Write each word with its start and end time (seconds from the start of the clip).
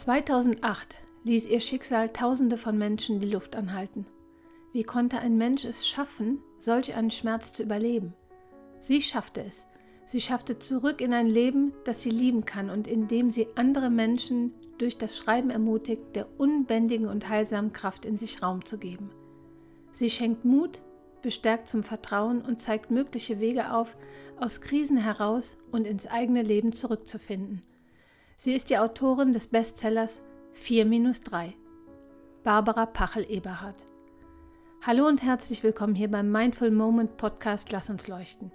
2008 0.00 0.96
ließ 1.24 1.44
ihr 1.44 1.60
Schicksal 1.60 2.08
Tausende 2.08 2.56
von 2.56 2.78
Menschen 2.78 3.20
die 3.20 3.30
Luft 3.30 3.54
anhalten. 3.54 4.06
Wie 4.72 4.82
konnte 4.82 5.18
ein 5.18 5.36
Mensch 5.36 5.66
es 5.66 5.86
schaffen, 5.86 6.38
solch 6.58 6.94
einen 6.94 7.10
Schmerz 7.10 7.52
zu 7.52 7.62
überleben? 7.62 8.14
Sie 8.80 9.02
schaffte 9.02 9.42
es. 9.42 9.66
Sie 10.06 10.22
schaffte 10.22 10.58
zurück 10.58 11.02
in 11.02 11.12
ein 11.12 11.26
Leben, 11.26 11.74
das 11.84 12.00
sie 12.00 12.08
lieben 12.08 12.46
kann 12.46 12.70
und 12.70 12.88
in 12.88 13.08
dem 13.08 13.30
sie 13.30 13.48
andere 13.56 13.90
Menschen 13.90 14.54
durch 14.78 14.96
das 14.96 15.18
Schreiben 15.18 15.50
ermutigt, 15.50 16.16
der 16.16 16.28
unbändigen 16.40 17.06
und 17.06 17.28
heilsamen 17.28 17.74
Kraft 17.74 18.06
in 18.06 18.16
sich 18.16 18.42
Raum 18.42 18.64
zu 18.64 18.78
geben. 18.78 19.10
Sie 19.92 20.08
schenkt 20.08 20.46
Mut, 20.46 20.80
bestärkt 21.20 21.68
zum 21.68 21.82
Vertrauen 21.82 22.40
und 22.40 22.62
zeigt 22.62 22.90
mögliche 22.90 23.38
Wege 23.38 23.74
auf, 23.74 23.98
aus 24.38 24.62
Krisen 24.62 24.96
heraus 24.96 25.58
und 25.70 25.86
ins 25.86 26.06
eigene 26.06 26.40
Leben 26.40 26.72
zurückzufinden. 26.72 27.60
Sie 28.42 28.54
ist 28.54 28.70
die 28.70 28.78
Autorin 28.78 29.34
des 29.34 29.48
Bestsellers 29.48 30.22
4-3. 30.56 31.52
Barbara 32.42 32.86
Pachel-Eberhardt. 32.86 33.84
Hallo 34.80 35.06
und 35.06 35.22
herzlich 35.22 35.62
willkommen 35.62 35.94
hier 35.94 36.10
beim 36.10 36.32
Mindful 36.32 36.70
Moment 36.70 37.18
Podcast 37.18 37.70
Lass 37.70 37.90
uns 37.90 38.08
leuchten. 38.08 38.50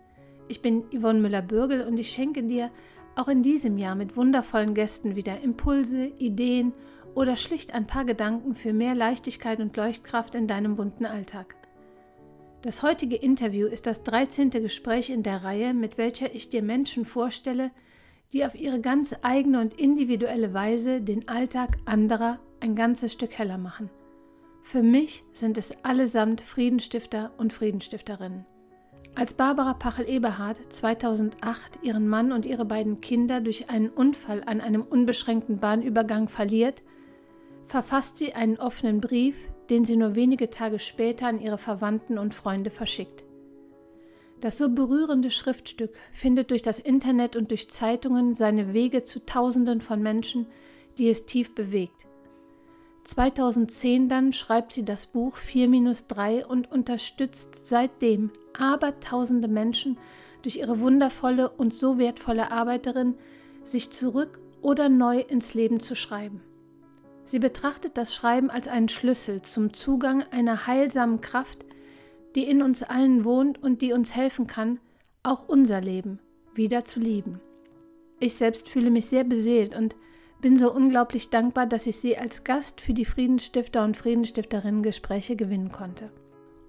Ich 0.48 0.64
bin 0.64 0.86
Yvonne 0.92 1.20
Müller-Bürgel 1.20 1.86
und 1.86 2.00
ich 2.00 2.10
schenke 2.10 2.42
dir 2.42 2.72
auch 3.16 3.28
in 3.28 3.44
diesem 3.44 3.78
Jahr 3.78 3.94
mit 3.94 4.18
wundervollen 4.18 4.74
Gästen 4.74 5.16
wieder 5.16 5.42
Impulse, 5.42 6.06
Ideen 6.18 6.74
oder 7.14 7.38
schlicht 7.38 7.72
ein 7.76 7.86
paar 7.86 8.06
Gedanken 8.06 8.56
für 8.56 8.74
mehr 8.74 8.96
Leichtigkeit 8.96 9.60
und 9.60 9.78
Leuchtkraft 9.78 10.34
in 10.34 10.48
deinem 10.48 10.78
bunten 10.78 11.06
Alltag. 11.06 11.56
Das 12.64 12.82
heutige 12.82 13.18
Interview 13.18 13.68
ist 13.68 13.86
das 13.86 14.02
13. 14.02 14.50
Gespräch 14.50 15.12
in 15.12 15.22
der 15.22 15.44
Reihe, 15.44 15.76
mit 15.76 16.00
welcher 16.00 16.34
ich 16.34 16.50
dir 16.50 16.64
Menschen 16.64 17.06
vorstelle, 17.06 17.70
die 18.34 18.46
auf 18.46 18.56
ihre 18.56 18.82
ganz 18.82 19.16
eigene 19.22 19.62
und 19.62 19.74
individuelle 19.80 20.54
Weise 20.54 21.02
den 21.02 21.28
Alltag 21.28 21.78
anderer 21.86 22.40
ein 22.60 22.76
ganzes 22.76 23.14
Stück 23.14 23.38
heller 23.38 23.58
machen. 23.58 23.90
Für 24.64 24.82
mich 24.82 25.24
sind 25.34 25.58
es 25.58 25.74
allesamt 25.84 26.42
Friedenstifter 26.42 27.32
und 27.38 27.54
Friedenstifterinnen. 27.54 28.46
Als 29.14 29.34
Barbara 29.34 29.74
Pachel-Eberhardt 29.76 30.58
2008 30.74 31.84
ihren 31.84 32.08
Mann 32.08 32.32
und 32.32 32.46
ihre 32.46 32.66
beiden 32.66 33.00
Kinder 33.00 33.42
durch 33.42 33.70
einen 33.70 33.90
Unfall 33.90 34.44
an 34.46 34.62
einem 34.62 34.82
unbeschränkten 34.82 35.60
Bahnübergang 35.60 36.28
verliert, 36.28 36.82
verfasst 37.68 38.18
sie 38.18 38.34
einen 38.34 38.58
offenen 38.58 39.02
Brief, 39.02 39.48
den 39.70 39.86
sie 39.86 39.96
nur 39.96 40.16
wenige 40.16 40.50
Tage 40.50 40.80
später 40.80 41.28
an 41.28 41.40
ihre 41.40 41.58
Verwandten 41.58 42.18
und 42.18 42.34
Freunde 42.34 42.72
verschickt. 42.72 43.25
Das 44.46 44.60
so 44.60 44.70
berührende 44.70 45.32
Schriftstück 45.32 45.96
findet 46.12 46.52
durch 46.52 46.62
das 46.62 46.78
Internet 46.78 47.36
und 47.36 47.50
durch 47.50 47.68
Zeitungen 47.68 48.36
seine 48.36 48.74
Wege 48.74 49.04
zu 49.04 49.26
Tausenden 49.26 49.82
von 49.82 50.04
Menschen, 50.04 50.46
die 51.00 51.10
es 51.10 51.26
tief 51.26 51.56
bewegt. 51.56 52.06
2010 53.06 54.08
dann 54.08 54.34
schreibt 54.34 54.72
sie 54.72 54.86
das 54.86 55.08
Buch 55.08 55.40
4-3 55.40 56.46
und 56.46 56.72
unterstützt 56.72 57.68
seitdem 57.68 58.30
abertausende 58.56 59.48
Menschen 59.48 59.98
durch 60.44 60.58
ihre 60.58 60.80
wundervolle 60.80 61.50
und 61.50 61.74
so 61.74 61.98
wertvolle 61.98 62.52
Arbeiterin, 62.52 63.16
sich 63.64 63.90
zurück 63.90 64.40
oder 64.62 64.90
neu 64.90 65.22
ins 65.22 65.56
Leben 65.56 65.80
zu 65.80 65.96
schreiben. 65.96 66.44
Sie 67.26 67.40
betrachtet 67.40 67.98
das 67.98 68.14
Schreiben 68.14 68.52
als 68.52 68.68
einen 68.68 68.90
Schlüssel 68.90 69.42
zum 69.42 69.74
Zugang 69.74 70.24
einer 70.30 70.68
heilsamen 70.68 71.20
Kraft, 71.20 71.66
die 72.36 72.44
in 72.44 72.62
uns 72.62 72.84
allen 72.84 73.26
wohnt 73.26 73.62
und 73.64 73.82
die 73.82 73.94
uns 73.94 74.16
helfen 74.16 74.48
kann, 74.48 74.80
auch 75.24 75.48
unser 75.48 75.82
Leben 75.82 76.20
wieder 76.54 76.86
zu 76.86 77.00
lieben. 77.00 77.40
Ich 78.20 78.36
selbst 78.36 78.70
fühle 78.70 78.92
mich 78.92 79.08
sehr 79.08 79.24
beseelt 79.24 79.76
und 79.76 79.96
bin 80.42 80.58
so 80.58 80.72
unglaublich 80.72 81.30
dankbar, 81.30 81.66
dass 81.66 81.88
ich 81.88 81.98
Sie 81.98 82.18
als 82.18 82.44
Gast 82.44 82.82
für 82.82 82.94
die 82.94 83.06
Friedensstifter 83.06 83.84
und 83.84 83.98
Friedensstifterinnen 83.98 84.84
Gespräche 84.84 85.36
gewinnen 85.36 85.72
konnte. 85.72 86.12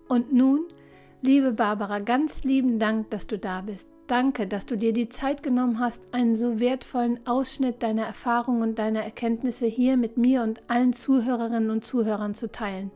Und 0.09 0.33
nun, 0.33 0.67
liebe 1.20 1.53
Barbara, 1.53 1.98
ganz 1.98 2.43
lieben 2.44 2.78
Dank, 2.78 3.10
dass 3.10 3.26
du 3.26 3.38
da 3.38 3.60
bist. 3.60 3.87
Danke, 4.06 4.47
dass 4.47 4.66
du 4.66 4.76
dir 4.76 4.93
die 4.93 5.09
Zeit 5.09 5.43
genommen 5.43 5.81
hast, 5.81 6.03
einen 6.12 6.37
so 6.37 6.60
wertvollen 6.60 7.26
Ausschnitt 7.26 7.82
deiner 7.82 8.05
Erfahrungen 8.05 8.62
und 8.62 8.78
deiner 8.78 9.03
Erkenntnisse 9.03 9.66
hier 9.66 9.97
mit 9.97 10.16
mir 10.16 10.43
und 10.43 10.62
allen 10.69 10.93
Zuhörerinnen 10.93 11.71
und 11.71 11.84
Zuhörern 11.84 12.34
zu 12.34 12.50
teilen. 12.50 12.93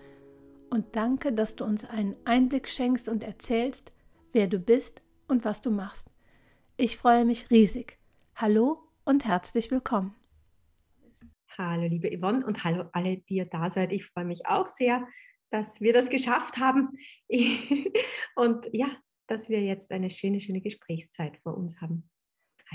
Und 0.71 0.95
danke, 0.95 1.33
dass 1.33 1.57
du 1.57 1.65
uns 1.65 1.85
einen 1.85 2.17
Einblick 2.25 2.69
schenkst 2.69 3.09
und 3.09 3.25
erzählst, 3.25 3.93
wer 4.33 4.47
du 4.47 4.61
bist 4.61 5.03
und 5.27 5.45
was 5.45 5.61
du 5.61 5.73
machst. 5.73 6.07
Ich 6.77 6.97
freue 6.97 7.25
mich 7.25 7.51
riesig. 7.51 7.99
Hallo 8.37 8.79
und 9.05 9.25
herzlich 9.25 9.73
willkommen. 9.73 10.15
Hallo, 11.59 11.89
liebe 11.89 12.09
Yvonne 12.17 12.47
und 12.47 12.63
hallo 12.63 12.89
alle, 12.93 13.17
die 13.17 13.35
ihr 13.35 13.47
da 13.47 13.69
seid. 13.69 13.91
Ich 13.93 14.07
freue 14.07 14.25
mich 14.25 14.47
auch 14.47 14.69
sehr, 14.77 15.07
dass 15.51 15.81
wir 15.81 15.93
das 15.93 16.09
geschafft 16.09 16.59
haben 16.59 16.91
und 18.37 18.71
ja, 18.73 18.89
dass 19.27 19.49
wir 19.49 19.63
jetzt 19.63 19.91
eine 19.91 20.09
schöne, 20.09 20.41
schöne 20.41 20.61
Gesprächszeit 20.61 21.37
vor 21.43 21.57
uns 21.57 21.81
haben. 21.81 22.09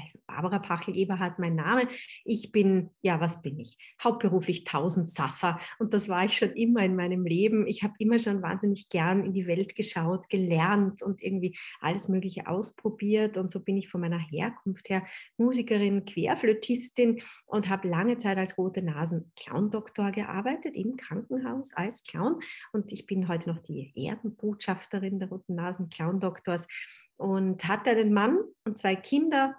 Also 0.02 0.20
Barbara 0.28 0.60
Pachel-Eberhardt, 0.60 1.40
mein 1.40 1.56
Name. 1.56 1.88
Ich 2.24 2.52
bin, 2.52 2.90
ja, 3.02 3.22
was 3.22 3.42
bin 3.42 3.60
ich? 3.60 3.78
Hauptberuflich 4.04 4.64
Tausendsasser 4.64 5.60
und 5.80 5.94
das 5.94 6.10
war 6.10 6.26
ich 6.26 6.38
schon 6.38 6.52
immer 6.52 6.84
in 6.84 6.96
meinem 6.96 7.26
Leben. 7.26 7.68
Ich 7.68 7.84
habe 7.84 7.94
immer 8.00 8.20
schon 8.20 8.42
wahnsinnig 8.42 8.90
gern 8.90 9.24
in 9.24 9.34
die 9.34 9.48
Welt 9.48 9.76
geschaut, 9.76 10.30
gelernt 10.30 11.02
und 11.02 11.22
irgendwie 11.22 11.58
alles 11.80 12.10
Mögliche 12.10 12.48
ausprobiert 12.48 13.38
und 13.38 13.52
so 13.52 13.64
bin 13.64 13.78
ich 13.78 13.90
von 13.90 14.02
meiner 14.02 14.20
Herkunft 14.20 14.90
her 14.90 15.06
Musikerin, 15.38 16.06
Querflötistin 16.06 17.22
und 17.46 17.70
habe 17.70 17.88
lange 17.88 18.18
Zeit 18.18 18.38
als 18.38 18.58
rote 18.58 18.84
Nasen 18.84 19.32
Clown-Doktor 19.36 20.12
gearbeitet 20.12 20.76
im 20.76 20.98
Krankenhaus 20.98 21.74
als 21.74 22.04
Clown 22.04 22.40
und 22.74 22.92
ich 22.92 23.06
bin 23.06 23.28
heute 23.28 23.50
noch 23.50 23.60
die 23.60 23.92
Erdenbotschafterin 23.96 25.20
der 25.20 25.30
roten 25.30 25.56
Nasen 25.56 25.90
Clown-Doktors 25.90 26.68
und 27.18 27.66
hatte 27.68 27.92
einen 27.92 28.14
Mann 28.14 28.40
und 28.66 28.78
zwei 28.78 28.96
Kinder 28.96 29.56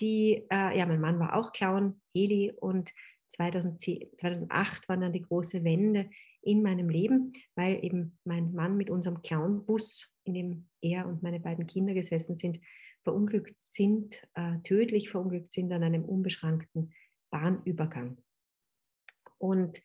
die, 0.00 0.46
äh, 0.50 0.78
ja, 0.78 0.86
mein 0.86 1.00
Mann 1.00 1.18
war 1.18 1.36
auch 1.36 1.52
Clown, 1.52 2.00
Heli, 2.14 2.52
und 2.52 2.92
2010, 3.30 4.08
2008 4.16 4.88
war 4.88 4.96
dann 4.96 5.12
die 5.12 5.22
große 5.22 5.62
Wende 5.64 6.10
in 6.42 6.62
meinem 6.62 6.88
Leben, 6.88 7.32
weil 7.54 7.84
eben 7.84 8.18
mein 8.24 8.52
Mann 8.54 8.76
mit 8.76 8.90
unserem 8.90 9.22
Clownbus, 9.22 10.10
in 10.24 10.34
dem 10.34 10.68
er 10.80 11.06
und 11.06 11.22
meine 11.22 11.40
beiden 11.40 11.66
Kinder 11.66 11.94
gesessen 11.94 12.36
sind, 12.36 12.60
verunglückt 13.02 13.56
sind, 13.60 14.22
äh, 14.34 14.58
tödlich 14.62 15.10
verunglückt 15.10 15.52
sind 15.52 15.72
an 15.72 15.82
einem 15.82 16.04
unbeschrankten 16.04 16.92
Bahnübergang. 17.30 18.18
Und 19.38 19.80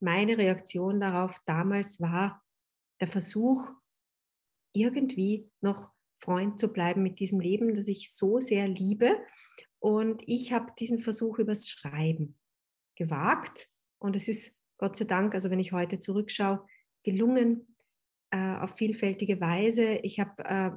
meine 0.00 0.38
Reaktion 0.38 1.00
darauf 1.00 1.36
damals 1.46 2.00
war 2.00 2.42
der 3.00 3.08
Versuch, 3.08 3.70
irgendwie 4.72 5.50
noch 5.60 5.92
Freund 6.20 6.60
zu 6.60 6.68
bleiben 6.68 7.02
mit 7.02 7.18
diesem 7.18 7.40
Leben, 7.40 7.74
das 7.74 7.88
ich 7.88 8.12
so 8.12 8.40
sehr 8.40 8.68
liebe. 8.68 9.16
Und 9.78 10.22
ich 10.26 10.52
habe 10.52 10.72
diesen 10.78 11.00
Versuch 11.00 11.38
übers 11.38 11.68
Schreiben 11.68 12.38
gewagt. 12.94 13.68
Und 13.98 14.14
es 14.16 14.28
ist 14.28 14.56
Gott 14.76 14.96
sei 14.96 15.06
Dank, 15.06 15.34
also 15.34 15.50
wenn 15.50 15.60
ich 15.60 15.72
heute 15.72 15.98
zurückschaue, 16.00 16.64
gelungen 17.02 17.74
äh, 18.30 18.56
auf 18.56 18.76
vielfältige 18.76 19.40
Weise. 19.40 19.94
Ich 20.02 20.20
habe 20.20 20.44
äh, 20.44 20.70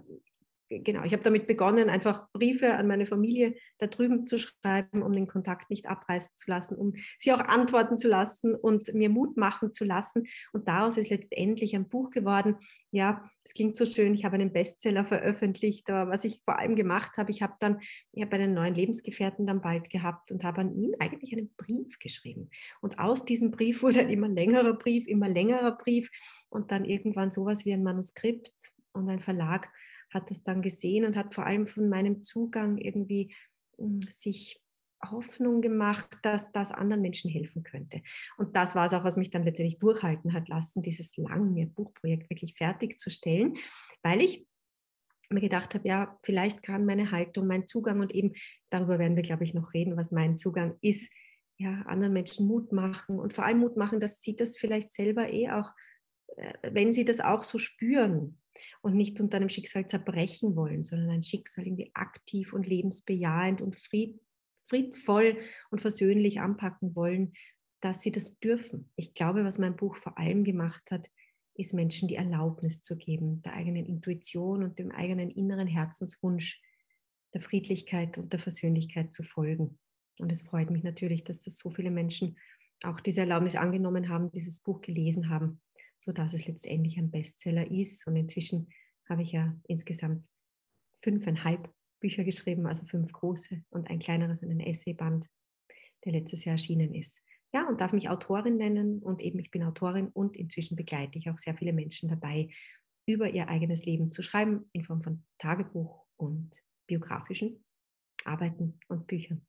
genau, 0.70 1.04
ich 1.04 1.14
habe 1.14 1.24
damit 1.24 1.48
begonnen, 1.48 1.90
einfach 1.90 2.32
Briefe 2.32 2.74
an 2.76 2.88
meine 2.88 3.06
Familie 3.06 3.56
da 3.78 3.88
drüben 3.88 4.26
zu 4.26 4.40
schreiben, 4.40 5.02
um 5.02 5.14
den 5.14 5.28
Kontakt 5.28 5.70
nicht 5.70 5.88
abreißen 5.88 6.32
zu 6.38 6.50
lassen, 6.50 6.76
um 6.76 6.94
sie 7.20 7.34
auch 7.34 7.40
antworten 7.40 7.98
zu 7.98 8.08
lassen 8.08 8.56
und 8.56 8.94
mir 8.94 9.10
Mut 9.10 9.38
machen 9.38 9.74
zu 9.74 9.86
lassen. 9.86 10.24
Und 10.52 10.68
daraus 10.68 10.98
ist 10.98 11.10
letztendlich 11.10 11.76
ein 11.76 11.90
Buch 11.90 12.10
geworden. 12.10 12.56
Ja, 12.92 13.30
es 13.44 13.54
klingt 13.54 13.76
so 13.76 13.86
schön. 13.86 14.14
Ich 14.14 14.26
habe 14.26 14.36
einen 14.36 14.54
Bestseller 14.54 15.06
veröffentlicht, 15.06 15.90
aber 15.90 16.12
was 16.12 16.24
ich 16.24 16.42
vor 16.46 16.60
allem 16.60 16.76
gemacht 16.76 17.18
habe, 17.18 17.32
ich 17.32 17.42
habe 17.42 17.54
dann, 17.60 17.80
ich 18.14 18.24
habe 18.24 18.36
einen 18.36 18.54
neuen 18.54 18.76
Lebensgefährten 18.76 19.46
dann 19.46 19.62
bald 19.62 19.90
gehabt 19.90 20.32
und 20.32 20.44
habe 20.44 20.62
an 20.62 20.76
ihn 20.76 20.94
eigentlich 21.00 21.34
einen 21.34 21.54
Brief 21.56 22.00
geschrieben. 22.00 22.50
Und 22.82 23.00
aus 23.00 23.26
diesem 23.26 23.52
Brief 23.52 23.84
wurde 23.84 24.00
ein 24.00 24.10
immer 24.10 24.30
längerer 24.30 24.74
Brief, 24.74 25.08
immer 25.08 25.28
längerer 25.28 25.78
Brief 25.78 26.10
und 26.50 26.72
dann 26.72 26.86
irgendwann 26.86 27.32
sowas 27.32 27.66
wie 27.66 27.74
ein 27.74 27.84
Manuskript 27.84 28.54
und 28.94 29.10
ein 29.10 29.20
Verlag 29.20 29.70
hat 30.14 30.30
das 30.30 30.44
dann 30.44 30.62
gesehen 30.62 31.06
und 31.06 31.16
hat 31.16 31.34
vor 31.34 31.46
allem 31.46 31.66
von 31.66 31.90
meinem 31.90 32.24
Zugang 32.24 32.78
irgendwie 32.78 33.34
hm, 33.78 34.02
sich 34.10 34.64
Hoffnung 35.12 35.62
gemacht, 35.62 36.18
dass 36.22 36.52
das 36.52 36.72
anderen 36.72 37.02
Menschen 37.02 37.30
helfen 37.30 37.64
könnte. 37.64 38.02
Und 38.38 38.56
das 38.56 38.76
war 38.76 38.86
es 38.86 38.94
auch, 38.94 39.04
was 39.04 39.18
mich 39.18 39.30
dann 39.30 39.44
letztendlich 39.44 39.80
durchhalten 39.80 40.34
hat 40.34 40.48
lassen, 40.48 40.82
dieses 40.82 41.18
lange 41.18 41.68
Buchprojekt 41.68 42.30
wirklich 42.30 42.56
fertigzustellen, 42.56 43.58
weil 44.02 44.22
ich 44.22 44.48
mir 45.30 45.42
gedacht 45.42 45.74
habe, 45.74 45.88
ja, 45.88 46.18
vielleicht 46.24 46.64
kann 46.64 46.86
meine 46.86 47.12
Haltung, 47.12 47.48
mein 47.48 47.68
Zugang 47.68 48.00
und 48.00 48.14
eben 48.14 48.34
darüber 48.70 49.00
werden 49.00 49.16
wir, 49.16 49.24
glaube 49.24 49.44
ich, 49.44 49.54
noch 49.54 49.74
reden, 49.74 49.98
was 49.98 50.12
mein 50.12 50.38
Zugang 50.38 50.78
ist, 50.82 51.12
ja, 51.58 51.82
anderen 51.84 52.14
Menschen 52.14 52.48
Mut 52.48 52.72
machen 52.72 53.20
und 53.20 53.34
vor 53.34 53.46
allem 53.46 53.60
Mut 53.60 53.78
machen, 53.78 54.00
dass 54.00 54.22
sie 54.22 54.36
das 54.36 54.58
vielleicht 54.58 54.92
selber 54.94 55.32
eh 55.32 55.50
auch, 55.50 55.72
äh, 56.36 56.54
wenn 56.72 56.94
sie 56.94 57.06
das 57.06 57.20
auch 57.20 57.44
so 57.44 57.58
spüren, 57.58 58.40
und 58.82 58.96
nicht 58.96 59.20
unter 59.20 59.38
einem 59.38 59.50
Schicksal 59.50 59.88
zerbrechen 59.88 60.56
wollen, 60.56 60.84
sondern 60.84 61.10
ein 61.10 61.24
Schicksal 61.24 61.66
irgendwie 61.66 61.92
aktiv 61.94 62.54
und 62.54 62.68
lebensbejahend 62.68 63.62
und 63.62 63.78
fried, 63.78 64.20
friedvoll 64.64 65.38
und 65.72 65.82
versöhnlich 65.82 66.40
anpacken 66.40 66.96
wollen, 66.96 67.34
dass 67.82 68.02
sie 68.02 68.12
das 68.12 68.40
dürfen. 68.40 68.90
Ich 68.96 69.14
glaube, 69.14 69.44
was 69.44 69.58
mein 69.58 69.76
Buch 69.76 69.98
vor 69.98 70.18
allem 70.18 70.44
gemacht 70.44 70.90
hat, 70.90 71.10
ist 71.56 71.74
Menschen 71.74 72.08
die 72.08 72.16
Erlaubnis 72.16 72.82
zu 72.82 72.98
geben, 72.98 73.42
der 73.44 73.54
eigenen 73.54 73.86
Intuition 73.86 74.64
und 74.64 74.80
dem 74.80 74.92
eigenen 74.92 75.30
inneren 75.30 75.68
Herzenswunsch 75.68 76.62
der 77.34 77.42
Friedlichkeit 77.42 78.18
und 78.18 78.32
der 78.32 78.40
Versöhnlichkeit 78.40 79.14
zu 79.14 79.24
folgen. 79.24 79.80
Und 80.20 80.32
es 80.32 80.44
freut 80.44 80.70
mich 80.70 80.84
natürlich, 80.84 81.24
dass 81.24 81.40
das 81.40 81.58
so 81.58 81.70
viele 81.70 81.92
Menschen 81.92 82.38
auch 82.84 83.00
diese 83.00 83.22
Erlaubnis 83.22 83.56
angenommen 83.56 84.10
haben, 84.10 84.32
dieses 84.32 84.60
Buch 84.60 84.82
gelesen 84.82 85.30
haben, 85.30 85.62
sodass 86.04 86.34
es 86.34 86.46
letztendlich 86.46 86.98
ein 86.98 87.12
Bestseller 87.12 87.70
ist. 87.70 88.06
Und 88.08 88.16
inzwischen 88.16 88.70
habe 89.10 89.22
ich 89.22 89.32
ja 89.32 89.56
insgesamt 89.68 90.28
fünfeinhalb 91.02 91.74
Bücher 92.00 92.24
geschrieben, 92.24 92.68
also 92.68 92.86
fünf 92.86 93.12
große 93.14 93.64
und 93.70 93.90
ein 93.90 94.00
kleineres, 94.00 94.44
ein 94.44 94.60
Essayband, 94.60 95.28
der 96.04 96.12
letztes 96.12 96.44
Jahr 96.44 96.56
erschienen 96.56 96.94
ist. 96.94 97.22
Ja, 97.54 97.68
und 97.68 97.80
darf 97.80 97.94
mich 97.94 98.10
Autorin 98.10 98.58
nennen 98.58 99.00
und 99.00 99.22
eben 99.22 99.40
ich 99.40 99.52
bin 99.52 99.64
Autorin 99.64 100.10
und 100.10 100.36
inzwischen 100.36 100.76
begleite 100.76 101.18
ich 101.18 101.30
auch 101.30 101.38
sehr 101.38 101.56
viele 101.56 101.72
Menschen 101.72 102.10
dabei, 102.10 102.50
über 103.06 103.30
ihr 103.30 103.48
eigenes 103.48 103.86
Leben 103.86 104.12
zu 104.12 104.22
schreiben 104.22 104.70
in 104.74 104.84
Form 104.84 105.02
von 105.02 105.24
Tagebuch 105.38 106.06
und 106.18 106.52
biografischen 106.88 107.64
Arbeiten 108.26 108.80
und 108.88 109.08
Büchern. 109.08 109.46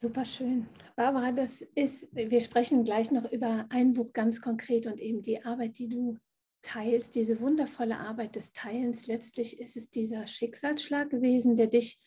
Super 0.00 0.24
schön. 0.24 0.68
Barbara, 0.94 1.32
das 1.32 1.60
ist, 1.74 2.08
wir 2.12 2.40
sprechen 2.40 2.84
gleich 2.84 3.10
noch 3.10 3.32
über 3.32 3.66
ein 3.70 3.94
Buch 3.94 4.12
ganz 4.12 4.40
konkret 4.40 4.86
und 4.86 5.00
eben 5.00 5.22
die 5.22 5.44
Arbeit, 5.44 5.76
die 5.76 5.88
du 5.88 6.16
teilst, 6.62 7.16
diese 7.16 7.40
wundervolle 7.40 7.98
Arbeit 7.98 8.36
des 8.36 8.52
Teilens. 8.52 9.08
Letztlich 9.08 9.58
ist 9.58 9.76
es 9.76 9.90
dieser 9.90 10.28
Schicksalsschlag 10.28 11.10
gewesen, 11.10 11.56
der 11.56 11.66
dich 11.66 11.98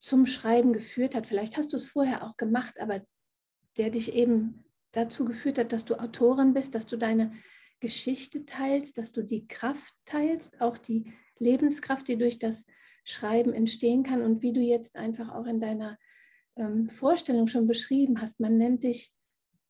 zum 0.00 0.24
Schreiben 0.24 0.72
geführt 0.72 1.14
hat. 1.14 1.26
Vielleicht 1.26 1.58
hast 1.58 1.74
du 1.74 1.76
es 1.76 1.84
vorher 1.84 2.24
auch 2.24 2.38
gemacht, 2.38 2.80
aber 2.80 3.02
der 3.76 3.90
dich 3.90 4.14
eben 4.14 4.64
dazu 4.92 5.26
geführt 5.26 5.58
hat, 5.58 5.74
dass 5.74 5.84
du 5.84 6.00
Autorin 6.00 6.54
bist, 6.54 6.74
dass 6.74 6.86
du 6.86 6.96
deine 6.96 7.34
Geschichte 7.80 8.46
teilst, 8.46 8.96
dass 8.96 9.12
du 9.12 9.22
die 9.22 9.46
Kraft 9.46 9.94
teilst, 10.06 10.62
auch 10.62 10.78
die 10.78 11.12
Lebenskraft, 11.38 12.08
die 12.08 12.16
durch 12.16 12.38
das 12.38 12.64
Schreiben 13.04 13.52
entstehen 13.52 14.02
kann 14.02 14.22
und 14.22 14.40
wie 14.40 14.54
du 14.54 14.60
jetzt 14.60 14.96
einfach 14.96 15.28
auch 15.28 15.44
in 15.44 15.60
deiner 15.60 15.98
ähm, 16.58 16.88
Vorstellung 16.88 17.46
schon 17.46 17.66
beschrieben 17.66 18.20
hast. 18.20 18.40
Man 18.40 18.58
nennt 18.58 18.84
dich 18.84 19.12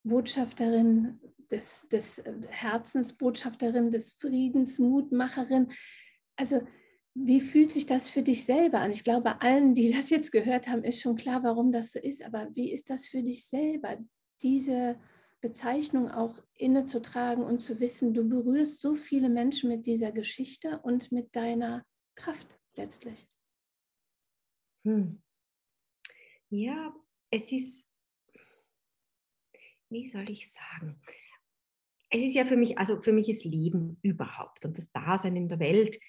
Botschafterin 0.02 1.20
des, 1.50 1.87
des 1.88 2.19
äh, 2.19 2.35
Herzens, 2.49 3.14
Botschafterin 3.14 3.90
des 3.90 4.12
Friedens, 4.12 4.79
Mutmacherin. 4.79 5.73
Also 6.37 6.62
wie 7.14 7.40
fühlt 7.40 7.73
sich 7.73 7.87
das 7.87 8.08
für 8.08 8.23
dich 8.23 8.44
selber 8.44 8.81
an? 8.81 8.90
Ich 8.90 9.05
glaube, 9.05 9.40
allen, 9.40 9.75
die 9.75 9.93
das 9.96 10.11
jetzt 10.11 10.32
gehört 10.32 10.69
haben, 10.69 10.85
ist 10.85 11.00
schon 11.00 11.17
klar, 11.17 11.43
warum 11.43 11.73
das 11.73 11.93
so 11.93 11.99
ist. 11.99 12.23
Aber 12.23 12.49
wie 12.55 12.73
ist 12.73 12.90
das 12.90 13.06
für 13.06 13.23
dich 13.23 13.46
selber, 13.46 13.99
diese 14.43 14.99
Bezeichnung 15.40 16.11
auch 16.11 16.43
innezutragen 16.55 17.44
und 17.44 17.61
zu 17.61 17.81
wissen, 17.81 18.12
du 18.12 18.29
berührst 18.29 18.81
so 18.81 18.94
viele 18.94 19.29
Menschen 19.29 19.69
mit 19.69 19.87
dieser 19.87 20.12
Geschichte 20.12 20.81
und 20.82 21.12
mit 21.12 21.35
deiner 21.35 21.85
Kraft 22.17 22.58
letztlich? 22.76 23.29
Hm. 24.85 25.23
Ja, 26.50 26.95
es 27.31 27.53
ist, 27.53 27.87
wie 29.91 30.06
soll 30.06 30.31
ich 30.31 30.50
sagen? 30.50 31.00
Es 32.11 32.23
ist 32.23 32.35
ja 32.35 32.47
für 32.47 32.56
mich, 32.56 32.79
also 32.79 33.03
für 33.03 33.12
mich 33.12 33.29
ist 33.29 33.45
Leben 33.45 33.99
überhaupt 34.03 34.65
und 34.65 34.79
das 34.79 34.91
Dasein 34.93 35.37
in 35.37 35.49
der 35.49 35.59
Welt 35.59 36.00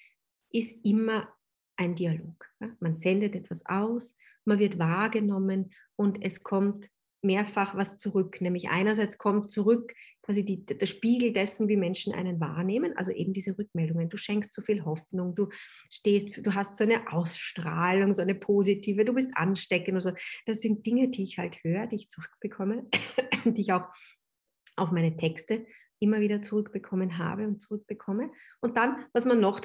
ist 0.50 0.82
immer 0.82 1.28
ein 1.76 1.94
Dialog. 1.94 2.50
Man 2.80 2.94
sendet 2.94 3.34
etwas 3.34 3.64
aus, 3.66 4.16
man 4.44 4.58
wird 4.58 4.78
wahrgenommen 4.78 5.72
und 5.96 6.22
es 6.24 6.42
kommt 6.42 6.90
mehrfach 7.22 7.76
was 7.76 7.98
zurück. 7.98 8.40
Nämlich 8.40 8.70
einerseits 8.70 9.18
kommt 9.18 9.50
zurück 9.50 9.94
quasi 10.22 10.44
die, 10.44 10.64
der 10.64 10.86
Spiegel 10.86 11.32
dessen, 11.32 11.68
wie 11.68 11.76
Menschen 11.76 12.14
einen 12.14 12.40
wahrnehmen, 12.40 12.96
also 12.96 13.10
eben 13.10 13.32
diese 13.32 13.56
Rückmeldungen. 13.56 14.08
Du 14.08 14.16
schenkst 14.16 14.52
so 14.52 14.62
viel 14.62 14.84
Hoffnung, 14.84 15.34
du 15.34 15.48
stehst, 15.90 16.28
du 16.44 16.54
hast 16.54 16.76
so 16.76 16.84
eine 16.84 17.12
Ausstrahlung, 17.12 18.14
so 18.14 18.22
eine 18.22 18.34
positive, 18.34 19.04
du 19.04 19.14
bist 19.14 19.30
ansteckend. 19.34 19.96
Also 19.96 20.12
das 20.46 20.60
sind 20.60 20.84
Dinge, 20.86 21.08
die 21.08 21.22
ich 21.22 21.38
halt 21.38 21.62
höre, 21.64 21.86
die 21.86 21.96
ich 21.96 22.10
zurückbekomme, 22.10 22.86
die 23.44 23.60
ich 23.60 23.72
auch 23.72 23.88
auf 24.76 24.90
meine 24.92 25.16
Texte 25.16 25.66
immer 26.00 26.20
wieder 26.20 26.40
zurückbekommen 26.42 27.18
habe 27.18 27.46
und 27.46 27.60
zurückbekomme. 27.60 28.30
Und 28.60 28.76
dann, 28.76 29.04
was 29.12 29.26
man 29.26 29.40
noch 29.40 29.60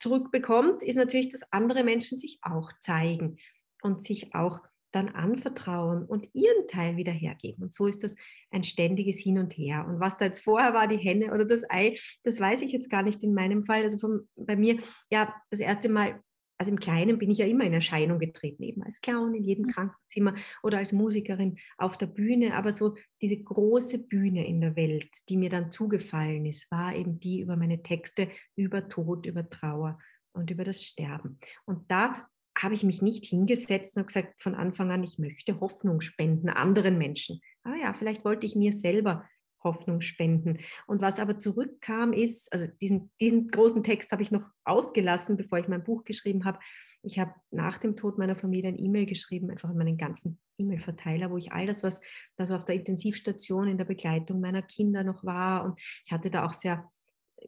zurückbekommt, 0.00 0.82
ist 0.82 0.96
natürlich, 0.96 1.30
dass 1.30 1.52
andere 1.52 1.84
Menschen 1.84 2.18
sich 2.18 2.38
auch 2.42 2.72
zeigen 2.80 3.38
und 3.82 4.04
sich 4.04 4.34
auch 4.34 4.60
dann 4.92 5.08
anvertrauen 5.08 6.04
und 6.04 6.28
ihren 6.32 6.66
Teil 6.68 6.96
wieder 6.96 7.12
hergeben. 7.12 7.64
Und 7.64 7.72
so 7.72 7.86
ist 7.86 8.02
das 8.02 8.14
ein 8.50 8.64
ständiges 8.64 9.18
Hin 9.18 9.38
und 9.38 9.52
Her. 9.52 9.86
Und 9.88 10.00
was 10.00 10.16
da 10.16 10.26
jetzt 10.26 10.40
vorher 10.40 10.74
war, 10.74 10.88
die 10.88 10.98
Henne 10.98 11.32
oder 11.32 11.44
das 11.44 11.62
Ei, 11.68 11.96
das 12.24 12.40
weiß 12.40 12.62
ich 12.62 12.72
jetzt 12.72 12.90
gar 12.90 13.02
nicht 13.02 13.22
in 13.22 13.34
meinem 13.34 13.64
Fall. 13.64 13.82
Also 13.82 13.98
vom, 13.98 14.28
bei 14.36 14.56
mir, 14.56 14.78
ja, 15.10 15.34
das 15.50 15.60
erste 15.60 15.88
Mal 15.88 16.20
also 16.60 16.72
im 16.72 16.78
Kleinen 16.78 17.16
bin 17.16 17.30
ich 17.30 17.38
ja 17.38 17.46
immer 17.46 17.64
in 17.64 17.72
Erscheinung 17.72 18.18
getreten, 18.18 18.62
eben 18.62 18.82
als 18.82 19.00
Clown 19.00 19.34
in 19.34 19.44
jedem 19.44 19.64
mhm. 19.64 19.70
Krankenzimmer 19.70 20.34
oder 20.62 20.76
als 20.76 20.92
Musikerin 20.92 21.56
auf 21.78 21.96
der 21.96 22.06
Bühne. 22.06 22.54
Aber 22.54 22.70
so 22.70 22.96
diese 23.22 23.42
große 23.42 23.98
Bühne 24.00 24.46
in 24.46 24.60
der 24.60 24.76
Welt, 24.76 25.08
die 25.30 25.38
mir 25.38 25.48
dann 25.48 25.70
zugefallen 25.70 26.44
ist, 26.44 26.70
war 26.70 26.94
eben 26.94 27.18
die 27.18 27.40
über 27.40 27.56
meine 27.56 27.82
Texte, 27.82 28.28
über 28.56 28.90
Tod, 28.90 29.24
über 29.24 29.48
Trauer 29.48 29.98
und 30.34 30.50
über 30.50 30.64
das 30.64 30.84
Sterben. 30.84 31.38
Und 31.64 31.90
da 31.90 32.28
habe 32.62 32.74
ich 32.74 32.84
mich 32.84 33.02
nicht 33.02 33.24
hingesetzt 33.24 33.96
und 33.96 34.06
gesagt 34.06 34.42
von 34.42 34.54
Anfang 34.54 34.90
an, 34.90 35.02
ich 35.02 35.18
möchte 35.18 35.60
Hoffnung 35.60 36.00
spenden 36.00 36.48
anderen 36.48 36.98
Menschen. 36.98 37.40
Aber 37.62 37.76
ja, 37.76 37.92
vielleicht 37.94 38.24
wollte 38.24 38.46
ich 38.46 38.56
mir 38.56 38.72
selber 38.72 39.24
Hoffnung 39.62 40.00
spenden. 40.00 40.58
Und 40.86 41.02
was 41.02 41.18
aber 41.18 41.38
zurückkam, 41.38 42.12
ist, 42.12 42.52
also 42.52 42.66
diesen, 42.80 43.10
diesen 43.20 43.48
großen 43.48 43.82
Text 43.82 44.10
habe 44.12 44.22
ich 44.22 44.30
noch 44.30 44.44
ausgelassen, 44.64 45.36
bevor 45.36 45.58
ich 45.58 45.68
mein 45.68 45.84
Buch 45.84 46.04
geschrieben 46.04 46.44
habe. 46.44 46.58
Ich 47.02 47.18
habe 47.18 47.34
nach 47.50 47.78
dem 47.78 47.96
Tod 47.96 48.18
meiner 48.18 48.36
Familie 48.36 48.70
ein 48.70 48.78
E-Mail 48.78 49.06
geschrieben, 49.06 49.50
einfach 49.50 49.70
in 49.70 49.76
meinen 49.76 49.98
ganzen 49.98 50.38
E-Mail-Verteiler, 50.58 51.30
wo 51.30 51.36
ich 51.36 51.52
all 51.52 51.66
das, 51.66 51.82
was 51.82 52.00
das 52.36 52.50
auf 52.50 52.64
der 52.64 52.76
Intensivstation 52.76 53.68
in 53.68 53.78
der 53.78 53.84
Begleitung 53.84 54.40
meiner 54.40 54.62
Kinder 54.62 55.04
noch 55.04 55.24
war. 55.24 55.64
Und 55.64 55.80
ich 56.06 56.12
hatte 56.12 56.30
da 56.30 56.46
auch 56.46 56.54
sehr 56.54 56.90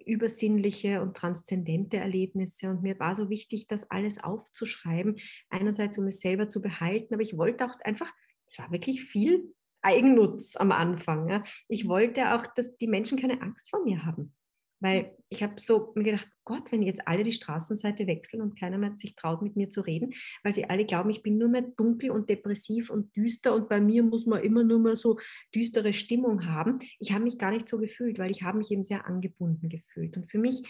übersinnliche 0.05 1.03
und 1.03 1.17
transzendente 1.17 1.97
Erlebnisse. 1.97 2.71
Und 2.71 2.83
mir 2.83 2.99
war 2.99 3.15
so 3.15 3.31
wichtig, 3.31 3.69
das 3.69 3.91
alles 3.91 4.23
aufzuschreiben. 4.23 5.19
Einerseits, 5.51 5.99
um 5.99 6.07
es 6.07 6.21
selber 6.21 6.49
zu 6.49 6.61
behalten, 6.61 7.15
aber 7.15 7.23
ich 7.23 7.37
wollte 7.37 7.67
auch 7.67 7.79
einfach, 7.81 8.13
es 8.47 8.59
war 8.59 8.71
wirklich 8.71 9.03
viel 9.03 9.55
Eigennutz 9.83 10.57
am 10.57 10.73
Anfang. 10.73 11.29
Ja. 11.29 11.43
Ich 11.69 11.89
wollte 11.89 12.35
auch, 12.35 12.47
dass 12.55 12.77
die 12.77 12.87
Menschen 12.87 13.19
keine 13.19 13.43
Angst 13.43 13.71
vor 13.71 13.83
mir 13.85 14.05
haben. 14.05 14.35
Weil 14.83 15.17
ich 15.29 15.45
habe 15.45 15.61
so 15.61 15.93
mir 15.95 16.03
gedacht, 16.03 16.29
Gott, 16.45 16.73
wenn 16.73 16.83
jetzt 16.83 17.07
alle 17.07 17.23
die 17.23 17.33
Straßenseite 17.33 18.09
wechseln 18.09 18.43
und 18.43 18.59
keiner 18.59 18.79
mehr 18.79 18.97
sich 18.97 19.15
traut, 19.15 19.41
mit 19.41 19.55
mir 19.55 19.71
zu 19.71 19.81
reden, 19.81 20.13
weil 20.43 20.53
sie 20.53 20.69
alle 20.69 20.85
glauben, 20.85 21.11
ich 21.11 21.23
bin 21.23 21.39
nur 21.39 21.49
mehr 21.49 21.63
dunkel 21.63 22.11
und 22.11 22.29
depressiv 22.29 22.91
und 22.91 23.15
düster 23.15 23.55
und 23.55 23.69
bei 23.69 23.81
mir 23.81 24.03
muss 24.03 24.27
man 24.27 24.43
immer 24.43 24.65
nur 24.65 24.81
mehr 24.81 24.97
so 24.97 25.19
düstere 25.55 25.93
Stimmung 25.93 26.47
haben. 26.47 26.81
Ich 26.99 27.13
habe 27.13 27.23
mich 27.23 27.39
gar 27.39 27.53
nicht 27.53 27.69
so 27.69 27.79
gefühlt, 27.79 28.19
weil 28.19 28.33
ich 28.33 28.43
habe 28.43 28.59
mich 28.59 28.73
eben 28.73 28.83
sehr 28.83 29.07
angebunden 29.07 29.69
gefühlt. 29.69 30.17
Und 30.17 30.29
für 30.29 30.39
mich 30.39 30.63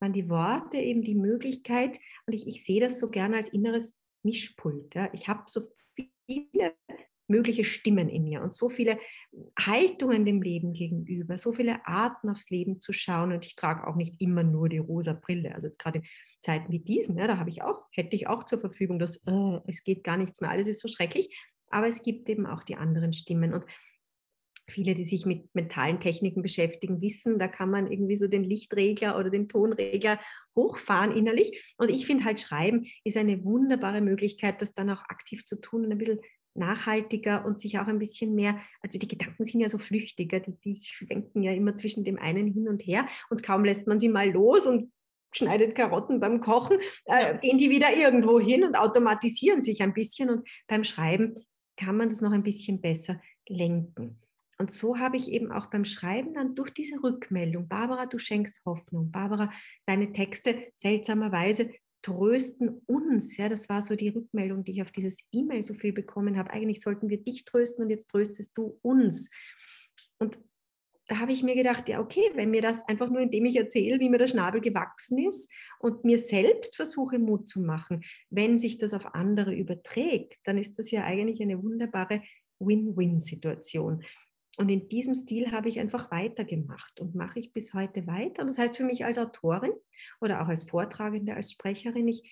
waren 0.00 0.12
die 0.12 0.28
Worte 0.28 0.76
eben 0.76 1.02
die 1.02 1.16
Möglichkeit, 1.16 1.98
und 2.26 2.34
ich, 2.34 2.46
ich 2.46 2.64
sehe 2.64 2.80
das 2.80 3.00
so 3.00 3.10
gerne 3.10 3.36
als 3.36 3.48
inneres 3.48 3.98
Mischpult. 4.22 4.94
Ja. 4.94 5.10
Ich 5.12 5.26
habe 5.26 5.42
so 5.46 5.62
viele 6.26 6.76
mögliche 7.28 7.64
Stimmen 7.64 8.08
in 8.08 8.24
mir 8.24 8.42
und 8.42 8.54
so 8.54 8.68
viele 8.68 8.98
Haltungen 9.58 10.24
dem 10.24 10.42
Leben 10.42 10.72
gegenüber, 10.72 11.38
so 11.38 11.52
viele 11.52 11.86
Arten 11.86 12.28
aufs 12.28 12.50
Leben 12.50 12.80
zu 12.80 12.92
schauen. 12.92 13.32
Und 13.32 13.44
ich 13.44 13.56
trage 13.56 13.86
auch 13.86 13.96
nicht 13.96 14.20
immer 14.20 14.42
nur 14.42 14.68
die 14.68 14.78
rosa 14.78 15.12
Brille. 15.12 15.54
Also 15.54 15.66
jetzt 15.66 15.78
gerade 15.78 15.98
in 15.98 16.04
Zeiten 16.40 16.72
wie 16.72 16.78
diesen, 16.78 17.18
ja, 17.18 17.26
da 17.26 17.38
habe 17.38 17.50
ich 17.50 17.62
auch, 17.62 17.84
hätte 17.92 18.16
ich 18.16 18.28
auch 18.28 18.44
zur 18.44 18.60
Verfügung, 18.60 18.98
dass 18.98 19.20
oh, 19.26 19.60
es 19.66 19.84
geht 19.84 20.04
gar 20.04 20.16
nichts 20.16 20.40
mehr, 20.40 20.50
alles 20.50 20.68
ist 20.68 20.80
so 20.80 20.88
schrecklich. 20.88 21.36
Aber 21.68 21.88
es 21.88 22.02
gibt 22.02 22.28
eben 22.28 22.46
auch 22.46 22.62
die 22.62 22.76
anderen 22.76 23.12
Stimmen. 23.12 23.52
Und 23.52 23.64
viele, 24.68 24.94
die 24.94 25.04
sich 25.04 25.26
mit 25.26 25.54
mentalen 25.54 26.00
Techniken 26.00 26.42
beschäftigen, 26.42 27.00
wissen, 27.00 27.38
da 27.38 27.48
kann 27.48 27.70
man 27.70 27.90
irgendwie 27.90 28.16
so 28.16 28.26
den 28.26 28.44
Lichtregler 28.44 29.18
oder 29.18 29.30
den 29.30 29.48
Tonregler 29.48 30.20
hochfahren 30.54 31.16
innerlich. 31.16 31.74
Und 31.78 31.90
ich 31.90 32.06
finde 32.06 32.24
halt, 32.24 32.40
Schreiben 32.40 32.86
ist 33.04 33.16
eine 33.16 33.44
wunderbare 33.44 34.00
Möglichkeit, 34.00 34.62
das 34.62 34.74
dann 34.74 34.90
auch 34.90 35.02
aktiv 35.08 35.44
zu 35.44 35.60
tun 35.60 35.84
und 35.84 35.92
ein 35.92 35.98
bisschen 35.98 36.20
nachhaltiger 36.58 37.44
und 37.44 37.60
sich 37.60 37.78
auch 37.78 37.86
ein 37.86 37.98
bisschen 37.98 38.34
mehr, 38.34 38.58
also 38.82 38.98
die 38.98 39.08
Gedanken 39.08 39.44
sind 39.44 39.60
ja 39.60 39.68
so 39.68 39.78
flüchtiger, 39.78 40.40
die, 40.40 40.56
die 40.64 40.80
schwenken 40.82 41.42
ja 41.42 41.52
immer 41.52 41.76
zwischen 41.76 42.04
dem 42.04 42.18
einen 42.18 42.46
hin 42.46 42.68
und 42.68 42.82
her 42.86 43.06
und 43.30 43.42
kaum 43.42 43.64
lässt 43.64 43.86
man 43.86 43.98
sie 43.98 44.08
mal 44.08 44.30
los 44.30 44.66
und 44.66 44.92
schneidet 45.32 45.74
Karotten 45.74 46.20
beim 46.20 46.40
Kochen, 46.40 46.78
äh, 47.04 47.38
gehen 47.38 47.58
die 47.58 47.70
wieder 47.70 47.94
irgendwo 47.94 48.40
hin 48.40 48.64
und 48.64 48.76
automatisieren 48.76 49.62
sich 49.62 49.82
ein 49.82 49.92
bisschen 49.92 50.30
und 50.30 50.48
beim 50.66 50.84
Schreiben 50.84 51.34
kann 51.76 51.96
man 51.96 52.08
das 52.08 52.20
noch 52.20 52.32
ein 52.32 52.42
bisschen 52.42 52.80
besser 52.80 53.20
lenken. 53.48 54.20
Und 54.58 54.70
so 54.70 54.98
habe 54.98 55.18
ich 55.18 55.30
eben 55.30 55.52
auch 55.52 55.66
beim 55.66 55.84
Schreiben 55.84 56.34
dann 56.34 56.54
durch 56.54 56.70
diese 56.70 57.02
Rückmeldung, 57.02 57.68
Barbara, 57.68 58.06
du 58.06 58.18
schenkst 58.18 58.62
Hoffnung, 58.64 59.10
Barbara, 59.10 59.52
deine 59.84 60.12
Texte 60.12 60.72
seltsamerweise 60.76 61.70
trösten 62.06 62.82
uns. 62.86 63.36
Ja, 63.36 63.48
das 63.48 63.68
war 63.68 63.82
so 63.82 63.96
die 63.96 64.10
Rückmeldung, 64.10 64.62
die 64.62 64.72
ich 64.72 64.82
auf 64.82 64.92
dieses 64.92 65.18
E-Mail 65.32 65.62
so 65.64 65.74
viel 65.74 65.92
bekommen 65.92 66.38
habe. 66.38 66.50
Eigentlich 66.50 66.80
sollten 66.80 67.08
wir 67.08 67.18
dich 67.18 67.44
trösten 67.44 67.84
und 67.84 67.90
jetzt 67.90 68.08
tröstest 68.08 68.56
du 68.56 68.78
uns. 68.82 69.28
Und 70.18 70.38
da 71.08 71.18
habe 71.18 71.32
ich 71.32 71.42
mir 71.42 71.56
gedacht, 71.56 71.88
ja, 71.88 72.00
okay, 72.00 72.30
wenn 72.34 72.50
mir 72.50 72.62
das 72.62 72.86
einfach 72.88 73.10
nur, 73.10 73.20
indem 73.20 73.44
ich 73.44 73.56
erzähle, 73.56 73.98
wie 73.98 74.08
mir 74.08 74.18
der 74.18 74.28
Schnabel 74.28 74.60
gewachsen 74.60 75.18
ist 75.18 75.50
und 75.80 76.04
mir 76.04 76.18
selbst 76.18 76.76
versuche, 76.76 77.18
Mut 77.18 77.48
zu 77.48 77.60
machen, 77.60 78.04
wenn 78.30 78.58
sich 78.58 78.78
das 78.78 78.94
auf 78.94 79.14
andere 79.14 79.54
überträgt, 79.54 80.38
dann 80.44 80.58
ist 80.58 80.78
das 80.78 80.90
ja 80.90 81.04
eigentlich 81.04 81.40
eine 81.42 81.62
wunderbare 81.62 82.22
Win-Win-Situation. 82.58 84.04
Und 84.56 84.70
in 84.70 84.88
diesem 84.88 85.14
Stil 85.14 85.52
habe 85.52 85.68
ich 85.68 85.78
einfach 85.78 86.10
weitergemacht 86.10 87.00
und 87.00 87.14
mache 87.14 87.38
ich 87.38 87.52
bis 87.52 87.74
heute 87.74 88.06
weiter. 88.06 88.44
Das 88.44 88.56
heißt 88.56 88.76
für 88.76 88.84
mich 88.84 89.04
als 89.04 89.18
Autorin 89.18 89.72
oder 90.20 90.42
auch 90.42 90.48
als 90.48 90.64
Vortragende, 90.64 91.34
als 91.34 91.52
Sprecherin, 91.52 92.08
ich, 92.08 92.22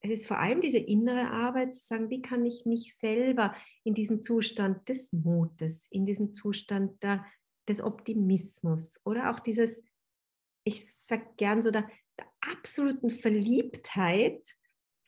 es 0.00 0.10
ist 0.10 0.26
vor 0.26 0.38
allem 0.38 0.60
diese 0.60 0.78
innere 0.78 1.30
Arbeit 1.30 1.74
zu 1.74 1.84
sagen, 1.84 2.10
wie 2.10 2.22
kann 2.22 2.44
ich 2.46 2.64
mich 2.64 2.96
selber 2.96 3.54
in 3.82 3.94
diesen 3.94 4.22
Zustand 4.22 4.88
des 4.88 5.12
Mutes, 5.12 5.88
in 5.90 6.06
diesen 6.06 6.32
Zustand 6.32 7.02
der, 7.02 7.26
des 7.68 7.80
Optimismus 7.80 9.00
oder 9.04 9.30
auch 9.30 9.40
dieses, 9.40 9.82
ich 10.64 10.94
sage 10.94 11.26
gern 11.36 11.60
so, 11.60 11.72
der, 11.72 11.90
der 12.18 12.26
absoluten 12.40 13.10
Verliebtheit 13.10 14.54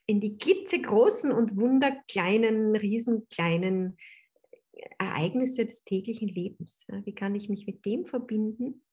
in 0.07 0.21
die 0.21 0.39
glitzegroßen 0.39 1.31
und 1.31 1.57
wunderkleinen, 1.57 2.75
riesenkleinen 2.75 3.97
Ereignisse 4.99 5.65
des 5.65 5.85
täglichen 5.85 6.29
Lebens. 6.29 6.85
Wie 7.05 7.15
kann 7.15 7.35
ich 7.35 7.49
mich 7.49 7.67
mit 7.67 7.85
dem 7.85 8.07
verbinden? 8.07 8.85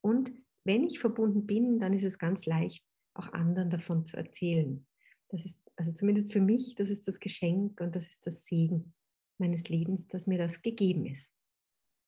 Und 0.00 0.32
wenn 0.64 0.84
ich 0.84 0.98
verbunden 0.98 1.46
bin, 1.46 1.78
dann 1.78 1.92
ist 1.92 2.04
es 2.04 2.18
ganz 2.18 2.46
leicht, 2.46 2.84
auch 3.14 3.32
anderen 3.32 3.70
davon 3.70 4.04
zu 4.04 4.16
erzählen. 4.16 4.86
Das 5.28 5.44
ist, 5.44 5.58
also 5.76 5.92
zumindest 5.92 6.32
für 6.32 6.40
mich, 6.40 6.74
das 6.74 6.90
ist 6.90 7.08
das 7.08 7.18
Geschenk 7.18 7.80
und 7.80 7.96
das 7.96 8.06
ist 8.06 8.26
das 8.26 8.44
Segen 8.44 8.94
meines 9.38 9.68
Lebens, 9.68 10.06
dass 10.08 10.26
mir 10.26 10.38
das 10.38 10.62
gegeben 10.62 11.06
ist. 11.06 11.32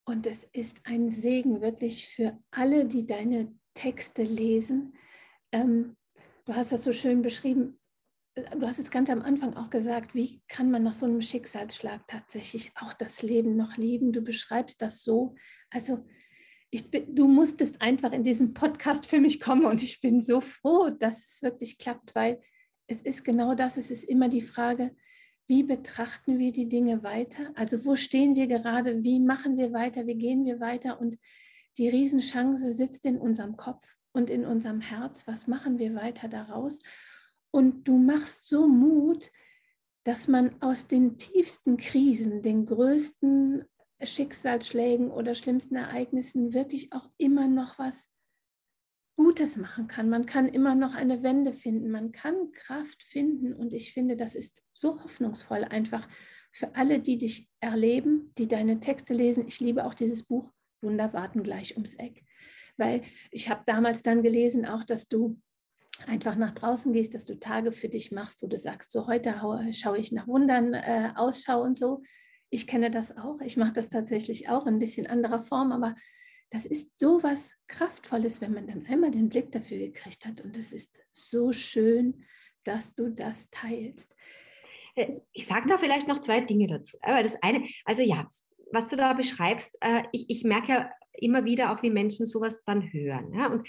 Und 0.06 0.26
es 0.26 0.44
ist 0.52 0.80
ein 0.84 1.10
Segen 1.10 1.60
wirklich 1.60 2.06
für 2.08 2.38
alle, 2.50 2.86
die 2.86 3.06
deine 3.06 3.52
Texte 3.74 4.22
lesen. 4.22 4.94
Ähm, 5.52 5.96
du 6.46 6.54
hast 6.54 6.72
das 6.72 6.84
so 6.84 6.92
schön 6.92 7.20
beschrieben 7.20 7.78
du 8.38 8.66
hast 8.66 8.78
es 8.78 8.90
ganz 8.90 9.10
am 9.10 9.22
Anfang 9.22 9.54
auch 9.54 9.70
gesagt, 9.70 10.14
wie 10.14 10.42
kann 10.48 10.70
man 10.70 10.82
nach 10.82 10.94
so 10.94 11.06
einem 11.06 11.20
Schicksalsschlag 11.20 12.06
tatsächlich 12.06 12.72
auch 12.74 12.94
das 12.94 13.22
Leben 13.22 13.56
noch 13.56 13.76
lieben? 13.76 14.12
Du 14.12 14.20
beschreibst 14.20 14.80
das 14.82 15.02
so. 15.02 15.34
Also 15.70 16.04
ich 16.70 16.90
bin, 16.90 17.14
du 17.14 17.28
musstest 17.28 17.80
einfach 17.80 18.12
in 18.12 18.24
diesen 18.24 18.54
Podcast 18.54 19.06
für 19.06 19.20
mich 19.20 19.40
kommen 19.40 19.64
und 19.64 19.82
ich 19.82 20.00
bin 20.00 20.20
so 20.20 20.40
froh, 20.40 20.90
dass 20.90 21.32
es 21.32 21.42
wirklich 21.42 21.78
klappt, 21.78 22.14
weil 22.14 22.40
es 22.86 23.00
ist 23.02 23.24
genau 23.24 23.54
das, 23.54 23.76
es 23.76 23.90
ist 23.90 24.04
immer 24.04 24.28
die 24.28 24.42
Frage, 24.42 24.94
wie 25.46 25.62
betrachten 25.62 26.38
wir 26.38 26.52
die 26.52 26.68
Dinge 26.68 27.02
weiter? 27.02 27.52
Also 27.54 27.86
wo 27.86 27.96
stehen 27.96 28.34
wir 28.34 28.46
gerade? 28.46 29.02
Wie 29.02 29.18
machen 29.18 29.56
wir 29.56 29.72
weiter? 29.72 30.06
Wie 30.06 30.16
gehen 30.16 30.44
wir 30.44 30.60
weiter? 30.60 31.00
Und 31.00 31.18
die 31.78 31.88
Riesenchance 31.88 32.72
sitzt 32.72 33.06
in 33.06 33.18
unserem 33.18 33.56
Kopf 33.56 33.96
und 34.12 34.28
in 34.28 34.44
unserem 34.44 34.82
Herz. 34.82 35.26
Was 35.26 35.46
machen 35.46 35.78
wir 35.78 35.94
weiter 35.94 36.28
daraus? 36.28 36.80
Und 37.50 37.88
du 37.88 37.96
machst 37.98 38.48
so 38.48 38.68
Mut, 38.68 39.30
dass 40.04 40.28
man 40.28 40.60
aus 40.62 40.86
den 40.86 41.18
tiefsten 41.18 41.76
Krisen, 41.76 42.42
den 42.42 42.66
größten 42.66 43.64
Schicksalsschlägen 44.02 45.10
oder 45.10 45.34
schlimmsten 45.34 45.76
Ereignissen 45.76 46.52
wirklich 46.54 46.92
auch 46.92 47.10
immer 47.18 47.48
noch 47.48 47.78
was 47.78 48.08
Gutes 49.16 49.56
machen 49.56 49.88
kann. 49.88 50.08
Man 50.08 50.26
kann 50.26 50.48
immer 50.48 50.76
noch 50.76 50.94
eine 50.94 51.24
Wende 51.24 51.52
finden, 51.52 51.90
man 51.90 52.12
kann 52.12 52.52
Kraft 52.52 53.02
finden 53.02 53.52
und 53.52 53.72
ich 53.72 53.92
finde, 53.92 54.16
das 54.16 54.36
ist 54.36 54.62
so 54.72 55.02
hoffnungsvoll 55.02 55.64
einfach 55.64 56.08
für 56.52 56.74
alle, 56.76 57.00
die 57.00 57.18
dich 57.18 57.50
erleben, 57.60 58.32
die 58.38 58.46
deine 58.46 58.78
Texte 58.78 59.14
lesen. 59.14 59.46
Ich 59.48 59.58
liebe 59.58 59.84
auch 59.84 59.94
dieses 59.94 60.22
Buch 60.22 60.52
Wunder 60.80 61.12
warten 61.12 61.42
gleich 61.42 61.74
ums 61.74 61.96
Eck, 61.96 62.24
weil 62.76 63.02
ich 63.32 63.48
habe 63.50 63.62
damals 63.66 64.04
dann 64.04 64.22
gelesen 64.22 64.64
auch, 64.64 64.84
dass 64.84 65.08
du 65.08 65.40
einfach 66.06 66.36
nach 66.36 66.52
draußen 66.52 66.92
gehst, 66.92 67.14
dass 67.14 67.24
du 67.24 67.38
Tage 67.38 67.72
für 67.72 67.88
dich 67.88 68.12
machst, 68.12 68.42
wo 68.42 68.46
du 68.46 68.58
sagst, 68.58 68.92
so 68.92 69.06
heute 69.06 69.34
schaue 69.72 69.98
ich 69.98 70.12
nach 70.12 70.26
Wundern 70.26 70.74
äh, 70.74 71.10
Ausschau 71.16 71.62
und 71.62 71.78
so. 71.78 72.02
Ich 72.50 72.66
kenne 72.66 72.90
das 72.90 73.16
auch. 73.16 73.40
Ich 73.40 73.56
mache 73.56 73.72
das 73.72 73.88
tatsächlich 73.88 74.48
auch 74.48 74.66
in 74.66 74.74
ein 74.74 74.78
bisschen 74.78 75.06
anderer 75.06 75.42
Form, 75.42 75.72
aber 75.72 75.94
das 76.50 76.64
ist 76.64 76.98
so 76.98 77.22
was 77.22 77.56
Kraftvolles, 77.66 78.40
wenn 78.40 78.54
man 78.54 78.66
dann 78.66 78.86
einmal 78.86 79.10
den 79.10 79.28
Blick 79.28 79.52
dafür 79.52 79.78
gekriegt 79.78 80.24
hat. 80.24 80.40
Und 80.40 80.56
es 80.56 80.72
ist 80.72 81.00
so 81.12 81.52
schön, 81.52 82.24
dass 82.64 82.94
du 82.94 83.10
das 83.10 83.50
teilst. 83.50 84.14
Äh, 84.94 85.18
ich 85.32 85.46
sage 85.46 85.68
da 85.68 85.78
vielleicht 85.78 86.08
noch 86.08 86.20
zwei 86.20 86.40
Dinge 86.40 86.66
dazu. 86.66 86.96
Aber 87.02 87.22
das 87.22 87.42
eine, 87.42 87.66
also 87.84 88.02
ja, 88.02 88.26
was 88.72 88.86
du 88.88 88.96
da 88.96 89.12
beschreibst, 89.12 89.76
äh, 89.80 90.04
ich, 90.12 90.28
ich 90.28 90.44
merke 90.44 90.72
ja 90.72 90.90
immer 91.12 91.44
wieder 91.44 91.72
auch, 91.72 91.82
wie 91.82 91.90
Menschen 91.90 92.26
sowas 92.26 92.58
dann 92.64 92.92
hören. 92.92 93.32
Und 93.50 93.68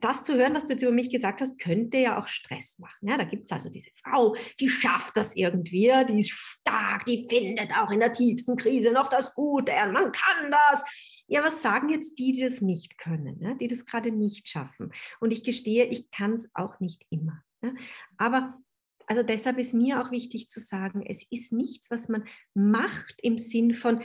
das 0.00 0.22
zu 0.24 0.34
hören, 0.34 0.54
was 0.54 0.66
du 0.66 0.72
jetzt 0.72 0.82
über 0.82 0.92
mich 0.92 1.10
gesagt 1.10 1.40
hast, 1.40 1.58
könnte 1.58 1.98
ja 1.98 2.20
auch 2.20 2.26
Stress 2.26 2.78
machen. 2.78 3.08
Ja, 3.08 3.16
da 3.16 3.24
gibt 3.24 3.46
es 3.46 3.52
also 3.52 3.70
diese 3.70 3.90
Frau, 4.02 4.34
die 4.58 4.68
schafft 4.68 5.16
das 5.16 5.36
irgendwie, 5.36 5.92
die 6.08 6.20
ist 6.20 6.30
stark, 6.30 7.04
die 7.04 7.26
findet 7.28 7.70
auch 7.76 7.90
in 7.90 8.00
der 8.00 8.12
tiefsten 8.12 8.56
Krise 8.56 8.90
noch 8.90 9.08
das 9.08 9.34
Gute, 9.34 9.72
man 9.92 10.12
kann 10.12 10.50
das. 10.50 10.84
Ja, 11.26 11.42
was 11.42 11.62
sagen 11.62 11.88
jetzt 11.88 12.18
die, 12.18 12.32
die 12.32 12.42
das 12.42 12.60
nicht 12.60 12.98
können, 12.98 13.40
ja, 13.40 13.54
die 13.54 13.66
das 13.66 13.86
gerade 13.86 14.10
nicht 14.10 14.48
schaffen? 14.48 14.92
Und 15.20 15.32
ich 15.32 15.42
gestehe, 15.42 15.86
ich 15.86 16.10
kann 16.10 16.34
es 16.34 16.50
auch 16.54 16.80
nicht 16.80 17.06
immer. 17.10 17.42
Ja. 17.62 17.72
Aber 18.18 18.58
also 19.06 19.22
deshalb 19.22 19.58
ist 19.58 19.74
mir 19.74 20.00
auch 20.00 20.10
wichtig 20.10 20.48
zu 20.48 20.60
sagen, 20.60 21.04
es 21.06 21.22
ist 21.30 21.52
nichts, 21.52 21.90
was 21.90 22.08
man 22.08 22.24
macht 22.54 23.14
im 23.18 23.38
Sinn 23.38 23.74
von, 23.74 24.02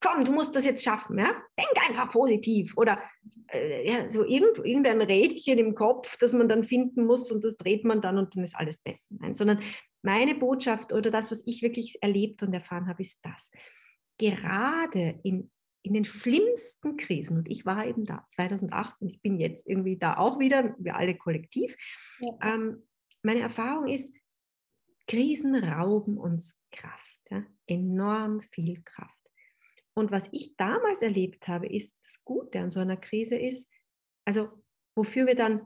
komm, 0.00 0.24
du 0.24 0.32
musst 0.32 0.54
das 0.54 0.64
jetzt 0.64 0.82
schaffen, 0.84 1.18
ja? 1.18 1.34
Denk 1.56 1.88
einfach 1.88 2.10
positiv. 2.10 2.76
Oder 2.76 3.02
äh, 3.48 3.90
ja, 3.90 4.10
so 4.10 4.24
irgend, 4.24 4.58
irgendein 4.58 5.02
Rädchen 5.02 5.58
im 5.58 5.74
Kopf, 5.74 6.16
das 6.18 6.32
man 6.32 6.48
dann 6.48 6.64
finden 6.64 7.06
muss 7.06 7.30
und 7.32 7.44
das 7.44 7.56
dreht 7.56 7.84
man 7.84 8.00
dann 8.00 8.18
und 8.18 8.34
dann 8.36 8.44
ist 8.44 8.56
alles 8.56 8.80
besser. 8.80 9.14
Nein, 9.18 9.34
sondern 9.34 9.60
meine 10.02 10.34
Botschaft 10.34 10.92
oder 10.92 11.10
das, 11.10 11.30
was 11.30 11.46
ich 11.46 11.62
wirklich 11.62 11.98
erlebt 12.00 12.42
und 12.42 12.54
erfahren 12.54 12.86
habe, 12.86 13.02
ist 13.02 13.18
das. 13.22 13.50
Gerade 14.18 15.20
in, 15.24 15.50
in 15.82 15.94
den 15.94 16.04
schlimmsten 16.04 16.96
Krisen, 16.96 17.38
und 17.38 17.48
ich 17.48 17.66
war 17.66 17.86
eben 17.86 18.04
da 18.04 18.24
2008 18.30 19.00
und 19.00 19.08
ich 19.08 19.20
bin 19.20 19.38
jetzt 19.38 19.66
irgendwie 19.66 19.96
da 19.96 20.16
auch 20.16 20.38
wieder, 20.38 20.74
wir 20.78 20.96
alle 20.96 21.16
kollektiv, 21.16 21.76
ja. 22.20 22.54
ähm, 22.54 22.86
meine 23.22 23.40
Erfahrung 23.40 23.88
ist, 23.88 24.14
Krisen 25.08 25.54
rauben 25.54 26.18
uns 26.18 26.60
Kraft, 26.70 27.20
ja? 27.30 27.44
enorm 27.66 28.40
viel 28.40 28.82
Kraft. 28.82 29.17
Und 29.98 30.12
was 30.12 30.28
ich 30.30 30.56
damals 30.56 31.02
erlebt 31.02 31.48
habe, 31.48 31.66
ist 31.66 31.96
das 32.04 32.22
Gute 32.24 32.60
an 32.60 32.70
so 32.70 32.78
einer 32.78 32.96
Krise 32.96 33.34
ist, 33.34 33.68
also 34.24 34.48
wofür 34.94 35.26
wir 35.26 35.34
dann 35.34 35.62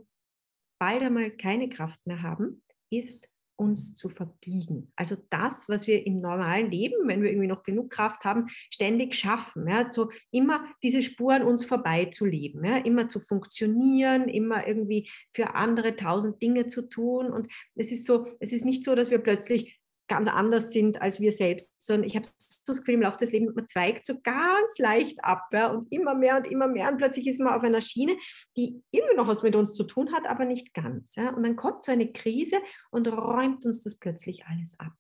bald 0.81 1.03
einmal 1.03 1.33
keine 1.33 1.69
Kraft 1.69 2.01
mehr 2.07 2.23
haben, 2.23 2.63
ist 2.91 3.29
uns 3.57 3.95
zu 3.95 4.09
verbiegen. 4.09 4.91
Also 4.97 5.17
das, 5.29 5.69
was 5.69 5.87
wir 5.87 6.07
im 6.07 6.17
normalen 6.17 6.71
Leben, 6.71 7.07
wenn 7.09 7.23
wir 7.23 7.29
irgendwie 7.29 7.47
noch 7.47 7.63
genug 7.63 7.91
Kraft 7.91 8.25
haben, 8.25 8.49
ständig 8.71 9.15
schaffen. 9.15 9.69
Ja, 9.69 9.93
so 9.93 10.11
immer 10.31 10.67
diese 10.83 11.03
Spuren 11.03 11.43
uns 11.43 11.67
vorbeizuleben, 11.67 12.65
ja, 12.65 12.79
immer 12.79 13.09
zu 13.09 13.21
funktionieren, 13.21 14.31
immer 14.31 14.67
irgendwie 14.67 15.11
für 15.31 15.55
andere 15.55 15.95
tausend 15.95 16.41
Dinge 16.41 16.69
zu 16.69 16.89
tun. 16.89 17.31
Und 17.31 17.49
es 17.75 17.93
ist 17.93 18.07
so, 18.07 18.27
es 18.41 18.53
ist 18.53 18.65
nicht 18.65 18.83
so, 18.83 18.95
dass 18.95 19.11
wir 19.11 19.19
plötzlich 19.19 19.82
ganz 20.13 20.29
anders 20.29 20.73
sind 20.73 21.01
als 21.01 21.21
wir 21.21 21.33
selbst, 21.33 21.73
sondern 21.79 22.07
ich 22.07 22.17
habe 22.17 22.27
so 22.27 22.59
das 22.67 22.79
Gefühl, 22.79 22.95
im 22.95 23.03
Laufe 23.03 23.17
des 23.17 23.33
Lebens, 23.33 23.55
man 23.55 23.67
zweigt 23.67 24.05
so 24.05 24.21
ganz 24.23 24.79
leicht 24.79 25.25
ab 25.25 25.49
ja, 25.53 25.69
und 25.69 25.91
immer 25.91 26.15
mehr 26.15 26.37
und 26.37 26.47
immer 26.47 26.69
mehr 26.69 26.91
und 26.91 26.99
plötzlich 26.99 27.27
ist 27.27 27.41
man 27.41 27.55
auf 27.55 27.63
einer 27.63 27.81
Schiene, 27.81 28.17
die 28.57 28.83
irgendwie 28.91 29.17
noch 29.17 29.27
was 29.27 29.43
mit 29.43 29.57
uns 29.57 29.73
zu 29.73 29.85
tun 29.85 30.13
hat, 30.13 30.27
aber 30.29 30.45
nicht 30.45 30.75
ganz. 30.75 31.17
Ja. 31.17 31.35
Und 31.35 31.45
dann 31.45 31.57
kommt 31.57 31.83
so 31.83 31.93
eine 31.93 32.13
Krise 32.13 32.57
und 32.91 33.09
räumt 33.09 33.65
uns 33.65 33.83
das 33.83 33.99
plötzlich 33.99 34.45
alles 34.45 34.79
ab. 34.79 34.93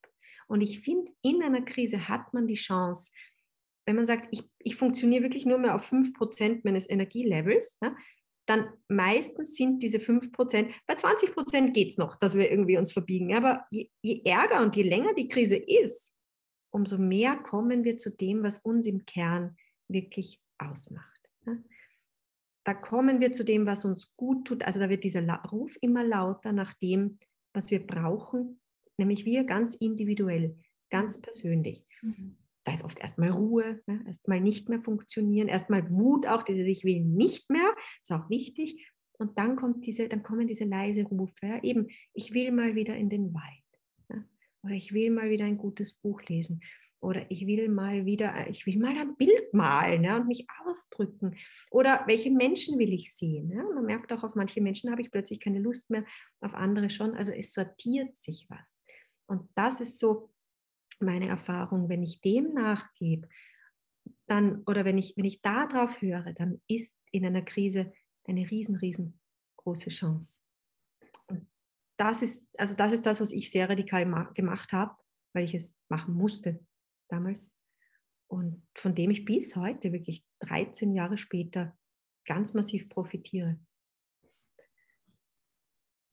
Und 0.49 0.63
ich 0.63 0.81
finde, 0.81 1.13
in 1.23 1.43
einer 1.43 1.63
Krise 1.63 2.09
hat 2.09 2.33
man 2.33 2.47
die 2.47 2.55
Chance, 2.55 3.13
wenn 3.85 3.97
man 3.97 4.07
sagt, 4.07 4.29
ich, 4.31 4.49
ich 4.61 4.77
funktioniere 4.77 5.25
wirklich 5.25 5.45
nur 5.45 5.59
mehr 5.59 5.75
auf 5.75 5.93
5% 5.93 6.61
meines 6.65 6.89
Energielevels, 6.89 7.79
ja, 7.83 7.95
dann 8.47 8.73
meistens 8.89 9.55
sind 9.55 9.83
diese 9.83 10.01
5 10.01 10.33
Prozent, 10.33 10.73
bei 10.87 10.95
20 10.95 11.33
Prozent 11.33 11.75
geht 11.75 11.91
es 11.91 11.99
noch, 11.99 12.17
dass 12.17 12.35
wir 12.35 12.51
irgendwie 12.51 12.77
uns 12.77 12.93
verbiegen. 12.93 13.35
Aber 13.35 13.67
je, 13.71 13.89
je 14.03 14.23
ärger 14.25 14.63
und 14.63 14.75
je 14.77 14.83
länger 14.83 15.15
die 15.15 15.29
Krise 15.29 15.57
ist, 15.57 16.15
umso 16.71 16.99
mehr 16.99 17.37
kommen 17.37 17.85
wir 17.85 17.97
zu 17.97 18.11
dem, 18.11 18.43
was 18.43 18.59
uns 18.59 18.87
im 18.87 19.05
Kern 19.05 19.57
wirklich 19.89 20.41
ausmacht. 20.59 21.09
Da 22.65 22.75
kommen 22.75 23.21
wir 23.21 23.33
zu 23.33 23.45
dem, 23.45 23.67
was 23.67 23.85
uns 23.85 24.15
gut 24.17 24.47
tut. 24.47 24.63
Also 24.65 24.81
da 24.81 24.89
wird 24.89 25.05
dieser 25.05 25.23
Ruf 25.51 25.77
immer 25.81 26.05
lauter 26.05 26.53
nach 26.53 26.75
dem, 26.75 27.19
was 27.53 27.71
wir 27.71 27.85
brauchen, 27.85 28.61
nämlich 28.97 29.25
wir 29.25 29.45
ganz 29.45 29.75
individuell, 29.75 30.57
ganz 30.91 31.21
persönlich. 31.21 31.87
Mhm 32.01 32.37
da 32.65 32.73
ist 32.73 32.85
oft 32.85 32.99
erstmal 33.01 33.31
Ruhe, 33.31 33.81
ne? 33.87 34.05
erstmal 34.07 34.41
nicht 34.41 34.69
mehr 34.69 34.81
funktionieren, 34.81 35.49
erstmal 35.49 35.91
Wut 35.91 36.27
auch, 36.27 36.43
die 36.43 36.63
sich 36.63 36.85
will 36.85 37.01
nicht 37.01 37.51
mehr, 37.51 37.75
ist 38.03 38.13
auch 38.13 38.31
wichtig. 38.31 38.89
Und 39.19 39.39
dann, 39.39 39.57
kommt 39.57 39.87
diese, 39.87 40.09
dann 40.09 40.23
kommen 40.23 40.47
diese 40.47 40.65
leise 40.65 41.05
Rufe. 41.05 41.47
Ja? 41.47 41.63
Eben, 41.63 41.89
ich 42.13 42.35
will 42.35 42.51
mal 42.53 42.75
wieder 42.75 42.97
in 42.97 43.09
den 43.09 43.33
Wald. 43.35 43.81
Ja? 44.11 44.25
Oder 44.63 44.75
ich 44.75 44.93
will 44.93 45.11
mal 45.11 45.31
wieder 45.31 45.45
ein 45.45 45.59
gutes 45.59 45.95
Buch 45.95 46.23
lesen. 46.23 46.61
Oder 47.01 47.29
ich 47.31 47.47
will 47.49 47.69
mal 47.69 48.07
wieder, 48.07 48.49
ich 48.49 48.65
will 48.65 48.79
mal 48.79 48.97
ein 48.97 49.17
Bild 49.17 49.53
malen 49.53 50.05
ja, 50.05 50.17
und 50.17 50.29
mich 50.29 50.47
ausdrücken. 50.65 51.37
Oder 51.73 52.05
welche 52.07 52.31
Menschen 52.31 52.79
will 52.79 52.93
ich 52.93 53.13
sehen? 53.13 53.49
Man 53.75 53.87
merkt 53.87 54.13
auch, 54.13 54.23
auf 54.23 54.37
manche 54.37 54.61
Menschen 54.61 54.91
habe 54.91 55.03
ich 55.03 55.11
plötzlich 55.11 55.41
keine 55.41 55.59
Lust 55.59 55.91
mehr, 55.91 56.05
auf 56.41 56.55
andere 56.55 56.91
schon. 56.91 57.15
Also 57.15 57.33
es 57.33 57.53
sortiert 57.53 58.17
sich 58.17 58.47
was. 58.49 58.81
Und 59.27 59.49
das 59.57 59.81
ist 59.81 59.99
so 59.99 60.32
meine 61.03 61.29
Erfahrung, 61.29 61.89
wenn 61.89 62.03
ich 62.03 62.21
dem 62.21 62.55
nachgebe, 62.55 63.29
dann, 64.27 64.63
oder 64.67 64.85
wenn 64.85 64.99
ich, 64.99 65.15
wenn 65.17 65.25
ich 65.25 65.43
darauf 65.43 66.01
höre, 66.01 66.33
dann 66.33 66.61
ist 66.69 66.95
in 67.11 67.25
einer 67.25 67.43
Krise 67.43 67.93
eine 68.25 68.51
riesen, 68.51 68.77
riesengroße 68.77 69.91
Chance. 69.91 70.41
Und 71.27 71.47
das 71.97 72.23
ist, 72.23 72.47
also 72.57 72.75
das 72.75 72.93
ist 72.93 73.05
das, 73.05 73.21
was 73.21 73.33
ich 73.33 73.51
sehr 73.51 73.69
radikal 73.69 74.05
gemacht 74.35 74.73
habe, 74.73 74.95
weil 75.35 75.45
ich 75.45 75.55
es 75.55 75.73
machen 75.89 76.15
musste 76.15 76.65
damals. 77.09 77.51
Und 78.29 78.67
von 78.75 78.95
dem 78.95 79.11
ich 79.11 79.25
bis 79.25 79.57
heute, 79.57 79.93
wirklich 79.93 80.25
13 80.41 80.95
Jahre 80.95 81.19
später, 81.19 81.77
ganz 82.25 82.55
massiv 82.55 82.89
profitiere. 82.89 83.59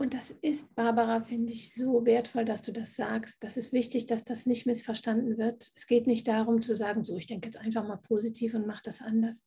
Und 0.02 0.14
das 0.14 0.32
ist, 0.42 0.74
Barbara, 0.76 1.20
finde 1.20 1.52
ich 1.52 1.74
so 1.74 2.06
wertvoll, 2.06 2.46
dass 2.46 2.62
du 2.62 2.72
das 2.72 2.96
sagst. 2.96 3.44
Das 3.44 3.58
ist 3.58 3.74
wichtig, 3.74 4.06
dass 4.06 4.24
das 4.24 4.46
nicht 4.46 4.66
missverstanden 4.66 5.38
wird. 5.38 5.72
Es 5.76 5.88
geht 5.88 6.08
nicht 6.08 6.26
darum 6.26 6.62
zu 6.62 6.74
sagen, 6.74 7.04
so, 7.04 7.18
ich 7.18 7.28
denke 7.28 7.50
jetzt 7.50 7.58
einfach 7.58 7.86
mal 7.86 7.98
positiv 7.98 8.54
und 8.54 8.66
mache 8.66 8.84
das 8.86 9.02
anders. 9.02 9.44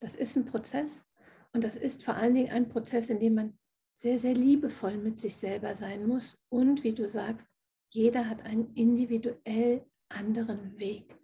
Das 0.00 0.14
ist 0.14 0.36
ein 0.36 0.44
Prozess. 0.44 1.06
Und 1.54 1.64
das 1.64 1.76
ist 1.76 2.02
vor 2.02 2.16
allen 2.16 2.34
Dingen 2.34 2.50
ein 2.50 2.68
Prozess, 2.68 3.08
in 3.08 3.18
dem 3.18 3.34
man 3.34 3.58
sehr, 3.94 4.18
sehr 4.18 4.34
liebevoll 4.34 4.98
mit 4.98 5.18
sich 5.20 5.36
selber 5.36 5.74
sein 5.74 6.06
muss. 6.06 6.36
Und 6.50 6.84
wie 6.84 6.92
du 6.92 7.08
sagst, 7.08 7.46
jeder 7.88 8.28
hat 8.28 8.44
einen 8.44 8.74
individuell 8.74 9.86
anderen 10.10 10.78
Weg. 10.78 11.16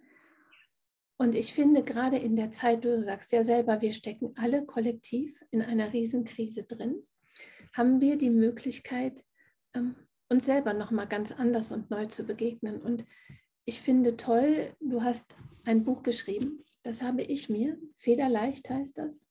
Und 1.18 1.34
ich 1.34 1.52
finde 1.52 1.82
gerade 1.82 2.16
in 2.16 2.34
der 2.34 2.50
Zeit, 2.50 2.82
du 2.86 3.04
sagst 3.04 3.30
ja 3.32 3.44
selber, 3.44 3.82
wir 3.82 3.92
stecken 3.92 4.32
alle 4.36 4.64
kollektiv 4.64 5.38
in 5.50 5.60
einer 5.60 5.92
Riesenkrise 5.92 6.64
drin 6.64 7.02
haben 7.72 8.00
wir 8.00 8.16
die 8.16 8.30
Möglichkeit, 8.30 9.24
ähm, 9.74 9.94
uns 10.28 10.46
selber 10.46 10.72
nochmal 10.72 11.08
ganz 11.08 11.32
anders 11.32 11.72
und 11.72 11.90
neu 11.90 12.06
zu 12.06 12.24
begegnen. 12.24 12.80
Und 12.80 13.04
ich 13.64 13.80
finde 13.80 14.16
toll, 14.16 14.72
du 14.80 15.02
hast 15.02 15.36
ein 15.64 15.84
Buch 15.84 16.02
geschrieben, 16.02 16.64
das 16.82 17.02
habe 17.02 17.22
ich 17.22 17.48
mir, 17.48 17.78
Federleicht 17.96 18.70
heißt 18.70 18.96
das, 18.98 19.30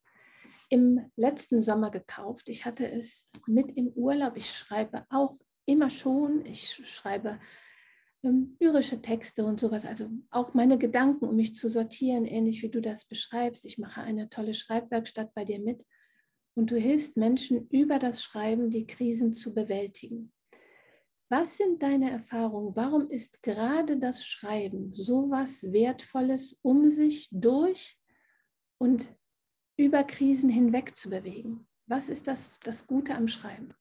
im 0.69 1.09
letzten 1.15 1.61
Sommer 1.61 1.89
gekauft. 1.89 2.47
Ich 2.47 2.65
hatte 2.65 2.89
es 2.89 3.27
mit 3.47 3.71
im 3.75 3.87
Urlaub. 3.89 4.37
Ich 4.37 4.51
schreibe 4.51 5.05
auch 5.09 5.35
immer 5.65 5.89
schon. 5.89 6.45
Ich 6.45 6.81
schreibe 6.87 7.39
ähm, 8.23 8.55
lyrische 8.59 9.01
Texte 9.01 9.45
und 9.45 9.59
sowas, 9.59 9.85
also 9.85 10.09
auch 10.29 10.53
meine 10.53 10.77
Gedanken, 10.77 11.25
um 11.25 11.35
mich 11.35 11.55
zu 11.55 11.69
sortieren, 11.69 12.25
ähnlich 12.25 12.61
wie 12.61 12.69
du 12.69 12.81
das 12.81 13.05
beschreibst. 13.05 13.65
Ich 13.65 13.77
mache 13.77 14.01
eine 14.01 14.29
tolle 14.29 14.53
Schreibwerkstatt 14.53 15.33
bei 15.33 15.45
dir 15.45 15.59
mit 15.59 15.83
und 16.59 16.71
du 16.71 16.75
hilfst 16.75 17.15
Menschen 17.15 17.69
über 17.69 17.99
das 17.99 18.21
Schreiben, 18.21 18.69
die 18.69 18.85
Krisen 18.85 19.33
zu 19.33 19.53
bewältigen. 19.53 20.33
Was 21.29 21.55
sind 21.55 21.81
deine 21.81 22.11
Erfahrungen? 22.11 22.75
Warum 22.75 23.09
ist 23.09 23.41
gerade 23.43 23.97
das 23.97 24.25
Schreiben 24.25 24.93
so 24.93 25.29
was 25.31 25.63
Wertvolles, 25.63 26.59
um 26.61 26.87
sich 26.87 27.29
durch 27.31 27.97
und 28.77 29.09
über 29.77 30.03
Krisen 30.03 30.49
hinweg 30.49 30.97
zu 30.97 31.09
bewegen? 31.09 31.65
Was 31.85 32.09
ist 32.09 32.27
das, 32.27 32.59
das 32.59 32.85
Gute 32.85 33.15
am 33.15 33.29
Schreiben? 33.29 33.73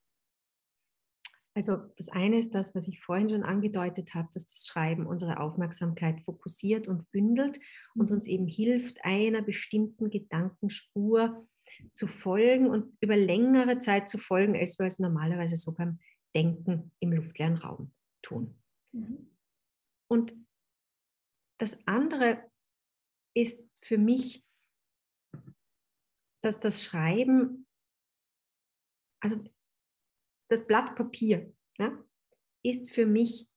Also 1.55 1.79
das 1.97 2.09
eine 2.09 2.39
ist 2.39 2.55
das, 2.55 2.77
was 2.77 2.87
ich 2.87 3.01
vorhin 3.01 3.31
schon 3.31 3.43
angedeutet 3.43 4.15
habe, 4.15 4.29
dass 4.33 4.47
das 4.47 4.65
Schreiben 4.65 5.09
unsere 5.09 5.41
Aufmerksamkeit 5.41 6.21
fokussiert 6.21 6.87
und 6.87 7.11
bündelt 7.11 7.59
und 7.97 8.11
mhm. 8.11 8.19
uns 8.19 8.29
eben 8.29 8.47
hilft, 8.47 9.05
einer 9.05 9.43
bestimmten 9.43 10.11
Gedankenspur 10.11 11.49
zu 11.95 12.07
folgen 12.07 12.69
und 12.69 12.97
über 13.01 13.17
längere 13.17 13.79
Zeit 13.79 14.09
zu 14.09 14.19
folgen, 14.19 14.57
als 14.57 14.79
wir 14.79 14.87
es 14.87 14.99
normalerweise 14.99 15.57
so 15.57 15.73
beim 15.75 15.99
Denken 16.35 16.93
im 17.01 17.13
luftleeren 17.13 17.57
Raum 17.57 17.93
tun. 18.23 18.61
Mhm. 18.93 19.31
Und 20.11 20.35
das 21.61 21.77
andere 21.87 22.51
ist 23.37 23.63
für 23.83 23.99
mich, 23.99 24.45
dass 26.43 26.61
das 26.61 26.85
Schreiben, 26.85 27.67
also 29.23 29.43
das 30.51 30.67
Blatt 30.67 30.95
Papier, 30.97 31.55
ja, 31.79 32.05
ist 32.65 32.91
für 32.91 33.07
mich 33.07 33.49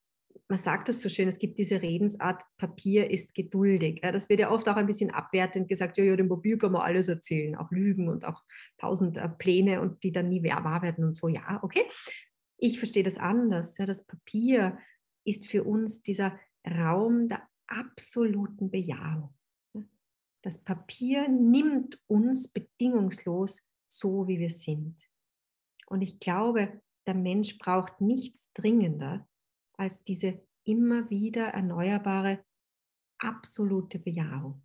man 0.51 0.59
sagt 0.59 0.89
das 0.89 0.99
so 0.99 1.07
schön, 1.07 1.29
es 1.29 1.39
gibt 1.39 1.57
diese 1.59 1.81
Redensart, 1.81 2.43
Papier 2.57 3.09
ist 3.09 3.33
geduldig. 3.33 4.01
Das 4.01 4.27
wird 4.27 4.41
ja 4.41 4.51
oft 4.51 4.67
auch 4.67 4.75
ein 4.75 4.85
bisschen 4.85 5.09
abwertend 5.09 5.69
gesagt, 5.69 5.97
ja, 5.97 6.03
ja, 6.03 6.17
dem 6.17 6.27
Papier 6.27 6.57
kann 6.57 6.73
man 6.73 6.81
alles 6.81 7.07
erzählen, 7.07 7.55
auch 7.55 7.71
Lügen 7.71 8.09
und 8.09 8.25
auch 8.25 8.43
tausend 8.77 9.15
äh, 9.15 9.29
Pläne 9.29 9.79
und 9.79 10.03
die 10.03 10.11
dann 10.11 10.27
nie 10.27 10.43
wahr 10.43 10.81
werden 10.81 11.05
und 11.05 11.15
so. 11.15 11.29
Ja, 11.29 11.63
okay. 11.63 11.85
Ich 12.57 12.79
verstehe 12.79 13.01
das 13.01 13.15
anders. 13.15 13.75
Das 13.75 14.05
Papier 14.05 14.77
ist 15.23 15.45
für 15.45 15.63
uns 15.63 16.03
dieser 16.03 16.37
Raum 16.67 17.29
der 17.29 17.47
absoluten 17.67 18.69
Bejahung. 18.69 19.33
Das 20.41 20.61
Papier 20.61 21.29
nimmt 21.29 21.97
uns 22.07 22.51
bedingungslos 22.51 23.61
so, 23.87 24.27
wie 24.27 24.39
wir 24.39 24.49
sind. 24.49 24.97
Und 25.85 26.01
ich 26.01 26.19
glaube, 26.19 26.81
der 27.07 27.15
Mensch 27.15 27.57
braucht 27.57 28.01
nichts 28.01 28.51
dringender, 28.51 29.25
als 29.77 30.03
diese 30.03 30.41
immer 30.63 31.09
wieder 31.09 31.47
erneuerbare, 31.47 32.43
absolute 33.19 33.99
Bejahung. 33.99 34.63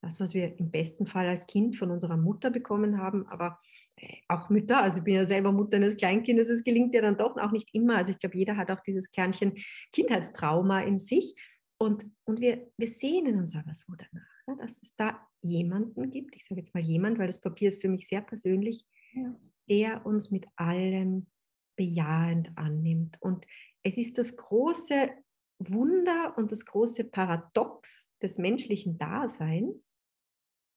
Das, 0.00 0.20
was 0.20 0.34
wir 0.34 0.58
im 0.58 0.70
besten 0.70 1.06
Fall 1.06 1.26
als 1.26 1.46
Kind 1.46 1.76
von 1.76 1.90
unserer 1.90 2.18
Mutter 2.18 2.50
bekommen 2.50 2.98
haben, 2.98 3.26
aber 3.26 3.58
äh, 3.96 4.18
auch 4.28 4.50
Mütter, 4.50 4.82
also 4.82 4.98
ich 4.98 5.04
bin 5.04 5.14
ja 5.14 5.24
selber 5.24 5.50
Mutter 5.50 5.78
eines 5.78 5.96
Kleinkindes, 5.96 6.50
es 6.50 6.62
gelingt 6.62 6.94
ja 6.94 7.00
dann 7.00 7.16
doch 7.16 7.38
auch 7.38 7.52
nicht 7.52 7.74
immer. 7.74 7.96
Also 7.96 8.10
ich 8.10 8.18
glaube, 8.18 8.36
jeder 8.36 8.58
hat 8.58 8.70
auch 8.70 8.80
dieses 8.80 9.10
Kernchen 9.10 9.54
Kindheitstrauma 9.92 10.80
in 10.80 10.98
sich. 10.98 11.34
Und, 11.78 12.04
und 12.24 12.40
wir, 12.40 12.70
wir 12.76 12.86
sehnen 12.86 13.38
uns 13.38 13.54
aber 13.56 13.72
so 13.72 13.94
danach, 13.96 14.58
dass 14.58 14.82
es 14.82 14.94
da 14.94 15.26
jemanden 15.40 16.10
gibt, 16.10 16.36
ich 16.36 16.44
sage 16.44 16.60
jetzt 16.60 16.74
mal 16.74 16.82
jemand, 16.82 17.18
weil 17.18 17.26
das 17.26 17.40
Papier 17.40 17.68
ist 17.68 17.80
für 17.80 17.88
mich 17.88 18.06
sehr 18.06 18.20
persönlich, 18.20 18.86
ja. 19.14 19.34
der 19.70 20.04
uns 20.04 20.30
mit 20.30 20.46
allem 20.56 21.26
bejahend 21.76 22.52
annimmt. 22.56 23.16
Und 23.20 23.46
es 23.84 23.98
ist 23.98 24.18
das 24.18 24.36
große 24.36 25.10
Wunder 25.58 26.34
und 26.36 26.50
das 26.50 26.64
große 26.64 27.04
Paradox 27.04 28.10
des 28.20 28.38
menschlichen 28.38 28.98
Daseins, 28.98 29.96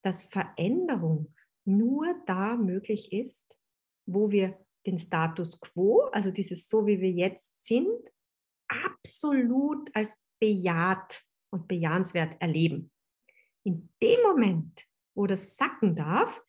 dass 0.04 0.26
Veränderung 0.26 1.34
nur 1.65 2.22
da 2.26 2.56
möglich 2.56 3.12
ist, 3.12 3.60
wo 4.06 4.30
wir 4.32 4.60
den 4.86 5.00
Status 5.00 5.60
quo, 5.60 6.02
also 6.12 6.32
dieses 6.32 6.67
so 6.67 6.86
wie 6.86 7.02
wir 7.02 7.12
jetzt 7.12 7.65
sind, 7.65 8.10
absolut 8.67 9.93
als 9.96 10.22
bejaht 10.39 11.26
und 11.50 11.67
bejahenswert 11.67 12.39
erleben. 12.41 12.91
In 13.63 13.89
dem 14.02 14.22
Moment, 14.24 14.86
wo 15.15 15.28
das 15.28 15.56
sacken 15.58 15.96
darf, 15.96 16.41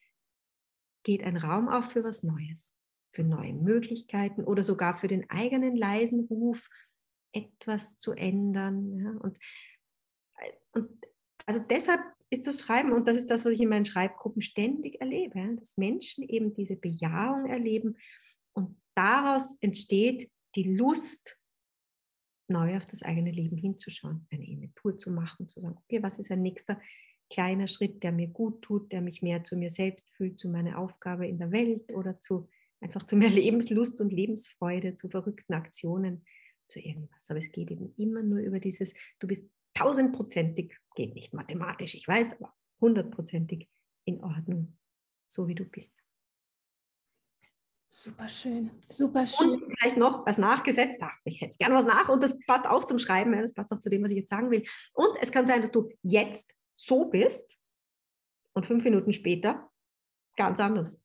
geht 1.04 1.22
ein 1.22 1.36
Raum 1.36 1.68
auf 1.68 1.92
für 1.92 2.04
was 2.04 2.22
Neues 2.22 2.77
für 3.12 3.22
neue 3.22 3.54
Möglichkeiten 3.54 4.44
oder 4.44 4.62
sogar 4.62 4.96
für 4.96 5.08
den 5.08 5.28
eigenen 5.30 5.76
leisen 5.76 6.26
Ruf 6.26 6.68
etwas 7.32 7.98
zu 7.98 8.12
ändern. 8.12 8.98
Ja? 8.98 9.10
Und, 9.20 9.38
äh, 10.38 10.52
und 10.72 10.90
also 11.46 11.60
deshalb 11.60 12.00
ist 12.30 12.46
das 12.46 12.60
Schreiben, 12.60 12.92
und 12.92 13.06
das 13.08 13.16
ist 13.16 13.30
das, 13.30 13.44
was 13.44 13.52
ich 13.52 13.60
in 13.60 13.70
meinen 13.70 13.86
Schreibgruppen 13.86 14.42
ständig 14.42 15.00
erlebe, 15.00 15.38
ja? 15.38 15.52
dass 15.54 15.76
Menschen 15.76 16.24
eben 16.24 16.54
diese 16.54 16.76
Bejahung 16.76 17.46
erleben 17.46 17.96
und 18.52 18.76
daraus 18.94 19.56
entsteht 19.60 20.30
die 20.54 20.74
Lust, 20.74 21.38
neu 22.50 22.76
auf 22.76 22.86
das 22.86 23.02
eigene 23.02 23.30
Leben 23.30 23.56
hinzuschauen, 23.56 24.26
eine 24.30 24.46
Inventur 24.46 24.96
zu 24.96 25.10
machen, 25.10 25.48
zu 25.48 25.60
sagen, 25.60 25.76
okay, 25.84 26.02
was 26.02 26.18
ist 26.18 26.30
ein 26.30 26.42
nächster 26.42 26.80
kleiner 27.30 27.68
Schritt, 27.68 28.02
der 28.02 28.12
mir 28.12 28.28
gut 28.28 28.62
tut, 28.62 28.90
der 28.90 29.02
mich 29.02 29.22
mehr 29.22 29.44
zu 29.44 29.56
mir 29.56 29.70
selbst 29.70 30.10
fühlt, 30.16 30.38
zu 30.38 30.48
meiner 30.48 30.78
Aufgabe 30.78 31.26
in 31.26 31.38
der 31.38 31.52
Welt 31.52 31.92
oder 31.92 32.20
zu 32.20 32.48
einfach 32.80 33.04
zu 33.04 33.16
mehr 33.16 33.30
Lebenslust 33.30 34.00
und 34.00 34.12
Lebensfreude, 34.12 34.94
zu 34.94 35.08
verrückten 35.08 35.54
Aktionen, 35.54 36.24
zu 36.68 36.80
irgendwas. 36.80 37.28
Aber 37.28 37.38
es 37.38 37.50
geht 37.50 37.70
eben 37.70 37.94
immer 37.96 38.22
nur 38.22 38.40
über 38.40 38.60
dieses, 38.60 38.94
du 39.18 39.26
bist 39.26 39.48
tausendprozentig, 39.74 40.76
geht 40.94 41.14
nicht 41.14 41.32
mathematisch, 41.32 41.94
ich 41.94 42.06
weiß, 42.06 42.34
aber 42.34 42.52
hundertprozentig 42.80 43.68
in 44.04 44.22
Ordnung, 44.22 44.76
so 45.26 45.48
wie 45.48 45.54
du 45.54 45.64
bist. 45.64 45.94
Super 47.90 48.28
schön, 48.28 48.70
super 48.90 49.26
schön. 49.26 49.62
Und 49.62 49.76
vielleicht 49.78 49.96
noch 49.96 50.26
was 50.26 50.36
nachgesetzt. 50.36 50.98
Ach, 51.00 51.16
ich 51.24 51.38
setze 51.38 51.56
gerne 51.56 51.74
was 51.74 51.86
nach 51.86 52.08
und 52.10 52.22
das 52.22 52.38
passt 52.40 52.66
auch 52.66 52.84
zum 52.84 52.98
Schreiben, 52.98 53.32
das 53.32 53.54
passt 53.54 53.72
auch 53.72 53.80
zu 53.80 53.88
dem, 53.88 54.02
was 54.04 54.10
ich 54.10 54.18
jetzt 54.18 54.28
sagen 54.28 54.50
will. 54.50 54.64
Und 54.92 55.16
es 55.22 55.32
kann 55.32 55.46
sein, 55.46 55.62
dass 55.62 55.70
du 55.70 55.88
jetzt 56.02 56.54
so 56.74 57.06
bist 57.06 57.58
und 58.52 58.66
fünf 58.66 58.84
Minuten 58.84 59.12
später 59.12 59.70
ganz 60.36 60.60
anders? 60.60 61.00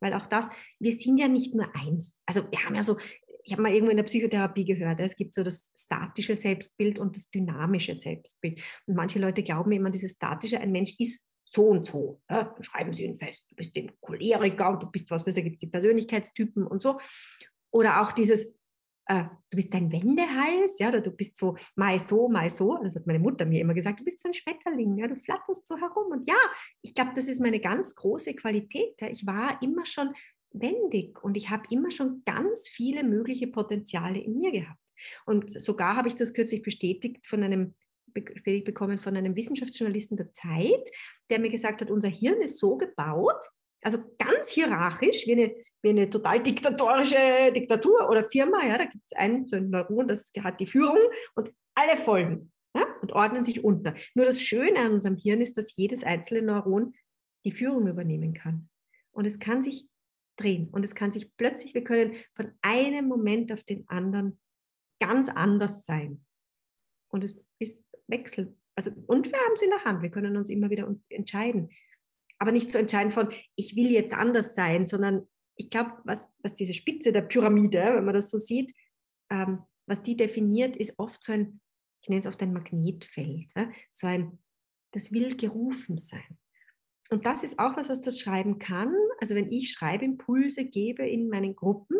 Weil 0.00 0.14
auch 0.14 0.26
das, 0.26 0.46
wir 0.78 0.92
sind 0.92 1.18
ja 1.18 1.28
nicht 1.28 1.54
nur 1.54 1.74
eins. 1.74 2.20
Also 2.26 2.50
wir 2.50 2.64
haben 2.64 2.74
ja 2.74 2.82
so, 2.82 2.96
ich 3.42 3.52
habe 3.52 3.62
mal 3.62 3.72
irgendwo 3.72 3.90
in 3.90 3.96
der 3.96 4.04
Psychotherapie 4.04 4.64
gehört, 4.64 5.00
es 5.00 5.16
gibt 5.16 5.34
so 5.34 5.42
das 5.42 5.70
statische 5.76 6.34
Selbstbild 6.34 6.98
und 6.98 7.16
das 7.16 7.28
dynamische 7.30 7.94
Selbstbild. 7.94 8.60
Und 8.86 8.94
manche 8.94 9.18
Leute 9.18 9.42
glauben 9.42 9.72
immer, 9.72 9.90
dieses 9.90 10.12
statische, 10.12 10.60
ein 10.60 10.72
Mensch 10.72 10.94
ist 10.98 11.22
so 11.44 11.66
und 11.68 11.86
so. 11.86 12.22
Ja, 12.30 12.54
schreiben 12.60 12.94
sie 12.94 13.04
ihn 13.04 13.16
fest, 13.16 13.46
du 13.50 13.56
bist 13.56 13.76
ein 13.76 13.92
Choleriker 14.00 14.70
und 14.70 14.82
du 14.82 14.90
bist 14.90 15.10
was, 15.10 15.26
was 15.26 15.34
gibt 15.34 15.56
es 15.56 15.60
die 15.60 15.66
Persönlichkeitstypen 15.66 16.66
und 16.66 16.80
so. 16.80 16.98
Oder 17.70 18.02
auch 18.02 18.12
dieses, 18.12 18.54
äh, 19.06 19.24
du 19.50 19.56
bist 19.56 19.72
ein 19.74 19.92
Wendehals, 19.92 20.78
ja, 20.78 20.88
oder 20.88 21.00
du 21.00 21.10
bist 21.10 21.36
so 21.36 21.56
mal 21.76 22.00
so, 22.00 22.28
mal 22.28 22.48
so. 22.50 22.78
Das 22.82 22.94
hat 22.94 23.06
meine 23.06 23.18
Mutter 23.18 23.44
mir 23.44 23.60
immer 23.60 23.74
gesagt, 23.74 24.00
du 24.00 24.04
bist 24.04 24.20
so 24.20 24.28
ein 24.28 24.34
Schmetterling, 24.34 24.96
ja, 24.96 25.06
du 25.06 25.16
flatterst 25.16 25.66
so 25.66 25.76
herum. 25.76 26.12
Und 26.12 26.28
ja, 26.28 26.36
ich 26.82 26.94
glaube, 26.94 27.12
das 27.14 27.26
ist 27.26 27.40
meine 27.40 27.60
ganz 27.60 27.94
große 27.94 28.34
Qualität. 28.34 28.94
Ja. 29.00 29.08
Ich 29.08 29.26
war 29.26 29.60
immer 29.62 29.86
schon 29.86 30.14
wendig 30.52 31.22
und 31.22 31.36
ich 31.36 31.50
habe 31.50 31.64
immer 31.70 31.90
schon 31.90 32.22
ganz 32.24 32.68
viele 32.68 33.02
mögliche 33.02 33.48
Potenziale 33.48 34.20
in 34.20 34.38
mir 34.38 34.52
gehabt. 34.52 34.80
Und 35.26 35.60
sogar 35.60 35.96
habe 35.96 36.08
ich 36.08 36.14
das 36.14 36.32
kürzlich 36.32 36.62
bestätigt 36.62 37.26
von 37.26 37.42
einem 37.42 37.74
bekommen 38.14 39.00
von 39.00 39.16
einem 39.16 39.34
Wissenschaftsjournalisten 39.34 40.16
der 40.16 40.32
Zeit, 40.32 40.88
der 41.30 41.40
mir 41.40 41.50
gesagt 41.50 41.80
hat, 41.80 41.90
unser 41.90 42.08
Hirn 42.08 42.40
ist 42.42 42.58
so 42.58 42.76
gebaut, 42.76 43.44
also 43.82 43.98
ganz 44.18 44.50
hierarchisch, 44.50 45.26
wie 45.26 45.32
eine, 45.32 45.54
wie 45.84 45.90
eine 45.90 46.08
total 46.08 46.42
diktatorische 46.42 47.52
Diktatur 47.54 48.08
oder 48.08 48.24
Firma. 48.24 48.64
Ja, 48.66 48.78
da 48.78 48.86
gibt 48.86 49.04
es 49.06 49.16
einen, 49.16 49.46
so 49.46 49.56
ein 49.56 49.70
Neuron, 49.70 50.08
das 50.08 50.32
hat 50.42 50.58
die 50.58 50.66
Führung 50.66 50.98
und 51.34 51.52
alle 51.74 51.96
folgen 51.96 52.50
ja, 52.74 52.86
und 53.02 53.12
ordnen 53.12 53.44
sich 53.44 53.62
unter. 53.62 53.94
Nur 54.14 54.24
das 54.24 54.42
Schöne 54.42 54.80
an 54.80 54.92
unserem 54.94 55.16
Hirn 55.16 55.42
ist, 55.42 55.58
dass 55.58 55.76
jedes 55.76 56.02
einzelne 56.02 56.42
Neuron 56.42 56.94
die 57.44 57.52
Führung 57.52 57.86
übernehmen 57.86 58.32
kann. 58.32 58.68
Und 59.12 59.26
es 59.26 59.38
kann 59.38 59.62
sich 59.62 59.86
drehen 60.36 60.68
und 60.70 60.84
es 60.84 60.94
kann 60.94 61.12
sich 61.12 61.36
plötzlich, 61.36 61.74
wir 61.74 61.84
können 61.84 62.16
von 62.32 62.52
einem 62.62 63.06
Moment 63.06 63.52
auf 63.52 63.62
den 63.62 63.86
anderen 63.88 64.40
ganz 65.00 65.28
anders 65.28 65.84
sein. 65.84 66.24
Und 67.08 67.24
es 67.24 67.36
ist 67.60 67.78
Wechsel. 68.08 68.56
Also, 68.74 68.90
und 69.06 69.30
wir 69.30 69.38
haben 69.38 69.52
es 69.54 69.62
in 69.62 69.70
der 69.70 69.84
Hand, 69.84 70.02
wir 70.02 70.10
können 70.10 70.36
uns 70.36 70.48
immer 70.48 70.70
wieder 70.70 70.92
entscheiden 71.10 71.68
aber 72.38 72.52
nicht 72.52 72.70
zu 72.70 72.78
entscheiden 72.78 73.10
von, 73.10 73.32
ich 73.56 73.76
will 73.76 73.90
jetzt 73.90 74.12
anders 74.12 74.54
sein, 74.54 74.86
sondern 74.86 75.26
ich 75.56 75.70
glaube, 75.70 75.92
was, 76.04 76.26
was 76.38 76.54
diese 76.54 76.74
Spitze 76.74 77.12
der 77.12 77.22
Pyramide, 77.22 77.94
wenn 77.94 78.04
man 78.04 78.14
das 78.14 78.30
so 78.30 78.38
sieht, 78.38 78.74
ähm, 79.30 79.62
was 79.86 80.02
die 80.02 80.16
definiert, 80.16 80.76
ist 80.76 80.98
oft 80.98 81.22
so 81.22 81.32
ein, 81.32 81.60
ich 82.02 82.08
nenne 82.08 82.20
es 82.20 82.26
oft 82.26 82.42
ein 82.42 82.52
Magnetfeld, 82.52 83.50
ja? 83.56 83.70
so 83.92 84.06
ein, 84.06 84.38
das 84.92 85.12
will 85.12 85.36
gerufen 85.36 85.98
sein. 85.98 86.38
Und 87.10 87.26
das 87.26 87.42
ist 87.42 87.58
auch 87.58 87.76
was, 87.76 87.88
was 87.88 88.00
das 88.00 88.18
Schreiben 88.18 88.58
kann. 88.58 88.94
Also 89.20 89.34
wenn 89.34 89.52
ich 89.52 89.72
Schreibimpulse 89.72 90.64
gebe 90.64 91.06
in 91.06 91.28
meinen 91.28 91.54
Gruppen, 91.54 91.98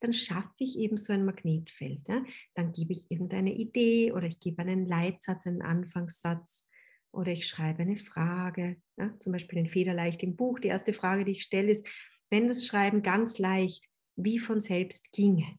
dann 0.00 0.12
schaffe 0.12 0.54
ich 0.58 0.78
eben 0.78 0.96
so 0.96 1.12
ein 1.12 1.24
Magnetfeld. 1.24 2.06
Ja? 2.08 2.24
Dann 2.54 2.72
gebe 2.72 2.92
ich 2.92 3.10
irgendeine 3.10 3.54
Idee 3.54 4.12
oder 4.12 4.26
ich 4.26 4.38
gebe 4.38 4.62
einen 4.62 4.86
Leitsatz, 4.86 5.46
einen 5.46 5.62
Anfangssatz 5.62 6.66
oder 7.10 7.32
ich 7.32 7.46
schreibe 7.46 7.82
eine 7.82 7.96
Frage, 7.96 8.76
ja, 8.96 9.16
zum 9.20 9.32
Beispiel 9.32 9.58
in 9.58 9.68
Federleicht 9.68 10.22
im 10.22 10.36
Buch. 10.36 10.58
Die 10.58 10.68
erste 10.68 10.92
Frage, 10.92 11.24
die 11.24 11.32
ich 11.32 11.42
stelle, 11.42 11.70
ist, 11.70 11.86
wenn 12.30 12.48
das 12.48 12.66
Schreiben 12.66 13.02
ganz 13.02 13.38
leicht 13.38 13.84
wie 14.16 14.38
von 14.38 14.60
selbst 14.60 15.12
ginge, 15.12 15.58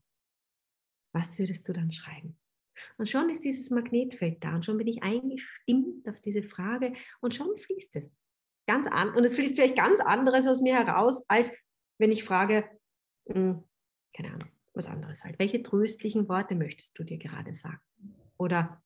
was 1.13 1.39
würdest 1.39 1.67
du 1.67 1.73
dann 1.73 1.91
schreiben? 1.91 2.37
Und 2.97 3.09
schon 3.09 3.29
ist 3.29 3.43
dieses 3.43 3.69
Magnetfeld 3.69 4.43
da 4.43 4.55
und 4.55 4.65
schon 4.65 4.77
bin 4.77 4.87
ich 4.87 5.01
eingestimmt 5.01 6.07
auf 6.07 6.19
diese 6.21 6.43
Frage 6.43 6.93
und 7.21 7.33
schon 7.33 7.57
fließt 7.57 7.95
es. 7.95 8.21
Ganz 8.67 8.87
an 8.87 9.15
und 9.15 9.23
es 9.23 9.35
fließt 9.35 9.55
vielleicht 9.55 9.77
ganz 9.77 9.99
anderes 10.01 10.47
aus 10.47 10.61
mir 10.61 10.75
heraus, 10.75 11.23
als 11.27 11.53
wenn 11.97 12.11
ich 12.11 12.23
frage, 12.23 12.65
mh, 13.27 13.35
hm, 13.35 13.63
keine 14.13 14.29
Ahnung, 14.29 14.49
was 14.73 14.87
anderes 14.87 15.23
halt. 15.23 15.39
Welche 15.39 15.61
tröstlichen 15.61 16.27
Worte 16.27 16.55
möchtest 16.55 16.97
du 16.97 17.03
dir 17.03 17.17
gerade 17.17 17.53
sagen? 17.53 17.79
Oder 18.37 18.81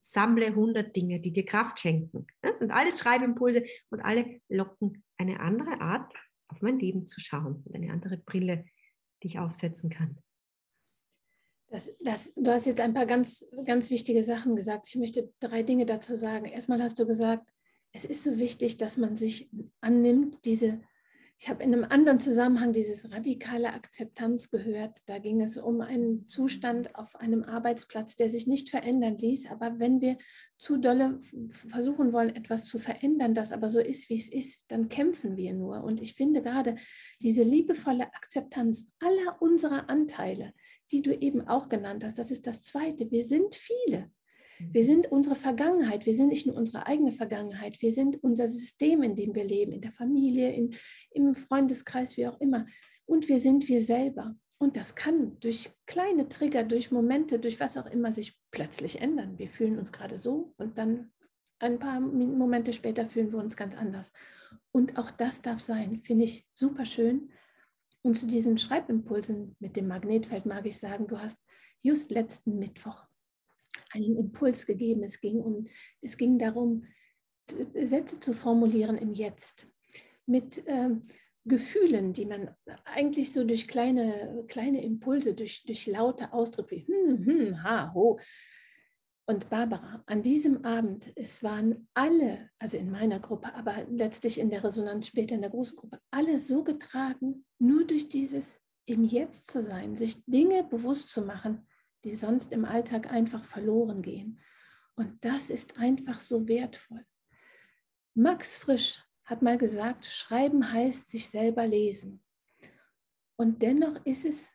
sammle 0.00 0.46
100 0.46 0.94
Dinge, 0.94 1.20
die 1.20 1.32
dir 1.32 1.46
Kraft 1.46 1.80
schenken. 1.80 2.26
Und 2.60 2.70
alles 2.70 3.00
Schreibimpulse 3.00 3.64
und 3.90 4.00
alle 4.00 4.40
locken 4.48 5.02
eine 5.16 5.40
andere 5.40 5.80
Art, 5.80 6.12
auf 6.54 6.62
mein 6.62 6.78
Leben 6.78 7.06
zu 7.06 7.20
schauen 7.20 7.62
und 7.64 7.74
eine 7.74 7.92
andere 7.92 8.16
Brille, 8.16 8.64
die 9.22 9.26
ich 9.26 9.38
aufsetzen 9.38 9.90
kann. 9.90 10.16
Das, 11.68 11.92
das, 12.00 12.32
du 12.36 12.50
hast 12.52 12.66
jetzt 12.66 12.80
ein 12.80 12.94
paar 12.94 13.06
ganz, 13.06 13.44
ganz 13.64 13.90
wichtige 13.90 14.22
Sachen 14.22 14.54
gesagt. 14.54 14.86
Ich 14.88 14.94
möchte 14.94 15.32
drei 15.40 15.64
Dinge 15.64 15.86
dazu 15.86 16.16
sagen. 16.16 16.44
Erstmal 16.44 16.80
hast 16.80 17.00
du 17.00 17.06
gesagt, 17.06 17.50
es 17.90 18.04
ist 18.04 18.22
so 18.22 18.38
wichtig, 18.38 18.76
dass 18.76 18.96
man 18.96 19.16
sich 19.16 19.50
annimmt, 19.80 20.44
diese 20.44 20.80
ich 21.36 21.48
habe 21.48 21.64
in 21.64 21.74
einem 21.74 21.84
anderen 21.84 22.20
Zusammenhang 22.20 22.72
dieses 22.72 23.10
radikale 23.10 23.72
Akzeptanz 23.72 24.50
gehört. 24.50 25.02
Da 25.06 25.18
ging 25.18 25.40
es 25.40 25.56
um 25.58 25.80
einen 25.80 26.28
Zustand 26.28 26.94
auf 26.94 27.16
einem 27.16 27.42
Arbeitsplatz, 27.42 28.14
der 28.14 28.30
sich 28.30 28.46
nicht 28.46 28.70
verändern 28.70 29.16
ließ. 29.16 29.50
Aber 29.50 29.78
wenn 29.78 30.00
wir 30.00 30.16
zu 30.58 30.76
dolle 30.78 31.20
versuchen 31.50 32.12
wollen, 32.12 32.34
etwas 32.34 32.66
zu 32.66 32.78
verändern, 32.78 33.34
das 33.34 33.52
aber 33.52 33.68
so 33.68 33.80
ist, 33.80 34.08
wie 34.10 34.16
es 34.16 34.32
ist, 34.32 34.62
dann 34.68 34.88
kämpfen 34.88 35.36
wir 35.36 35.54
nur. 35.54 35.82
Und 35.82 36.00
ich 36.00 36.14
finde 36.14 36.40
gerade 36.40 36.76
diese 37.20 37.42
liebevolle 37.42 38.14
Akzeptanz 38.14 38.86
aller 39.00 39.42
unserer 39.42 39.90
Anteile, 39.90 40.54
die 40.92 41.02
du 41.02 41.12
eben 41.12 41.48
auch 41.48 41.68
genannt 41.68 42.04
hast, 42.04 42.18
das 42.18 42.30
ist 42.30 42.46
das 42.46 42.62
Zweite. 42.62 43.10
Wir 43.10 43.24
sind 43.24 43.56
viele. 43.56 44.10
Wir 44.58 44.82
mhm. 44.82 44.86
sind 44.86 45.12
unsere 45.12 45.34
Vergangenheit. 45.34 46.06
Wir 46.06 46.16
sind 46.16 46.28
nicht 46.28 46.46
nur 46.46 46.56
unsere 46.56 46.86
eigene 46.86 47.12
Vergangenheit. 47.12 47.80
Wir 47.82 47.92
sind 47.92 48.22
unser 48.22 48.48
System, 48.48 49.02
in 49.02 49.14
dem 49.14 49.34
wir 49.34 49.44
leben, 49.44 49.72
in 49.72 49.80
der 49.80 49.92
Familie, 49.92 50.52
in, 50.52 50.74
im 51.10 51.34
Freundeskreis, 51.34 52.16
wie 52.16 52.26
auch 52.26 52.40
immer. 52.40 52.66
Und 53.06 53.28
wir 53.28 53.38
sind 53.38 53.68
wir 53.68 53.82
selber. 53.82 54.36
Und 54.58 54.76
das 54.76 54.94
kann 54.94 55.38
durch 55.40 55.70
kleine 55.86 56.28
Trigger, 56.28 56.62
durch 56.62 56.90
Momente, 56.90 57.38
durch 57.38 57.60
was 57.60 57.76
auch 57.76 57.86
immer 57.86 58.12
sich 58.12 58.38
plötzlich 58.50 59.00
ändern. 59.00 59.38
Wir 59.38 59.48
fühlen 59.48 59.78
uns 59.78 59.92
gerade 59.92 60.16
so 60.16 60.54
und 60.56 60.78
dann 60.78 61.12
ein 61.58 61.78
paar 61.78 62.00
Momente 62.00 62.72
später 62.72 63.08
fühlen 63.08 63.32
wir 63.32 63.38
uns 63.38 63.56
ganz 63.56 63.76
anders. 63.76 64.12
Und 64.72 64.98
auch 64.98 65.10
das 65.10 65.42
darf 65.42 65.60
sein, 65.60 66.02
finde 66.04 66.24
ich 66.24 66.46
super 66.54 66.84
schön. 66.84 67.30
Und 68.02 68.18
zu 68.18 68.26
diesen 68.26 68.58
Schreibimpulsen 68.58 69.56
mit 69.60 69.76
dem 69.76 69.88
Magnetfeld 69.88 70.46
mag 70.46 70.66
ich 70.66 70.78
sagen, 70.78 71.06
du 71.06 71.18
hast 71.18 71.38
just 71.82 72.10
letzten 72.10 72.58
Mittwoch 72.58 73.06
einen 73.94 74.16
Impuls 74.16 74.66
gegeben. 74.66 75.02
Es 75.02 75.20
ging, 75.20 75.40
um, 75.40 75.66
es 76.02 76.16
ging 76.16 76.38
darum, 76.38 76.84
Sätze 77.74 78.20
zu 78.20 78.32
formulieren 78.32 78.96
im 78.96 79.12
Jetzt 79.14 79.68
mit 80.26 80.62
ähm, 80.66 81.06
Gefühlen, 81.44 82.14
die 82.14 82.24
man 82.24 82.50
eigentlich 82.84 83.32
so 83.32 83.44
durch 83.44 83.68
kleine, 83.68 84.44
kleine 84.48 84.82
Impulse, 84.82 85.34
durch, 85.34 85.64
durch 85.64 85.86
laute 85.86 86.32
Ausdrücke 86.32 86.76
wie 86.76 86.86
hm, 86.86 87.26
hm, 87.26 87.62
ha, 87.62 87.92
ho. 87.92 88.18
Und 89.26 89.48
Barbara, 89.48 90.02
an 90.06 90.22
diesem 90.22 90.64
Abend, 90.64 91.10
es 91.16 91.42
waren 91.42 91.88
alle, 91.94 92.50
also 92.58 92.76
in 92.76 92.90
meiner 92.90 93.20
Gruppe, 93.20 93.54
aber 93.54 93.86
letztlich 93.90 94.38
in 94.38 94.50
der 94.50 94.64
Resonanz 94.64 95.06
später 95.06 95.34
in 95.34 95.40
der 95.40 95.50
Großgruppe, 95.50 95.98
alle 96.10 96.38
so 96.38 96.62
getragen, 96.62 97.44
nur 97.58 97.86
durch 97.86 98.08
dieses 98.08 98.60
im 98.86 99.04
Jetzt 99.04 99.50
zu 99.50 99.62
sein, 99.62 99.96
sich 99.96 100.24
Dinge 100.26 100.64
bewusst 100.64 101.08
zu 101.08 101.22
machen, 101.22 101.66
die 102.04 102.14
sonst 102.14 102.52
im 102.52 102.64
Alltag 102.64 103.12
einfach 103.12 103.44
verloren 103.44 104.02
gehen. 104.02 104.40
Und 104.94 105.24
das 105.24 105.50
ist 105.50 105.78
einfach 105.78 106.20
so 106.20 106.46
wertvoll. 106.46 107.04
Max 108.14 108.56
Frisch 108.56 109.02
hat 109.24 109.42
mal 109.42 109.58
gesagt, 109.58 110.06
schreiben 110.06 110.72
heißt 110.72 111.10
sich 111.10 111.28
selber 111.28 111.66
lesen. 111.66 112.22
Und 113.36 113.62
dennoch 113.62 113.96
ist 114.04 114.24
es 114.24 114.54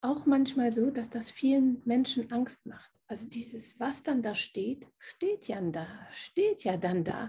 auch 0.00 0.24
manchmal 0.24 0.72
so, 0.72 0.90
dass 0.90 1.10
das 1.10 1.30
vielen 1.30 1.82
Menschen 1.84 2.30
Angst 2.32 2.64
macht. 2.64 2.90
Also 3.06 3.28
dieses, 3.28 3.78
was 3.78 4.02
dann 4.02 4.22
da 4.22 4.34
steht, 4.34 4.86
steht 4.98 5.48
ja 5.48 5.60
da, 5.60 5.86
steht 6.12 6.64
ja 6.64 6.76
dann 6.76 7.04
da. 7.04 7.28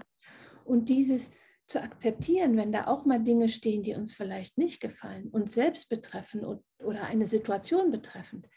Und 0.64 0.88
dieses 0.88 1.30
zu 1.66 1.82
akzeptieren, 1.82 2.56
wenn 2.56 2.72
da 2.72 2.86
auch 2.86 3.04
mal 3.04 3.18
Dinge 3.18 3.48
stehen, 3.48 3.82
die 3.82 3.94
uns 3.94 4.14
vielleicht 4.14 4.58
nicht 4.58 4.80
gefallen, 4.80 5.28
uns 5.30 5.54
selbst 5.54 5.88
betreffen 5.88 6.44
oder 6.44 7.04
eine 7.04 7.26
Situation 7.26 7.90
betreffend, 7.90 8.48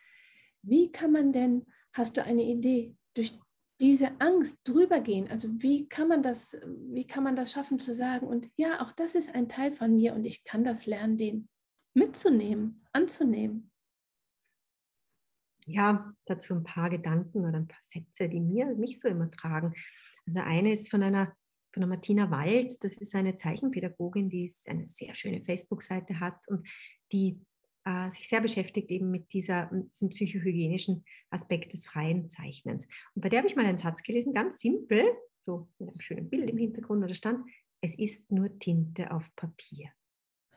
wie 0.66 0.92
kann 0.92 1.12
man 1.12 1.32
denn, 1.32 1.66
hast 1.94 2.18
du 2.18 2.24
eine 2.24 2.44
Idee, 2.44 2.96
durch 3.16 3.38
diese 3.80 4.20
Angst 4.20 4.68
drüber 4.68 5.00
gehen? 5.02 5.30
Also 5.30 5.50
wie 5.62 5.88
kann 5.88 6.08
man 6.08 6.24
das, 6.24 6.58
wie 6.92 7.06
kann 7.06 7.24
man 7.24 7.36
das 7.36 7.52
schaffen 7.52 7.80
zu 7.80 7.94
sagen, 7.94 8.28
und 8.28 8.50
ja, 8.58 8.82
auch 8.82 8.92
das 8.92 9.16
ist 9.16 9.34
ein 9.34 9.50
Teil 9.50 9.72
von 9.72 9.96
mir 9.96 10.14
und 10.14 10.26
ich 10.26 10.44
kann 10.44 10.64
das 10.64 10.86
lernen, 10.86 11.18
den 11.18 11.50
mitzunehmen, 11.94 12.86
anzunehmen? 12.92 13.72
Ja, 15.66 16.14
dazu 16.26 16.54
ein 16.54 16.64
paar 16.64 16.90
Gedanken 16.90 17.40
oder 17.40 17.58
ein 17.58 17.68
paar 17.68 17.82
Sätze, 17.84 18.30
die 18.30 18.40
mir, 18.40 18.68
mich 18.76 19.00
so 19.00 19.08
immer 19.08 19.32
tragen. 19.32 19.74
Also 20.28 20.40
eine 20.42 20.72
ist 20.72 20.90
von 20.90 21.02
einer 21.02 21.36
von 21.76 21.82
der 21.82 21.90
Martina 21.90 22.32
Wald, 22.32 22.82
das 22.86 22.94
ist 22.94 23.14
eine 23.16 23.36
Zeichenpädagogin, 23.36 24.30
die 24.30 24.50
eine 24.66 24.88
sehr 24.88 25.14
schöne 25.14 25.44
Facebook-Seite 25.44 26.22
hat 26.22 26.48
und 26.48 26.66
die 27.12 27.38
äh, 27.86 28.10
sich 28.12 28.28
sehr 28.28 28.42
beschäftigt 28.42 28.92
eben 28.92 29.12
mit 29.12 29.32
dieser, 29.34 29.70
diesem 29.72 30.10
psychohygienischen 30.10 31.06
Aspekt 31.30 31.74
des 31.74 31.86
freien 31.86 32.30
Zeichnens. 32.30 32.88
Und 33.14 33.22
bei 33.22 33.30
der 33.30 33.40
habe 33.40 33.48
ich 33.48 33.56
mal 33.56 33.66
einen 33.66 33.78
Satz 33.78 34.04
gelesen, 34.04 34.34
ganz 34.34 34.60
simpel, 34.60 35.06
so 35.46 35.68
mit 35.80 35.90
einem 35.90 36.02
schönen 36.02 36.30
Bild 36.30 36.50
im 36.50 36.58
Hintergrund, 36.58 37.04
oder 37.04 37.14
stand, 37.14 37.48
es 37.82 37.98
ist 37.98 38.32
nur 38.32 38.58
Tinte 38.60 39.12
auf 39.12 39.36
Papier. 39.36 39.92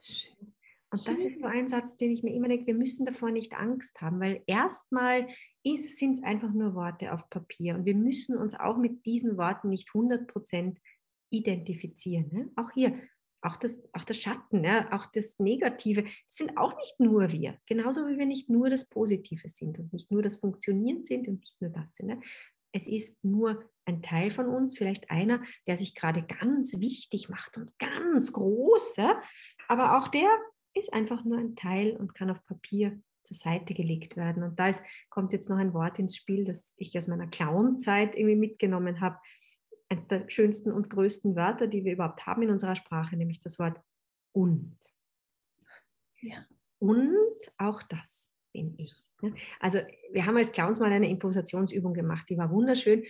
Schön. 0.00 0.54
Und 0.90 1.06
das 1.06 1.20
ist 1.20 1.40
so 1.40 1.46
ein 1.46 1.68
Satz, 1.68 1.98
den 1.98 2.12
ich 2.12 2.22
mir 2.22 2.34
immer 2.34 2.48
denke, 2.48 2.66
wir 2.66 2.74
müssen 2.74 3.04
davor 3.04 3.30
nicht 3.30 3.52
Angst 3.52 4.00
haben, 4.00 4.20
weil 4.20 4.42
erstmal 4.46 5.28
sind 5.62 6.14
es 6.14 6.22
einfach 6.22 6.52
nur 6.54 6.74
Worte 6.74 7.12
auf 7.12 7.28
Papier 7.28 7.74
und 7.74 7.84
wir 7.84 7.94
müssen 7.94 8.38
uns 8.38 8.54
auch 8.54 8.78
mit 8.78 9.04
diesen 9.04 9.36
Worten 9.36 9.68
nicht 9.68 9.90
100% 9.90 10.78
identifizieren. 11.30 12.30
Ne? 12.32 12.50
Auch 12.56 12.70
hier, 12.72 12.98
auch 13.40 13.56
das, 13.56 13.78
auch 13.92 14.04
das 14.04 14.18
Schatten, 14.18 14.64
ja, 14.64 14.92
auch 14.92 15.06
das 15.06 15.38
Negative, 15.38 16.04
sind 16.26 16.56
auch 16.56 16.76
nicht 16.76 16.98
nur 16.98 17.30
wir. 17.30 17.58
Genauso 17.66 18.06
wie 18.08 18.18
wir 18.18 18.26
nicht 18.26 18.48
nur 18.48 18.70
das 18.70 18.88
Positive 18.88 19.48
sind 19.48 19.78
und 19.78 19.92
nicht 19.92 20.10
nur 20.10 20.22
das 20.22 20.36
Funktionieren 20.36 21.04
sind 21.04 21.28
und 21.28 21.40
nicht 21.40 21.60
nur 21.60 21.70
das 21.70 21.94
sind. 21.94 22.22
Es 22.72 22.86
ist 22.86 23.22
nur 23.24 23.64
ein 23.86 24.02
Teil 24.02 24.30
von 24.30 24.46
uns, 24.46 24.76
vielleicht 24.76 25.10
einer, 25.10 25.42
der 25.66 25.76
sich 25.76 25.94
gerade 25.94 26.22
ganz 26.22 26.80
wichtig 26.80 27.28
macht 27.28 27.56
und 27.56 27.72
ganz 27.78 28.32
groß, 28.32 28.96
ja? 28.96 29.20
aber 29.68 29.98
auch 29.98 30.08
der 30.08 30.28
ist 30.74 30.92
einfach 30.92 31.24
nur 31.24 31.38
ein 31.38 31.56
Teil 31.56 31.96
und 31.96 32.14
kann 32.14 32.30
auf 32.30 32.44
Papier 32.44 33.00
zur 33.28 33.36
Seite 33.36 33.74
gelegt 33.74 34.16
werden. 34.16 34.42
Und 34.42 34.58
da 34.58 34.68
ist, 34.68 34.82
kommt 35.10 35.32
jetzt 35.32 35.48
noch 35.48 35.58
ein 35.58 35.74
Wort 35.74 35.98
ins 35.98 36.16
Spiel, 36.16 36.44
das 36.44 36.72
ich 36.76 36.96
aus 36.96 37.08
meiner 37.08 37.26
Clown-Zeit 37.26 38.16
irgendwie 38.16 38.36
mitgenommen 38.36 39.00
habe 39.00 39.18
eines 39.88 40.06
der 40.06 40.28
schönsten 40.28 40.70
und 40.70 40.90
größten 40.90 41.34
Wörter, 41.36 41.66
die 41.66 41.84
wir 41.84 41.92
überhaupt 41.92 42.26
haben 42.26 42.42
in 42.42 42.50
unserer 42.50 42.76
Sprache, 42.76 43.16
nämlich 43.16 43.40
das 43.40 43.58
Wort 43.58 43.80
und. 44.32 44.78
Ja. 46.20 46.44
Und 46.78 47.38
auch 47.56 47.82
das 47.84 48.32
bin 48.52 48.78
ich. 48.78 49.02
Also 49.60 49.80
wir 50.12 50.26
haben 50.26 50.36
als 50.36 50.52
Clowns 50.52 50.78
mal 50.80 50.92
eine 50.92 51.08
Improvisationsübung 51.08 51.94
gemacht, 51.94 52.28
die 52.28 52.38
war 52.38 52.50
wunderschön. 52.50 53.04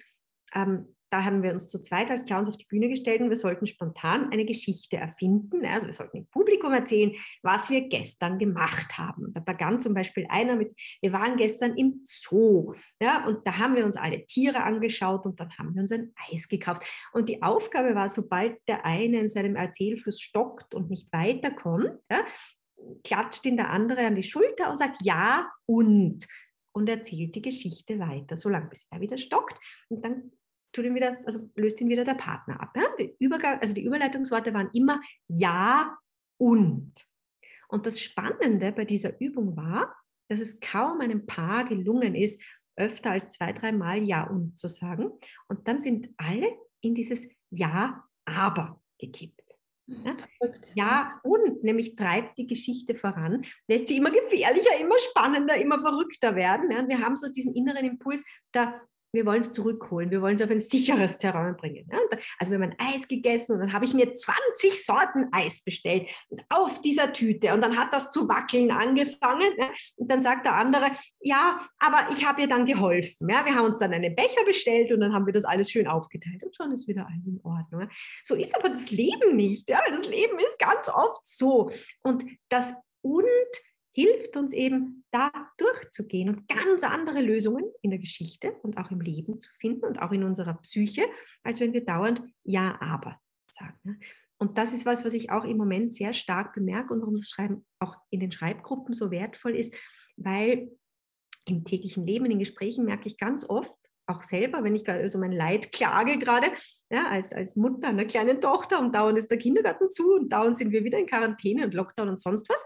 Ähm, 0.54 0.96
da 1.10 1.24
haben 1.24 1.42
wir 1.42 1.52
uns 1.52 1.68
zu 1.68 1.80
zweit 1.80 2.10
als 2.10 2.24
Clowns 2.24 2.48
auf 2.48 2.56
die 2.56 2.66
Bühne 2.66 2.88
gestellt 2.88 3.20
und 3.20 3.30
wir 3.30 3.36
sollten 3.36 3.66
spontan 3.66 4.30
eine 4.32 4.44
Geschichte 4.44 4.96
erfinden. 4.96 5.64
Also 5.64 5.86
wir 5.86 5.94
sollten 5.94 6.18
dem 6.18 6.26
Publikum 6.26 6.72
erzählen, 6.72 7.12
was 7.42 7.70
wir 7.70 7.88
gestern 7.88 8.38
gemacht 8.38 8.98
haben. 8.98 9.32
Da 9.32 9.40
begann 9.40 9.80
zum 9.80 9.94
Beispiel 9.94 10.26
einer 10.28 10.56
mit, 10.56 10.74
wir 11.00 11.12
waren 11.12 11.36
gestern 11.36 11.76
im 11.76 12.02
Zoo. 12.04 12.74
Ja, 13.00 13.26
und 13.26 13.46
da 13.46 13.58
haben 13.58 13.76
wir 13.76 13.84
uns 13.84 13.96
alle 13.96 14.26
Tiere 14.26 14.62
angeschaut 14.62 15.24
und 15.26 15.40
dann 15.40 15.50
haben 15.58 15.74
wir 15.74 15.82
uns 15.82 15.92
ein 15.92 16.12
Eis 16.30 16.48
gekauft. 16.48 16.82
Und 17.12 17.28
die 17.28 17.42
Aufgabe 17.42 17.94
war, 17.94 18.08
sobald 18.08 18.56
der 18.68 18.84
eine 18.84 19.20
in 19.20 19.28
seinem 19.28 19.56
Erzählfluss 19.56 20.20
stockt 20.20 20.74
und 20.74 20.90
nicht 20.90 21.12
weiterkommt, 21.12 21.92
ja, 22.10 22.24
klatscht 23.04 23.44
ihn 23.46 23.56
der 23.56 23.70
andere 23.70 24.06
an 24.06 24.14
die 24.14 24.22
Schulter 24.22 24.70
und 24.70 24.78
sagt 24.78 24.98
ja 25.02 25.50
und 25.66 26.26
und 26.72 26.88
erzählt 26.88 27.34
die 27.34 27.42
Geschichte 27.42 27.98
weiter, 27.98 28.36
solange 28.36 28.68
bis 28.68 28.86
er 28.90 29.00
wieder 29.00 29.18
stockt. 29.18 29.58
Und 29.88 30.04
dann 30.04 30.30
tut 30.78 30.86
ihn 30.86 30.94
wieder, 30.94 31.18
also 31.26 31.50
löst 31.56 31.80
ihn 31.80 31.88
wieder 31.88 32.04
der 32.04 32.14
Partner 32.14 32.60
ab. 32.60 32.72
Ja? 32.76 32.84
Die, 32.98 33.14
Übergang, 33.18 33.60
also 33.60 33.74
die 33.74 33.84
Überleitungsworte 33.84 34.54
waren 34.54 34.70
immer 34.72 35.00
ja 35.26 35.98
und. 36.38 36.92
Und 37.68 37.86
das 37.86 38.00
Spannende 38.00 38.70
bei 38.72 38.84
dieser 38.84 39.20
Übung 39.20 39.56
war, 39.56 39.94
dass 40.28 40.40
es 40.40 40.60
kaum 40.60 41.00
einem 41.00 41.26
Paar 41.26 41.64
gelungen 41.64 42.14
ist, 42.14 42.40
öfter 42.76 43.10
als 43.10 43.30
zwei, 43.30 43.52
dreimal 43.52 44.02
ja 44.02 44.24
und 44.24 44.56
zu 44.56 44.68
sagen. 44.68 45.10
Und 45.48 45.66
dann 45.66 45.80
sind 45.80 46.10
alle 46.16 46.46
in 46.80 46.94
dieses 46.94 47.28
ja, 47.50 48.04
aber 48.24 48.80
gekippt. 48.98 49.56
Ja, 49.86 50.16
ja, 50.74 51.20
und 51.22 51.64
nämlich 51.64 51.96
treibt 51.96 52.36
die 52.36 52.46
Geschichte 52.46 52.94
voran, 52.94 53.46
lässt 53.66 53.88
sie 53.88 53.96
immer 53.96 54.10
gefährlicher, 54.10 54.78
immer 54.78 54.98
spannender, 54.98 55.56
immer 55.56 55.80
verrückter 55.80 56.36
werden. 56.36 56.70
Ja, 56.70 56.80
und 56.80 56.88
wir 56.88 57.00
haben 57.00 57.16
so 57.16 57.32
diesen 57.32 57.54
inneren 57.54 57.86
Impuls, 57.86 58.22
da 58.52 58.82
wir 59.12 59.24
wollen 59.24 59.40
es 59.40 59.52
zurückholen, 59.52 60.10
wir 60.10 60.20
wollen 60.20 60.34
es 60.34 60.42
auf 60.42 60.50
ein 60.50 60.60
sicheres 60.60 61.18
Terrain 61.18 61.56
bringen. 61.56 61.88
Also 62.38 62.52
wir 62.52 62.60
haben 62.60 62.74
Eis 62.78 63.08
gegessen 63.08 63.52
und 63.52 63.60
dann 63.60 63.72
habe 63.72 63.84
ich 63.84 63.94
mir 63.94 64.14
20 64.14 64.84
Sorten 64.84 65.28
Eis 65.32 65.62
bestellt 65.62 66.08
auf 66.48 66.80
dieser 66.82 67.12
Tüte 67.12 67.54
und 67.54 67.62
dann 67.62 67.78
hat 67.78 67.92
das 67.92 68.10
zu 68.10 68.28
wackeln 68.28 68.70
angefangen 68.70 69.50
und 69.96 70.10
dann 70.10 70.20
sagt 70.20 70.44
der 70.44 70.54
andere, 70.54 70.90
ja, 71.20 71.58
aber 71.78 72.08
ich 72.12 72.26
habe 72.26 72.42
ihr 72.42 72.48
dann 72.48 72.66
geholfen. 72.66 73.28
Ja? 73.28 73.44
Wir 73.44 73.54
haben 73.54 73.66
uns 73.66 73.78
dann 73.78 73.92
einen 73.92 74.14
Becher 74.14 74.44
bestellt 74.44 74.92
und 74.92 75.00
dann 75.00 75.12
haben 75.14 75.26
wir 75.26 75.32
das 75.32 75.44
alles 75.44 75.70
schön 75.70 75.86
aufgeteilt 75.86 76.42
und 76.42 76.54
schon 76.54 76.72
ist 76.72 76.88
wieder 76.88 77.06
alles 77.06 77.26
in 77.26 77.40
Ordnung. 77.42 77.88
So 78.24 78.34
ist 78.34 78.54
aber 78.56 78.68
das 78.68 78.90
Leben 78.90 79.36
nicht. 79.36 79.68
Ja? 79.70 79.80
Das 79.88 80.06
Leben 80.06 80.38
ist 80.38 80.58
ganz 80.58 80.88
oft 80.88 81.26
so 81.26 81.70
und 82.02 82.24
das 82.48 82.74
und 83.00 83.24
hilft 83.98 84.36
uns 84.36 84.52
eben 84.52 85.04
da 85.10 85.32
durchzugehen 85.56 86.28
und 86.28 86.46
ganz 86.46 86.84
andere 86.84 87.20
Lösungen 87.20 87.64
in 87.82 87.90
der 87.90 87.98
Geschichte 87.98 88.52
und 88.62 88.78
auch 88.78 88.92
im 88.92 89.00
Leben 89.00 89.40
zu 89.40 89.50
finden 89.54 89.86
und 89.86 90.00
auch 90.00 90.12
in 90.12 90.22
unserer 90.22 90.54
Psyche, 90.62 91.02
als 91.42 91.58
wenn 91.58 91.72
wir 91.72 91.84
dauernd 91.84 92.22
Ja, 92.44 92.80
aber 92.80 93.18
sagen. 93.50 93.98
Und 94.36 94.56
das 94.56 94.72
ist 94.72 94.86
was, 94.86 95.04
was 95.04 95.14
ich 95.14 95.30
auch 95.32 95.44
im 95.44 95.56
Moment 95.56 95.92
sehr 95.94 96.12
stark 96.12 96.54
bemerke 96.54 96.94
und 96.94 97.00
warum 97.00 97.16
das 97.16 97.28
Schreiben 97.28 97.66
auch 97.80 97.96
in 98.10 98.20
den 98.20 98.30
Schreibgruppen 98.30 98.94
so 98.94 99.10
wertvoll 99.10 99.56
ist, 99.56 99.74
weil 100.16 100.70
im 101.46 101.64
täglichen 101.64 102.06
Leben, 102.06 102.26
in 102.26 102.30
den 102.30 102.38
Gesprächen 102.38 102.84
merke 102.84 103.08
ich 103.08 103.18
ganz 103.18 103.48
oft, 103.48 103.76
auch 104.06 104.22
selber, 104.22 104.62
wenn 104.62 104.76
ich 104.76 104.84
so 104.86 104.92
also 104.92 105.18
mein 105.18 105.32
Leid 105.32 105.72
klage 105.72 106.18
gerade, 106.18 106.46
ja, 106.88 107.08
als, 107.08 107.32
als 107.32 107.56
Mutter 107.56 107.88
einer 107.88 108.04
kleinen 108.04 108.40
Tochter 108.40 108.78
und 108.78 108.94
dauernd 108.94 109.18
ist 109.18 109.30
der 109.30 109.38
Kindergarten 109.38 109.90
zu 109.90 110.14
und 110.14 110.28
dauernd 110.28 110.56
sind 110.56 110.70
wir 110.70 110.84
wieder 110.84 110.98
in 110.98 111.06
Quarantäne 111.06 111.64
und 111.64 111.74
Lockdown 111.74 112.08
und 112.08 112.20
sonst 112.20 112.48
was. 112.48 112.64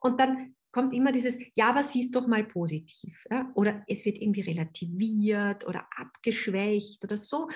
Und 0.00 0.20
dann 0.20 0.56
kommt 0.72 0.92
immer 0.94 1.12
dieses, 1.12 1.38
ja, 1.54 1.68
aber 1.68 1.84
sieh 1.84 2.04
es 2.04 2.10
doch 2.10 2.26
mal 2.26 2.44
positiv. 2.44 3.24
Ja? 3.30 3.50
Oder 3.54 3.84
es 3.86 4.04
wird 4.04 4.18
irgendwie 4.18 4.40
relativiert 4.40 5.66
oder 5.66 5.86
abgeschwächt 5.96 7.04
oder 7.04 7.16
so. 7.16 7.48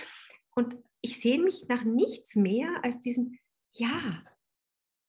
Und 0.55 0.76
ich 1.00 1.20
sehe 1.20 1.42
mich 1.42 1.66
nach 1.68 1.85
nichts 1.85 2.37
mehr 2.37 2.68
als 2.83 3.00
diesem, 3.00 3.38
ja, 3.72 4.22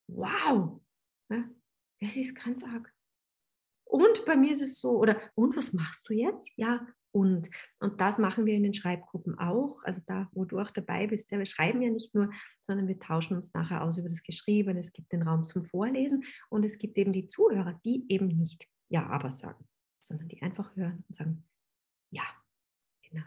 wow, 0.07 0.81
ja? 1.29 1.43
das 1.99 2.15
ist 2.15 2.35
ganz 2.35 2.63
arg. 2.63 2.93
Und 3.85 4.25
bei 4.25 4.35
mir 4.35 4.51
ist 4.51 4.61
es 4.61 4.79
so, 4.79 4.91
oder, 4.97 5.19
und 5.35 5.55
was 5.55 5.73
machst 5.73 6.09
du 6.09 6.13
jetzt? 6.13 6.51
Ja, 6.57 6.85
und. 7.17 7.49
Und 7.79 7.99
das 7.99 8.19
machen 8.19 8.45
wir 8.45 8.53
in 8.53 8.63
den 8.63 8.73
Schreibgruppen 8.73 9.39
auch. 9.39 9.81
Also 9.83 10.01
da, 10.05 10.29
wo 10.33 10.45
du 10.45 10.59
auch 10.59 10.69
dabei 10.69 11.07
bist. 11.07 11.31
Ja, 11.31 11.39
wir 11.39 11.45
schreiben 11.45 11.81
ja 11.81 11.89
nicht 11.89 12.13
nur, 12.13 12.29
sondern 12.61 12.87
wir 12.87 12.99
tauschen 12.99 13.35
uns 13.35 13.53
nachher 13.53 13.83
aus 13.83 13.97
über 13.97 14.09
das 14.09 14.21
Geschriebene. 14.21 14.79
Es 14.79 14.93
gibt 14.93 15.11
den 15.11 15.23
Raum 15.23 15.47
zum 15.47 15.63
Vorlesen 15.63 16.23
und 16.49 16.63
es 16.63 16.77
gibt 16.77 16.97
eben 16.97 17.13
die 17.13 17.27
Zuhörer, 17.27 17.79
die 17.83 18.05
eben 18.09 18.27
nicht 18.27 18.67
Ja, 18.89 19.07
aber 19.07 19.31
sagen, 19.31 19.65
sondern 20.01 20.27
die 20.27 20.41
einfach 20.41 20.75
hören 20.75 21.03
und 21.07 21.15
sagen, 21.15 21.43
ja, 22.11 22.23
genau. 23.01 23.25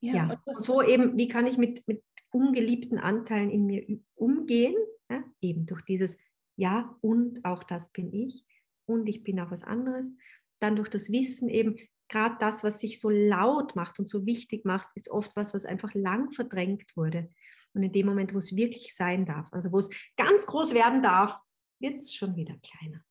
Ja, 0.00 0.14
ja. 0.14 0.40
Und 0.44 0.64
so 0.64 0.82
eben, 0.82 1.16
wie 1.16 1.28
kann 1.28 1.46
ich 1.46 1.56
mit, 1.56 1.86
mit 1.88 2.04
ungeliebten 2.30 2.98
Anteilen 2.98 3.50
in 3.50 3.66
mir 3.66 4.00
umgehen? 4.14 4.76
Ja, 5.10 5.24
eben 5.40 5.66
durch 5.66 5.82
dieses 5.82 6.18
Ja 6.56 6.96
und 7.00 7.44
auch 7.44 7.64
das 7.64 7.90
bin 7.90 8.12
ich 8.12 8.44
und 8.84 9.08
ich 9.08 9.22
bin 9.24 9.40
auch 9.40 9.50
was 9.50 9.62
anderes. 9.62 10.12
Dann 10.60 10.76
durch 10.76 10.88
das 10.88 11.10
Wissen 11.10 11.48
eben, 11.48 11.76
gerade 12.08 12.36
das, 12.40 12.64
was 12.64 12.80
sich 12.80 13.00
so 13.00 13.10
laut 13.10 13.76
macht 13.76 13.98
und 13.98 14.08
so 14.08 14.26
wichtig 14.26 14.64
macht, 14.64 14.88
ist 14.94 15.10
oft 15.10 15.34
was, 15.36 15.54
was 15.54 15.64
einfach 15.64 15.94
lang 15.94 16.32
verdrängt 16.32 16.96
wurde. 16.96 17.30
Und 17.74 17.82
in 17.82 17.92
dem 17.92 18.06
Moment, 18.06 18.32
wo 18.32 18.38
es 18.38 18.56
wirklich 18.56 18.94
sein 18.94 19.26
darf, 19.26 19.52
also 19.52 19.72
wo 19.72 19.78
es 19.78 19.90
ganz 20.16 20.46
groß 20.46 20.74
werden 20.74 21.02
darf, 21.02 21.38
wird 21.78 21.98
es 21.98 22.14
schon 22.14 22.36
wieder 22.36 22.56
kleiner. 22.62 23.02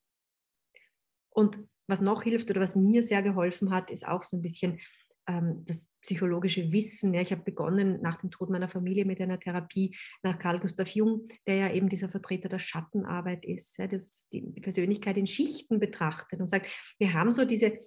Und 1.29 1.60
was 1.88 2.01
noch 2.01 2.23
hilft 2.23 2.49
oder 2.49 2.62
was 2.62 2.75
mir 2.75 3.03
sehr 3.03 3.21
geholfen 3.21 3.71
hat, 3.71 3.91
ist 3.91 4.08
auch 4.08 4.23
so 4.23 4.38
ein 4.38 4.41
bisschen 4.41 4.79
ähm, 5.27 5.63
das 5.65 5.89
psychologische 6.01 6.71
Wissen. 6.71 7.13
Ja, 7.13 7.21
ich 7.21 7.31
habe 7.31 7.43
begonnen 7.43 8.01
nach 8.01 8.17
dem 8.17 8.31
Tod 8.31 8.49
meiner 8.49 8.69
Familie 8.69 9.05
mit 9.05 9.19
einer 9.21 9.39
Therapie 9.39 9.95
nach 10.23 10.39
Carl 10.39 10.60
Gustav 10.60 10.89
Jung, 10.89 11.27
der 11.47 11.55
ja 11.55 11.71
eben 11.71 11.89
dieser 11.89 12.10
Vertreter 12.10 12.49
der 12.49 12.60
Schattenarbeit 12.60 13.45
ist, 13.45 13.77
ja, 13.77 13.88
das 13.88 14.27
die 14.29 14.41
Persönlichkeit 14.62 15.17
in 15.17 15.27
Schichten 15.27 15.79
betrachtet 15.79 16.39
und 16.39 16.47
sagt, 16.47 16.67
wir 16.99 17.13
haben 17.13 17.31
so 17.31 17.45
diese 17.45 17.79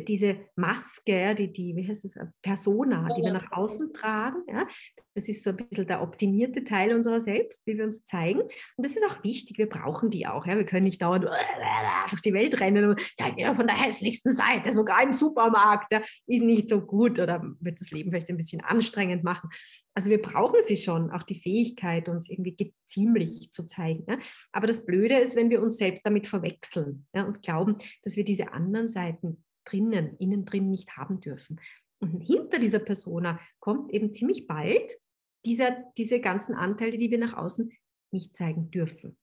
diese 0.00 0.36
Maske, 0.56 1.34
die, 1.34 1.52
die, 1.52 1.76
wie 1.76 1.88
heißt 1.88 2.04
es, 2.04 2.18
Persona, 2.42 3.08
die 3.16 3.22
wir 3.22 3.32
nach 3.32 3.52
außen 3.52 3.92
tragen. 3.92 4.42
Ja? 4.48 4.66
Das 5.14 5.28
ist 5.28 5.42
so 5.42 5.50
ein 5.50 5.56
bisschen 5.56 5.86
der 5.86 6.02
optimierte 6.02 6.64
Teil 6.64 6.94
unserer 6.94 7.20
selbst, 7.20 7.66
wie 7.66 7.76
wir 7.76 7.84
uns 7.84 8.04
zeigen. 8.04 8.40
Und 8.40 8.84
das 8.84 8.96
ist 8.96 9.04
auch 9.08 9.22
wichtig, 9.24 9.58
wir 9.58 9.68
brauchen 9.68 10.10
die 10.10 10.26
auch. 10.26 10.46
Ja? 10.46 10.56
Wir 10.56 10.66
können 10.66 10.84
nicht 10.84 11.02
dauernd 11.02 11.24
durch 12.10 12.22
die 12.22 12.34
Welt 12.34 12.60
rennen 12.60 12.90
und 12.90 13.00
sagen, 13.18 13.38
ja, 13.38 13.54
von 13.54 13.66
der 13.66 13.76
hässlichsten 13.76 14.32
Seite, 14.32 14.72
sogar 14.72 15.02
im 15.02 15.12
Supermarkt, 15.12 15.92
ja, 15.92 16.02
ist 16.26 16.42
nicht 16.42 16.68
so 16.68 16.80
gut 16.80 17.18
oder 17.18 17.42
wird 17.60 17.80
das 17.80 17.90
Leben 17.90 18.10
vielleicht 18.10 18.30
ein 18.30 18.36
bisschen 18.36 18.60
anstrengend 18.60 19.24
machen. 19.24 19.50
Also 19.94 20.10
wir 20.10 20.20
brauchen 20.20 20.60
sie 20.66 20.76
schon, 20.76 21.10
auch 21.10 21.22
die 21.22 21.38
Fähigkeit, 21.38 22.08
uns 22.08 22.28
irgendwie 22.28 22.74
ziemlich 22.84 23.50
zu 23.50 23.66
zeigen. 23.66 24.04
Ja? 24.06 24.18
Aber 24.52 24.66
das 24.66 24.84
Blöde 24.84 25.16
ist, 25.16 25.36
wenn 25.36 25.48
wir 25.48 25.62
uns 25.62 25.78
selbst 25.78 26.04
damit 26.04 26.26
verwechseln 26.26 27.06
ja? 27.14 27.24
und 27.24 27.42
glauben, 27.42 27.76
dass 28.02 28.16
wir 28.16 28.24
diese 28.24 28.52
anderen 28.52 28.88
Seiten 28.88 29.42
drinnen, 29.66 30.16
innen 30.18 30.44
drin 30.44 30.70
nicht 30.70 30.96
haben 30.96 31.20
dürfen. 31.20 31.60
Und 31.98 32.20
hinter 32.20 32.58
dieser 32.58 32.78
Persona 32.78 33.38
kommt 33.58 33.92
eben 33.92 34.12
ziemlich 34.12 34.46
bald 34.46 34.98
dieser, 35.44 35.84
diese 35.96 36.20
ganzen 36.20 36.54
Anteile, 36.54 36.96
die 36.96 37.10
wir 37.10 37.18
nach 37.18 37.34
außen 37.34 37.72
nicht 38.12 38.36
zeigen 38.36 38.70
dürfen. 38.70 39.16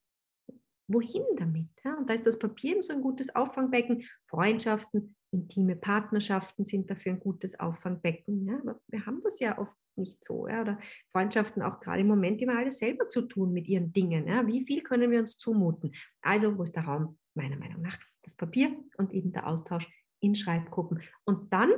Wohin 0.88 1.24
damit? 1.38 1.70
Ja? 1.84 1.96
Und 1.96 2.10
da 2.10 2.14
ist 2.14 2.26
das 2.26 2.40
Papier 2.40 2.74
eben 2.74 2.84
so 2.84 2.94
ein 2.94 3.02
gutes 3.02 3.36
Auffangbecken, 3.36 4.04
Freundschaften, 4.26 5.16
intime 5.32 5.76
Partnerschaften 5.76 6.66
sind 6.66 6.90
dafür 6.90 7.14
ein 7.14 7.20
gutes 7.20 7.60
Auffangbecken. 7.60 8.46
Ja? 8.46 8.60
Aber 8.60 8.80
wir 8.88 9.06
haben 9.06 9.22
das 9.24 9.40
ja 9.40 9.58
oft 9.58 9.76
nicht 9.96 10.24
so. 10.24 10.48
Ja? 10.48 10.62
Oder 10.62 10.80
Freundschaften 11.12 11.62
auch 11.62 11.80
gerade 11.80 12.02
im 12.02 12.08
Moment 12.08 12.42
immer 12.42 12.58
alles 12.58 12.78
selber 12.78 13.08
zu 13.08 13.24
tun 13.24 13.54
mit 13.54 13.68
ihren 13.68 13.94
Dingen. 13.94 14.28
Ja? 14.28 14.46
Wie 14.46 14.66
viel 14.66 14.82
können 14.84 15.12
wir 15.12 15.20
uns 15.20 15.38
zumuten? 15.38 15.94
Also, 16.22 16.58
wo 16.58 16.64
ist 16.64 16.76
der 16.76 16.84
Raum? 16.84 17.18
Meiner 17.36 17.58
Meinung 17.58 17.82
nach 17.82 17.98
das 18.22 18.36
Papier 18.36 18.78
und 18.98 19.12
eben 19.12 19.32
der 19.32 19.48
Austausch 19.48 19.88
in 20.24 20.36
Schreibgruppen. 20.36 21.02
Und 21.26 21.52
dann 21.54 21.72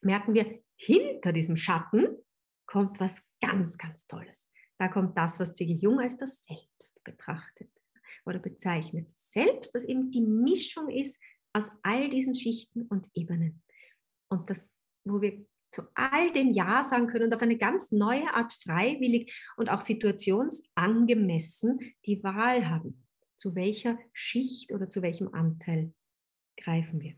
merken 0.00 0.34
wir, 0.34 0.60
hinter 0.76 1.32
diesem 1.32 1.56
Schatten 1.56 2.08
kommt 2.66 3.00
was 3.00 3.22
ganz, 3.40 3.78
ganz 3.78 4.06
Tolles. 4.06 4.50
Da 4.78 4.88
kommt 4.88 5.16
das, 5.16 5.38
was 5.38 5.54
C.G. 5.54 5.72
Jung 5.74 6.00
als 6.00 6.16
das 6.16 6.42
Selbst 6.44 7.02
betrachtet 7.04 7.70
oder 8.24 8.38
bezeichnet. 8.38 9.08
Selbst, 9.16 9.74
das 9.74 9.84
eben 9.84 10.10
die 10.10 10.20
Mischung 10.20 10.90
ist 10.90 11.18
aus 11.52 11.70
all 11.82 12.10
diesen 12.10 12.34
Schichten 12.34 12.82
und 12.82 13.06
Ebenen. 13.14 13.62
Und 14.28 14.50
das, 14.50 14.70
wo 15.04 15.22
wir 15.22 15.46
zu 15.72 15.82
all 15.94 16.32
dem 16.32 16.50
Ja 16.52 16.84
sagen 16.84 17.06
können 17.06 17.26
und 17.26 17.34
auf 17.34 17.42
eine 17.42 17.58
ganz 17.58 17.92
neue 17.92 18.32
Art 18.34 18.52
freiwillig 18.52 19.32
und 19.56 19.70
auch 19.70 19.80
situationsangemessen 19.80 21.78
die 22.04 22.22
Wahl 22.22 22.68
haben. 22.68 23.06
Zu 23.38 23.54
welcher 23.54 23.98
Schicht 24.12 24.72
oder 24.72 24.88
zu 24.88 25.02
welchem 25.02 25.32
Anteil 25.34 25.92
greifen 26.56 27.00
wir? 27.00 27.14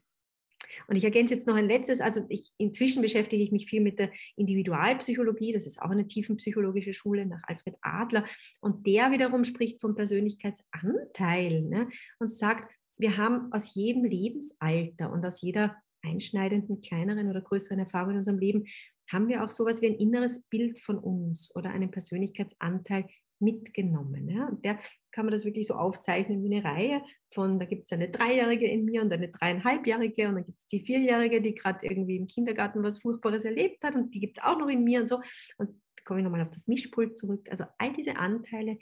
Und 0.86 0.96
ich 0.96 1.04
ergänze 1.04 1.34
jetzt 1.34 1.46
noch 1.46 1.54
ein 1.54 1.66
letztes, 1.66 2.00
also 2.00 2.24
ich, 2.28 2.50
inzwischen 2.58 3.02
beschäftige 3.02 3.42
ich 3.42 3.52
mich 3.52 3.66
viel 3.66 3.80
mit 3.80 3.98
der 3.98 4.10
Individualpsychologie, 4.36 5.52
das 5.52 5.66
ist 5.66 5.80
auch 5.80 5.90
eine 5.90 6.06
tiefenpsychologische 6.06 6.94
Schule 6.94 7.26
nach 7.26 7.42
Alfred 7.44 7.76
Adler. 7.80 8.24
Und 8.60 8.86
der 8.86 9.10
wiederum 9.10 9.44
spricht 9.44 9.80
vom 9.80 9.94
Persönlichkeitsanteil 9.94 11.62
ne, 11.62 11.88
und 12.18 12.32
sagt, 12.32 12.72
wir 12.96 13.16
haben 13.16 13.52
aus 13.52 13.74
jedem 13.74 14.04
Lebensalter 14.04 15.12
und 15.12 15.24
aus 15.24 15.40
jeder 15.40 15.76
einschneidenden, 16.02 16.80
kleineren 16.80 17.28
oder 17.28 17.40
größeren 17.40 17.78
Erfahrung 17.78 18.12
in 18.12 18.18
unserem 18.18 18.38
Leben, 18.38 18.66
haben 19.10 19.28
wir 19.28 19.44
auch 19.44 19.50
sowas 19.50 19.80
wie 19.82 19.86
ein 19.86 19.94
inneres 19.94 20.42
Bild 20.42 20.80
von 20.80 20.98
uns 20.98 21.54
oder 21.56 21.70
einen 21.70 21.90
Persönlichkeitsanteil 21.90 23.06
mitgenommen. 23.40 24.28
Ja? 24.28 24.48
Und 24.48 24.64
der 24.64 24.78
kann 25.12 25.24
man 25.24 25.32
das 25.32 25.44
wirklich 25.44 25.66
so 25.66 25.74
aufzeichnen 25.74 26.42
wie 26.42 26.54
eine 26.54 26.64
Reihe 26.64 27.02
von, 27.32 27.58
da 27.58 27.64
gibt 27.66 27.86
es 27.86 27.92
eine 27.92 28.10
Dreijährige 28.10 28.66
in 28.66 28.84
mir 28.84 29.02
und 29.02 29.12
eine 29.12 29.28
dreieinhalbjährige 29.28 30.28
und 30.28 30.34
dann 30.36 30.46
gibt 30.46 30.58
es 30.58 30.66
die 30.66 30.80
Vierjährige, 30.80 31.40
die 31.40 31.54
gerade 31.54 31.86
irgendwie 31.86 32.16
im 32.16 32.26
Kindergarten 32.26 32.82
was 32.82 32.98
Furchtbares 32.98 33.44
erlebt 33.44 33.82
hat 33.84 33.94
und 33.94 34.14
die 34.14 34.20
gibt 34.20 34.38
es 34.38 34.44
auch 34.44 34.58
noch 34.58 34.68
in 34.68 34.84
mir 34.84 35.00
und 35.00 35.08
so. 35.08 35.16
Und 35.56 35.70
da 35.96 36.04
komme 36.04 36.20
ich 36.20 36.24
nochmal 36.24 36.42
auf 36.42 36.50
das 36.50 36.66
Mischpult 36.66 37.18
zurück. 37.18 37.48
Also 37.50 37.64
all 37.78 37.92
diese 37.92 38.16
Anteile 38.16 38.78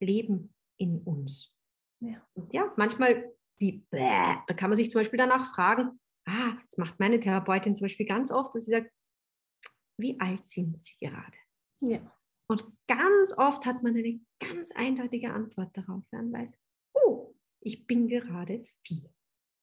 leben 0.00 0.54
in 0.78 0.98
uns. 1.02 1.54
Ja. 2.00 2.26
Und 2.34 2.52
ja, 2.52 2.72
manchmal 2.76 3.32
die, 3.60 3.84
da 3.90 4.44
kann 4.56 4.70
man 4.70 4.76
sich 4.76 4.90
zum 4.90 5.00
Beispiel 5.00 5.18
danach 5.18 5.52
fragen, 5.52 6.00
ah, 6.26 6.56
das 6.70 6.78
macht 6.78 7.00
meine 7.00 7.18
Therapeutin 7.18 7.74
zum 7.74 7.86
Beispiel 7.86 8.06
ganz 8.06 8.30
oft, 8.30 8.54
dass 8.54 8.66
sie 8.66 8.72
sagt, 8.72 8.90
wie 10.00 10.18
alt 10.20 10.48
sind 10.48 10.84
sie 10.84 10.96
gerade? 11.00 11.36
Ja. 11.80 12.17
Und 12.50 12.64
ganz 12.86 13.36
oft 13.36 13.66
hat 13.66 13.82
man 13.82 13.96
eine 13.96 14.20
ganz 14.40 14.72
eindeutige 14.72 15.32
Antwort 15.32 15.76
darauf. 15.76 16.02
Man 16.10 16.32
weiß, 16.32 16.58
oh, 16.94 17.34
ich 17.60 17.86
bin 17.86 18.08
gerade 18.08 18.62
vier 18.82 19.10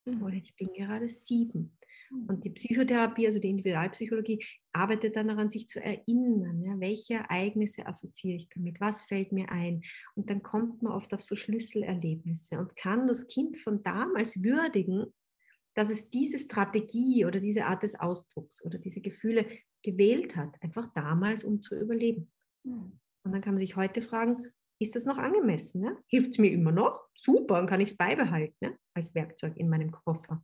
mhm. 0.05 0.23
oder 0.23 0.35
ich 0.35 0.55
bin 0.55 0.71
gerade 0.73 1.09
sieben. 1.09 1.77
Mhm. 2.11 2.25
Und 2.27 2.43
die 2.45 2.51
Psychotherapie, 2.51 3.25
also 3.25 3.39
die 3.39 3.49
Individualpsychologie, 3.49 4.43
arbeitet 4.73 5.15
dann 5.15 5.27
daran, 5.27 5.49
sich 5.49 5.67
zu 5.67 5.81
erinnern, 5.81 6.61
ja, 6.61 6.79
welche 6.79 7.15
Ereignisse 7.15 7.85
assoziiere 7.85 8.37
ich 8.37 8.49
damit, 8.49 8.79
was 8.79 9.03
fällt 9.03 9.31
mir 9.31 9.49
ein. 9.49 9.81
Und 10.15 10.29
dann 10.29 10.43
kommt 10.43 10.81
man 10.81 10.93
oft 10.93 11.13
auf 11.13 11.21
so 11.21 11.35
Schlüsselerlebnisse 11.35 12.59
und 12.59 12.75
kann 12.75 13.07
das 13.07 13.27
Kind 13.27 13.57
von 13.57 13.83
damals 13.83 14.43
würdigen, 14.43 15.05
dass 15.73 15.89
es 15.89 16.09
diese 16.09 16.37
Strategie 16.37 17.25
oder 17.25 17.39
diese 17.39 17.65
Art 17.65 17.83
des 17.83 17.99
Ausdrucks 17.99 18.63
oder 18.63 18.77
diese 18.77 19.01
Gefühle 19.01 19.45
gewählt 19.83 20.35
hat, 20.35 20.55
einfach 20.61 20.91
damals, 20.93 21.43
um 21.43 21.61
zu 21.61 21.75
überleben. 21.75 22.31
Und 22.65 23.31
dann 23.31 23.41
kann 23.41 23.53
man 23.53 23.61
sich 23.61 23.75
heute 23.75 24.01
fragen, 24.01 24.51
ist 24.79 24.95
das 24.95 25.05
noch 25.05 25.17
angemessen? 25.17 25.81
Ne? 25.81 25.97
Hilft 26.07 26.31
es 26.31 26.37
mir 26.37 26.51
immer 26.51 26.71
noch? 26.71 26.99
Super, 27.13 27.55
dann 27.55 27.67
kann 27.67 27.81
ich 27.81 27.91
es 27.91 27.97
beibehalten 27.97 28.55
ne? 28.59 28.77
als 28.93 29.15
Werkzeug 29.15 29.55
in 29.57 29.69
meinem 29.69 29.91
Koffer. 29.91 30.43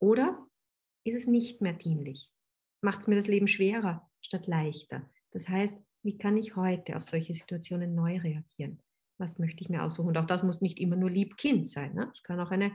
Oder 0.00 0.46
ist 1.04 1.14
es 1.14 1.26
nicht 1.26 1.60
mehr 1.60 1.74
dienlich? 1.74 2.30
Macht 2.82 3.02
es 3.02 3.06
mir 3.06 3.16
das 3.16 3.28
Leben 3.28 3.48
schwerer 3.48 4.10
statt 4.22 4.46
leichter? 4.46 5.08
Das 5.30 5.48
heißt, 5.48 5.76
wie 6.02 6.16
kann 6.16 6.36
ich 6.36 6.56
heute 6.56 6.96
auf 6.96 7.04
solche 7.04 7.34
Situationen 7.34 7.94
neu 7.94 8.18
reagieren? 8.18 8.82
Was 9.18 9.38
möchte 9.38 9.62
ich 9.62 9.68
mir 9.68 9.82
aussuchen? 9.82 10.08
Und 10.08 10.18
auch 10.18 10.26
das 10.26 10.42
muss 10.42 10.62
nicht 10.62 10.78
immer 10.78 10.96
nur 10.96 11.10
Lieb-Kind 11.10 11.68
sein. 11.68 11.94
Ne? 11.94 12.10
Es 12.14 12.22
kann 12.22 12.40
auch 12.40 12.50
eine 12.50 12.72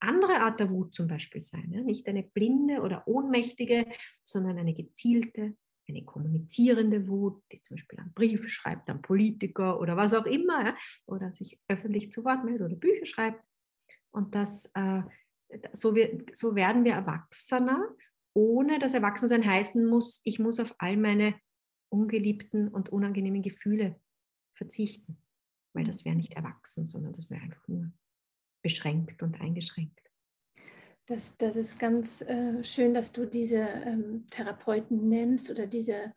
andere 0.00 0.40
Art 0.40 0.58
der 0.58 0.70
Wut 0.70 0.92
zum 0.92 1.06
Beispiel 1.06 1.40
sein. 1.40 1.70
Ne? 1.70 1.82
Nicht 1.84 2.08
eine 2.08 2.24
blinde 2.24 2.80
oder 2.80 3.06
ohnmächtige, 3.06 3.86
sondern 4.24 4.58
eine 4.58 4.74
gezielte, 4.74 5.56
eine 5.88 6.04
kommunizierende 6.04 7.06
Wut, 7.08 7.42
die 7.52 7.62
zum 7.62 7.76
Beispiel 7.76 8.00
an 8.00 8.12
Briefe 8.14 8.48
schreibt, 8.48 8.88
an 8.88 9.02
Politiker 9.02 9.80
oder 9.80 9.96
was 9.96 10.14
auch 10.14 10.26
immer, 10.26 10.64
ja, 10.64 10.76
oder 11.06 11.32
sich 11.32 11.60
öffentlich 11.68 12.10
zu 12.10 12.24
Wort 12.24 12.44
meldet 12.44 12.66
oder 12.66 12.76
Bücher 12.76 13.06
schreibt. 13.06 13.42
Und 14.10 14.34
das, 14.34 14.70
äh, 14.74 15.02
so, 15.72 15.94
wir, 15.94 16.24
so 16.32 16.54
werden 16.54 16.84
wir 16.84 16.92
Erwachsener, 16.92 17.94
ohne 18.32 18.78
dass 18.78 18.94
Erwachsensein 18.94 19.44
heißen 19.46 19.84
muss, 19.86 20.20
ich 20.24 20.38
muss 20.38 20.60
auf 20.60 20.74
all 20.78 20.96
meine 20.96 21.34
ungeliebten 21.88 22.68
und 22.68 22.88
unangenehmen 22.88 23.42
Gefühle 23.42 24.00
verzichten. 24.54 25.18
Weil 25.72 25.84
das 25.84 26.04
wäre 26.04 26.16
nicht 26.16 26.34
erwachsen, 26.34 26.86
sondern 26.86 27.12
das 27.12 27.30
wäre 27.30 27.42
einfach 27.42 27.66
nur 27.68 27.92
beschränkt 28.62 29.22
und 29.22 29.40
eingeschränkt. 29.40 30.03
Das, 31.06 31.34
das 31.36 31.54
ist 31.56 31.78
ganz 31.78 32.22
äh, 32.22 32.64
schön, 32.64 32.94
dass 32.94 33.12
du 33.12 33.26
diese 33.26 33.68
ähm, 33.84 34.26
Therapeuten 34.30 35.06
nennst 35.08 35.50
oder 35.50 35.66
diese, 35.66 36.14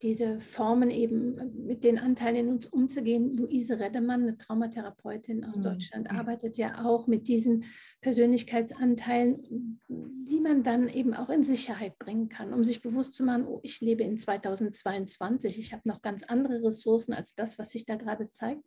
diese 0.00 0.40
Formen 0.40 0.90
eben 0.90 1.36
äh, 1.36 1.44
mit 1.44 1.84
den 1.84 1.98
Anteilen 1.98 2.36
in 2.36 2.48
uns 2.48 2.66
umzugehen. 2.66 3.36
Luise 3.36 3.78
Reddemann, 3.78 4.22
eine 4.22 4.38
Traumatherapeutin 4.38 5.44
aus 5.44 5.56
mhm. 5.56 5.62
Deutschland, 5.62 6.10
arbeitet 6.10 6.56
ja 6.56 6.86
auch 6.86 7.06
mit 7.06 7.28
diesen 7.28 7.64
Persönlichkeitsanteilen, 8.00 9.78
die 9.88 10.40
man 10.40 10.62
dann 10.62 10.88
eben 10.88 11.12
auch 11.12 11.28
in 11.28 11.44
Sicherheit 11.44 11.98
bringen 11.98 12.30
kann, 12.30 12.54
um 12.54 12.64
sich 12.64 12.80
bewusst 12.80 13.12
zu 13.12 13.24
machen, 13.24 13.46
oh, 13.46 13.60
ich 13.62 13.82
lebe 13.82 14.04
in 14.04 14.16
2022, 14.16 15.58
ich 15.58 15.74
habe 15.74 15.86
noch 15.86 16.00
ganz 16.00 16.22
andere 16.22 16.62
Ressourcen 16.64 17.12
als 17.12 17.34
das, 17.34 17.58
was 17.58 17.68
sich 17.68 17.84
da 17.84 17.96
gerade 17.96 18.30
zeigt. 18.30 18.64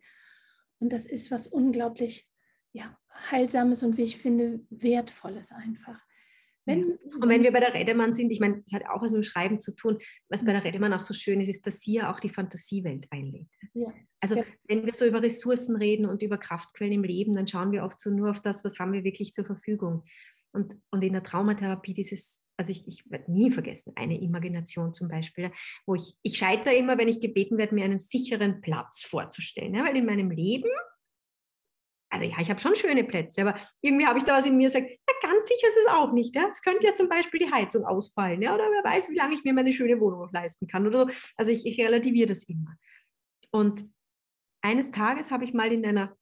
Und 0.78 0.94
das 0.94 1.08
ist 1.08 1.32
was 1.32 1.48
unglaublich 1.48 2.30
ja, 2.74 2.98
Heilsames 3.32 3.84
und 3.84 3.98
wie 3.98 4.04
ich 4.04 4.18
finde, 4.18 4.60
Wertvolles 4.70 5.52
einfach. 5.52 6.00
Wenn, 6.66 6.98
und 7.20 7.28
wenn 7.28 7.44
wir 7.44 7.52
bei 7.52 7.60
der 7.60 7.74
Redemann 7.74 8.14
sind, 8.14 8.32
ich 8.32 8.40
meine, 8.40 8.62
das 8.62 8.74
hat 8.74 8.90
auch 8.90 9.02
was 9.02 9.12
mit 9.12 9.22
dem 9.22 9.24
Schreiben 9.26 9.60
zu 9.60 9.76
tun, 9.76 10.00
was 10.30 10.46
bei 10.46 10.54
der 10.54 10.64
Redemann 10.64 10.94
auch 10.94 11.02
so 11.02 11.14
schön 11.14 11.42
ist, 11.42 11.50
ist, 11.50 11.68
dass 11.68 11.82
sie 11.82 11.96
ja 11.96 12.14
auch 12.14 12.22
die 12.22 12.30
Fantasiewelt 12.30 13.06
einlädt. 13.12 13.50
Ja. 13.74 13.94
Also 14.22 14.36
ja. 14.36 14.44
wenn 14.68 14.86
wir 14.86 14.94
so 14.94 15.06
über 15.06 15.22
Ressourcen 15.22 15.76
reden 15.76 16.06
und 16.06 16.22
über 16.22 16.38
Kraftquellen 16.38 16.94
im 16.94 17.04
Leben, 17.04 17.36
dann 17.36 17.48
schauen 17.48 17.74
wir 17.74 17.84
oft 17.84 18.00
so 18.00 18.10
nur 18.12 18.30
auf 18.30 18.42
das, 18.42 18.64
was 18.64 18.80
haben 18.80 18.94
wir 18.94 19.04
wirklich 19.04 19.34
zur 19.34 19.46
Verfügung. 19.46 20.06
Und, 20.54 20.78
und 20.92 21.04
in 21.04 21.14
der 21.14 21.24
Traumatherapie 21.24 21.94
dieses, 21.94 22.46
also 22.56 22.72
ich, 22.72 22.88
ich 22.88 23.12
werde 23.12 23.32
nie 23.32 23.52
vergessen, 23.52 23.92
eine 23.96 24.22
Imagination 24.22 24.94
zum 24.94 25.10
Beispiel, 25.10 25.52
wo 25.86 25.96
ich, 25.96 26.16
ich 26.22 26.38
scheitere 26.38 26.76
immer, 26.76 26.98
wenn 26.98 27.10
ich 27.10 27.20
gebeten 27.20 27.58
werde, 27.58 27.76
mir 27.76 27.84
einen 27.84 28.00
sicheren 28.00 28.62
Platz 28.62 29.04
vorzustellen. 29.04 29.74
Ja, 29.74 29.84
weil 29.84 29.98
in 29.98 30.06
meinem 30.06 30.32
Leben 30.32 30.70
also 32.14 32.26
ja, 32.26 32.36
ich 32.40 32.50
habe 32.52 32.60
schon 32.60 32.76
schöne 32.76 33.04
Plätze, 33.04 33.42
aber 33.42 33.60
irgendwie 33.82 34.06
habe 34.06 34.20
ich 34.20 34.24
da 34.24 34.38
was 34.38 34.46
in 34.46 34.56
mir 34.56 34.68
gesagt, 34.68 34.88
ja, 34.88 35.30
ganz 35.30 35.48
sicher 35.48 35.68
ist 35.68 35.78
es 35.84 35.92
auch 35.92 36.14
nicht. 36.14 36.36
Ja? 36.36 36.48
Es 36.52 36.62
könnte 36.62 36.86
ja 36.86 36.94
zum 36.94 37.10
Beispiel 37.10 37.40
die 37.40 37.52
Heizung 37.52 37.86
ausfallen, 37.86 38.40
ja? 38.44 38.54
oder 38.54 38.66
wer 38.66 38.84
weiß, 38.84 39.10
wie 39.10 39.16
lange 39.16 39.34
ich 39.34 39.44
mir 39.44 39.52
meine 39.52 39.74
schöne 39.74 40.00
Wohnung 40.00 40.20
noch 40.22 40.32
leisten 40.32 40.68
kann 40.68 40.86
oder 40.86 41.08
so. 41.08 41.16
Also 41.38 41.52
ich, 41.52 41.66
ich 41.66 41.80
relativiere 41.80 42.28
das 42.28 42.44
immer. 42.44 42.78
Und 43.50 43.90
eines 44.62 44.92
Tages 44.92 45.32
habe 45.32 45.44
ich 45.44 45.56
mal 45.56 45.74
in 45.74 45.84
einer 45.84 46.16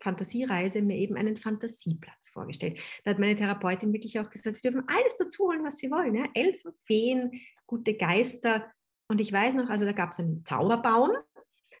Fantasiereise 0.00 0.80
mir 0.80 0.96
eben 0.96 1.16
einen 1.16 1.36
Fantasieplatz 1.36 2.30
vorgestellt. 2.30 2.78
Da 3.04 3.10
hat 3.10 3.18
meine 3.18 3.36
Therapeutin 3.36 3.92
wirklich 3.92 4.18
auch 4.18 4.30
gesagt, 4.30 4.56
sie 4.56 4.62
dürfen 4.62 4.88
alles 4.88 5.18
dazu 5.18 5.44
holen, 5.44 5.62
was 5.62 5.76
sie 5.76 5.90
wollen. 5.90 6.14
Ja? 6.14 6.24
Elfen, 6.32 6.72
Feen, 6.86 7.38
gute 7.66 7.94
Geister. 7.94 8.72
Und 9.08 9.20
ich 9.20 9.30
weiß 9.30 9.54
noch, 9.56 9.68
also 9.68 9.84
da 9.84 9.92
gab 9.92 10.12
es 10.12 10.18
einen 10.18 10.42
Zauberbaum, 10.46 11.10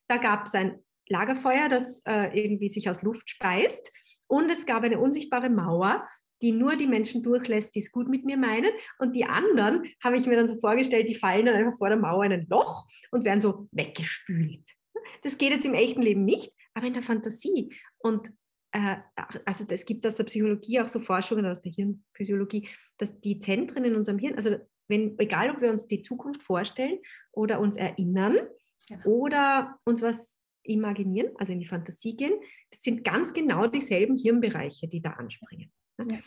da 0.06 0.18
gab 0.18 0.46
es 0.46 0.54
ein 0.54 0.84
Lagerfeuer, 1.08 1.68
das 1.68 2.00
äh, 2.06 2.38
irgendwie 2.38 2.68
sich 2.68 2.88
aus 2.88 3.02
Luft 3.02 3.28
speist. 3.30 3.92
Und 4.26 4.50
es 4.50 4.66
gab 4.66 4.82
eine 4.82 4.98
unsichtbare 4.98 5.50
Mauer, 5.50 6.06
die 6.42 6.52
nur 6.52 6.76
die 6.76 6.86
Menschen 6.86 7.22
durchlässt, 7.22 7.74
die 7.74 7.80
es 7.80 7.92
gut 7.92 8.08
mit 8.08 8.24
mir 8.24 8.36
meinen. 8.36 8.70
Und 8.98 9.14
die 9.14 9.24
anderen 9.24 9.84
habe 10.02 10.16
ich 10.16 10.26
mir 10.26 10.36
dann 10.36 10.48
so 10.48 10.56
vorgestellt, 10.56 11.08
die 11.08 11.14
fallen 11.14 11.46
dann 11.46 11.56
einfach 11.56 11.78
vor 11.78 11.88
der 11.88 11.98
Mauer 11.98 12.24
in 12.24 12.32
ein 12.32 12.46
Loch 12.48 12.86
und 13.10 13.24
werden 13.24 13.40
so 13.40 13.68
weggespült. 13.72 14.68
Das 15.22 15.38
geht 15.38 15.52
jetzt 15.52 15.66
im 15.66 15.74
echten 15.74 16.02
Leben 16.02 16.24
nicht, 16.24 16.52
aber 16.74 16.86
in 16.86 16.94
der 16.94 17.02
Fantasie. 17.02 17.74
Und 17.98 18.30
äh, 18.72 18.96
also 19.44 19.64
es 19.68 19.84
gibt 19.84 20.06
aus 20.06 20.16
der 20.16 20.24
Psychologie 20.24 20.80
auch 20.80 20.88
so 20.88 21.00
Forschungen 21.00 21.46
aus 21.46 21.62
der 21.62 21.72
Hirnphysiologie, 21.72 22.68
dass 22.98 23.20
die 23.20 23.38
Zentren 23.38 23.84
in 23.84 23.96
unserem 23.96 24.18
Hirn, 24.18 24.34
also 24.34 24.56
wenn, 24.88 25.18
egal 25.18 25.50
ob 25.50 25.60
wir 25.60 25.70
uns 25.70 25.86
die 25.86 26.02
Zukunft 26.02 26.42
vorstellen 26.42 26.98
oder 27.32 27.60
uns 27.60 27.76
erinnern 27.76 28.36
genau. 28.88 29.04
oder 29.06 29.78
uns 29.84 30.02
was 30.02 30.38
imaginieren, 30.64 31.32
also 31.36 31.52
in 31.52 31.60
die 31.60 31.66
Fantasie 31.66 32.16
gehen, 32.16 32.34
das 32.70 32.80
sind 32.82 33.04
ganz 33.04 33.32
genau 33.32 33.66
dieselben 33.66 34.16
Hirnbereiche, 34.16 34.88
die 34.88 35.00
da 35.00 35.10
anspringen. 35.10 35.72
Ja. 35.98 36.18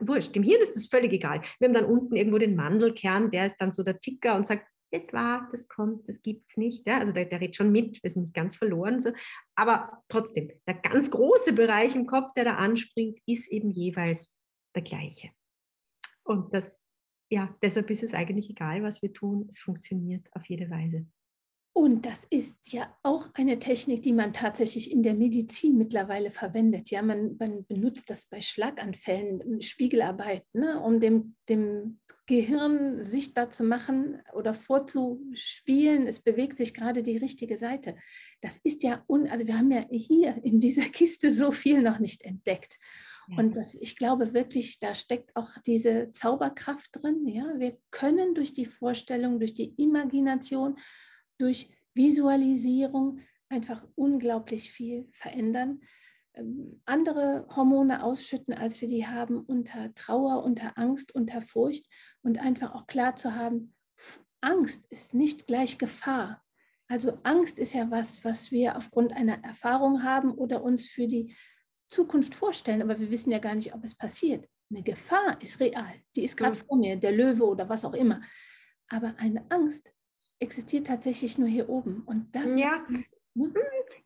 wurscht. 0.00 0.34
Dem 0.34 0.42
Hirn 0.42 0.60
ist 0.60 0.74
das 0.74 0.86
völlig 0.86 1.12
egal. 1.12 1.42
Wir 1.58 1.68
haben 1.68 1.74
dann 1.74 1.84
unten 1.84 2.16
irgendwo 2.16 2.38
den 2.38 2.56
Mandelkern, 2.56 3.30
der 3.30 3.46
ist 3.46 3.56
dann 3.58 3.72
so 3.72 3.82
der 3.82 4.00
Ticker 4.00 4.34
und 4.34 4.46
sagt, 4.46 4.66
das 4.90 5.12
war, 5.12 5.48
das 5.52 5.68
kommt, 5.68 6.08
das 6.08 6.22
gibt 6.22 6.48
es 6.48 6.56
nicht. 6.56 6.86
Ja? 6.86 6.98
Also 6.98 7.12
der, 7.12 7.26
der 7.26 7.40
redet 7.40 7.56
schon 7.56 7.70
mit, 7.70 8.02
wir 8.02 8.10
sind 8.10 8.22
nicht 8.22 8.34
ganz 8.34 8.56
verloren. 8.56 9.00
So. 9.00 9.12
Aber 9.54 10.02
trotzdem, 10.08 10.50
der 10.66 10.74
ganz 10.74 11.10
große 11.10 11.52
Bereich 11.52 11.94
im 11.94 12.06
Kopf, 12.06 12.32
der 12.34 12.44
da 12.44 12.54
anspringt, 12.56 13.18
ist 13.26 13.48
eben 13.48 13.70
jeweils 13.70 14.32
der 14.74 14.82
gleiche. 14.82 15.30
Und 16.24 16.52
das, 16.52 16.84
ja, 17.30 17.54
deshalb 17.62 17.90
ist 17.90 18.02
es 18.02 18.14
eigentlich 18.14 18.50
egal, 18.50 18.82
was 18.82 19.02
wir 19.02 19.12
tun, 19.12 19.46
es 19.48 19.58
funktioniert 19.58 20.28
auf 20.34 20.44
jede 20.46 20.70
Weise. 20.70 21.06
Und 21.78 22.06
das 22.06 22.26
ist 22.28 22.72
ja 22.72 22.92
auch 23.04 23.28
eine 23.34 23.60
Technik, 23.60 24.02
die 24.02 24.12
man 24.12 24.32
tatsächlich 24.32 24.90
in 24.90 25.04
der 25.04 25.14
Medizin 25.14 25.78
mittlerweile 25.78 26.32
verwendet. 26.32 26.90
Ja, 26.90 27.02
man, 27.02 27.36
man 27.38 27.64
benutzt 27.66 28.10
das 28.10 28.26
bei 28.26 28.40
Schlaganfällen, 28.40 29.62
Spiegelarbeit, 29.62 30.42
ne, 30.52 30.80
um 30.80 30.98
dem, 30.98 31.36
dem 31.48 32.00
Gehirn 32.26 33.04
sichtbar 33.04 33.52
zu 33.52 33.62
machen 33.62 34.20
oder 34.32 34.54
vorzuspielen, 34.54 36.08
es 36.08 36.18
bewegt 36.18 36.58
sich 36.58 36.74
gerade 36.74 37.04
die 37.04 37.16
richtige 37.16 37.56
Seite. 37.56 37.94
Das 38.40 38.58
ist 38.64 38.82
ja, 38.82 39.04
un, 39.06 39.28
also 39.28 39.46
wir 39.46 39.56
haben 39.56 39.70
ja 39.70 39.84
hier 39.88 40.36
in 40.42 40.58
dieser 40.58 40.88
Kiste 40.88 41.30
so 41.30 41.52
viel 41.52 41.80
noch 41.80 42.00
nicht 42.00 42.22
entdeckt. 42.22 42.76
Ja. 43.28 43.38
Und 43.38 43.54
das, 43.54 43.76
ich 43.76 43.94
glaube 43.94 44.34
wirklich, 44.34 44.80
da 44.80 44.96
steckt 44.96 45.30
auch 45.36 45.50
diese 45.64 46.10
Zauberkraft 46.10 46.88
drin. 46.90 47.28
Ja? 47.28 47.54
Wir 47.56 47.78
können 47.92 48.34
durch 48.34 48.52
die 48.52 48.66
Vorstellung, 48.66 49.38
durch 49.38 49.54
die 49.54 49.74
Imagination, 49.80 50.76
durch 51.38 51.70
Visualisierung 51.94 53.20
einfach 53.48 53.86
unglaublich 53.94 54.70
viel 54.70 55.08
verändern, 55.12 55.80
ähm, 56.34 56.80
andere 56.84 57.46
Hormone 57.54 58.02
ausschütten, 58.02 58.54
als 58.54 58.80
wir 58.80 58.88
die 58.88 59.06
haben, 59.06 59.40
unter 59.40 59.94
Trauer, 59.94 60.44
unter 60.44 60.76
Angst, 60.78 61.14
unter 61.14 61.42
Furcht 61.42 61.86
und 62.22 62.38
einfach 62.40 62.74
auch 62.74 62.86
klar 62.86 63.16
zu 63.16 63.34
haben, 63.34 63.74
Angst 64.40 64.86
ist 64.90 65.14
nicht 65.14 65.46
gleich 65.46 65.78
Gefahr. 65.78 66.42
Also 66.88 67.18
Angst 67.22 67.58
ist 67.58 67.74
ja 67.74 67.90
was, 67.90 68.24
was 68.24 68.50
wir 68.50 68.76
aufgrund 68.76 69.12
einer 69.12 69.42
Erfahrung 69.44 70.04
haben 70.04 70.32
oder 70.32 70.62
uns 70.62 70.86
für 70.88 71.08
die 71.08 71.36
Zukunft 71.90 72.34
vorstellen, 72.34 72.82
aber 72.82 72.98
wir 73.00 73.10
wissen 73.10 73.30
ja 73.30 73.38
gar 73.38 73.54
nicht, 73.54 73.74
ob 73.74 73.84
es 73.84 73.94
passiert. 73.94 74.48
Eine 74.70 74.82
Gefahr 74.82 75.40
ist 75.42 75.58
real, 75.60 75.94
die 76.14 76.24
ist 76.24 76.36
gerade 76.36 76.56
vor 76.56 76.76
mir, 76.76 76.96
der 76.96 77.12
Löwe 77.12 77.44
oder 77.44 77.68
was 77.68 77.84
auch 77.84 77.94
immer. 77.94 78.22
Aber 78.88 79.14
eine 79.18 79.50
Angst 79.50 79.92
existiert 80.40 80.86
tatsächlich 80.86 81.38
nur 81.38 81.48
hier 81.48 81.68
oben. 81.68 82.02
Und 82.06 82.34
das. 82.34 82.46
Ja. 82.56 82.84
Hm? 82.88 83.04
hm? 83.36 83.54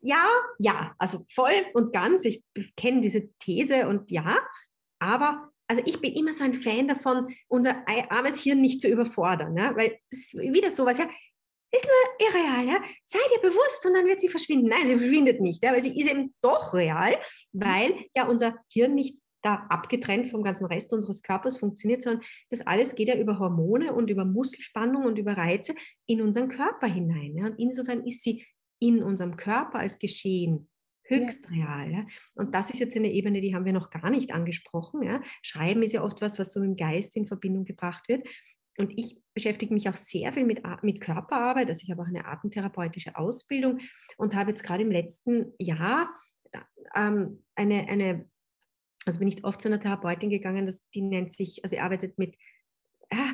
Ja, 0.01 0.27
ja, 0.59 0.93
also 0.97 1.25
voll 1.29 1.65
und 1.73 1.93
ganz. 1.93 2.25
Ich 2.25 2.43
kenne 2.75 3.01
diese 3.01 3.29
These 3.39 3.87
und 3.87 4.11
ja, 4.11 4.37
aber 4.99 5.53
also 5.67 5.81
ich 5.85 5.99
bin 5.99 6.13
immer 6.13 6.33
so 6.33 6.43
ein 6.43 6.53
Fan 6.53 6.87
davon, 6.87 7.35
unser 7.47 7.83
armes 8.09 8.41
Hirn 8.41 8.61
nicht 8.61 8.81
zu 8.81 8.87
überfordern, 8.87 9.57
ja? 9.57 9.75
weil 9.75 9.97
das 10.09 10.19
ist 10.19 10.33
wieder 10.33 10.69
sowas, 10.69 10.97
ja, 10.97 11.09
ist 11.71 11.85
nur 11.85 12.27
irreal, 12.27 12.67
ja. 12.67 12.83
Seid 13.05 13.23
ihr 13.33 13.41
bewusst 13.41 13.85
und 13.85 13.93
dann 13.93 14.05
wird 14.05 14.21
sie 14.21 14.29
verschwinden. 14.29 14.67
Nein, 14.67 14.85
sie 14.85 14.97
verschwindet 14.97 15.41
nicht, 15.41 15.63
ja, 15.63 15.71
weil 15.71 15.81
sie 15.81 15.99
ist 15.99 16.09
eben 16.09 16.33
doch 16.41 16.73
real, 16.73 17.17
weil 17.51 18.05
ja 18.15 18.27
unser 18.27 18.57
Hirn 18.67 18.93
nicht 18.93 19.17
da 19.43 19.67
abgetrennt 19.69 20.29
vom 20.29 20.41
ganzen 20.41 20.65
Rest 20.65 20.93
unseres 20.93 21.21
Körpers 21.21 21.57
funktioniert, 21.57 22.01
sondern 22.01 22.23
das 22.49 22.65
alles 22.65 22.95
geht 22.95 23.09
ja 23.09 23.17
über 23.17 23.37
Hormone 23.39 23.93
und 23.93 24.09
über 24.09 24.25
Muskelspannung 24.25 25.05
und 25.05 25.19
über 25.19 25.37
Reize 25.37 25.75
in 26.07 26.21
unseren 26.21 26.47
Körper 26.49 26.87
hinein. 26.87 27.35
Ja? 27.35 27.45
Und 27.45 27.59
insofern 27.59 28.03
ist 28.05 28.23
sie 28.23 28.45
in 28.79 29.03
unserem 29.03 29.35
Körper 29.37 29.79
als 29.79 29.99
Geschehen 29.99 30.69
höchst 31.03 31.47
ja. 31.51 31.65
real. 31.65 31.91
Ja? 31.91 32.05
Und 32.35 32.55
das 32.55 32.69
ist 32.69 32.79
jetzt 32.79 32.95
eine 32.95 33.11
Ebene, 33.11 33.41
die 33.41 33.53
haben 33.53 33.65
wir 33.65 33.73
noch 33.73 33.89
gar 33.89 34.09
nicht 34.09 34.33
angesprochen. 34.33 35.03
Ja? 35.03 35.21
Schreiben 35.41 35.83
ist 35.83 35.93
ja 35.93 36.03
oft 36.03 36.21
was, 36.21 36.39
was 36.39 36.53
so 36.53 36.61
mit 36.61 36.69
dem 36.69 36.77
Geist 36.77 37.15
in 37.17 37.27
Verbindung 37.27 37.65
gebracht 37.65 38.07
wird. 38.07 38.25
Und 38.77 38.97
ich 38.97 39.21
beschäftige 39.33 39.73
mich 39.73 39.87
auch 39.89 39.95
sehr 39.95 40.33
viel 40.33 40.45
mit, 40.45 40.63
mit 40.81 41.01
Körperarbeit. 41.01 41.69
Also 41.69 41.83
ich 41.83 41.91
habe 41.91 42.01
auch 42.01 42.07
eine 42.07 42.25
atemtherapeutische 42.25 43.15
Ausbildung 43.15 43.79
und 44.17 44.35
habe 44.35 44.51
jetzt 44.51 44.63
gerade 44.63 44.83
im 44.83 44.89
letzten 44.89 45.53
Jahr 45.59 46.09
ähm, 46.95 47.43
eine, 47.55 47.87
eine 47.87 48.25
also 49.05 49.19
bin 49.19 49.27
ich 49.27 49.43
oft 49.43 49.61
zu 49.61 49.67
einer 49.67 49.79
Therapeutin 49.79 50.29
gegangen, 50.29 50.65
das, 50.65 50.81
die 50.93 51.01
nennt 51.01 51.33
sich, 51.33 51.63
also 51.63 51.75
sie 51.75 51.79
arbeitet 51.79 52.17
mit 52.17 52.35
ah, 53.11 53.33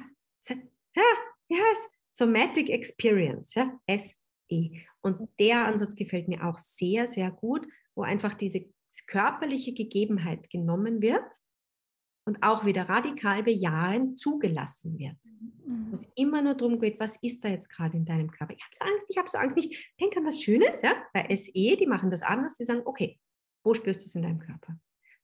ah, 0.49 1.01
yes, 1.47 1.89
Somatic 2.11 2.69
Experience, 2.69 3.55
ja, 3.55 3.79
SE. 3.89 4.71
Und 5.01 5.29
der 5.39 5.65
Ansatz 5.65 5.95
gefällt 5.95 6.27
mir 6.27 6.45
auch 6.45 6.57
sehr, 6.57 7.07
sehr 7.07 7.31
gut, 7.31 7.67
wo 7.95 8.01
einfach 8.01 8.33
diese 8.33 8.65
körperliche 9.07 9.73
Gegebenheit 9.73 10.49
genommen 10.49 11.01
wird 11.01 11.23
und 12.25 12.43
auch 12.43 12.65
wieder 12.65 12.89
radikal 12.89 13.43
bejahend 13.43 14.19
zugelassen 14.19 14.97
wird. 14.97 15.17
Mhm. 15.65 15.91
Wo 15.91 15.95
es 15.95 16.07
immer 16.15 16.41
nur 16.41 16.55
darum 16.55 16.79
geht, 16.79 16.99
was 16.99 17.17
ist 17.21 17.43
da 17.43 17.49
jetzt 17.49 17.69
gerade 17.69 17.97
in 17.97 18.05
deinem 18.05 18.29
Körper? 18.31 18.53
Ich 18.53 18.63
habe 18.63 18.73
so 18.73 18.85
Angst, 18.85 19.07
ich 19.09 19.17
habe 19.17 19.29
so 19.29 19.37
Angst 19.37 19.55
nicht. 19.55 19.93
Denk 19.99 20.17
an 20.17 20.25
was 20.25 20.41
Schönes, 20.41 20.81
ja? 20.83 20.93
Bei 21.13 21.33
SE, 21.35 21.51
die 21.53 21.87
machen 21.87 22.09
das 22.11 22.21
anders, 22.21 22.55
die 22.55 22.65
sagen, 22.65 22.81
okay, 22.85 23.19
wo 23.63 23.73
spürst 23.73 24.01
du 24.01 24.05
es 24.05 24.15
in 24.15 24.23
deinem 24.23 24.39
Körper? 24.39 24.79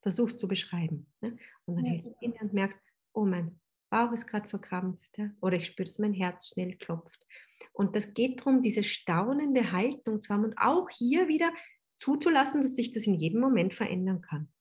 Versuchst 0.06 0.40
zu 0.40 0.48
beschreiben. 0.48 1.08
Ne? 1.22 1.36
Und 1.66 1.78
dann 1.78 1.86
ja. 1.86 1.92
hältst 1.94 2.08
du 2.08 2.16
inne 2.22 2.36
und 2.40 2.54
merkst, 2.54 2.80
oh, 3.14 3.26
mein 3.26 3.60
Bauch 3.90 4.12
ist 4.12 4.28
gerade 4.28 4.48
verkrampft 4.48 5.18
ja? 5.18 5.32
oder 5.42 5.58
ich 5.58 5.66
spüre, 5.66 5.88
dass 5.88 5.98
mein 5.98 6.14
Herz 6.14 6.50
schnell 6.50 6.78
klopft. 6.78 7.26
Und 7.74 7.96
das 7.96 8.14
geht 8.14 8.40
darum, 8.40 8.62
diese 8.62 8.84
staunende 8.84 9.72
Haltung 9.72 10.22
zu 10.22 10.32
haben 10.32 10.44
und 10.44 10.58
auch 10.60 10.90
hier 10.92 11.28
wieder 11.28 11.52
zuzulassen, 11.98 12.62
dass 12.62 12.76
sich 12.76 12.92
das 12.92 13.08
in 13.08 13.16
jedem 13.16 13.42
Moment 13.42 13.74
verändern 13.74 14.22
kann. 14.22 14.54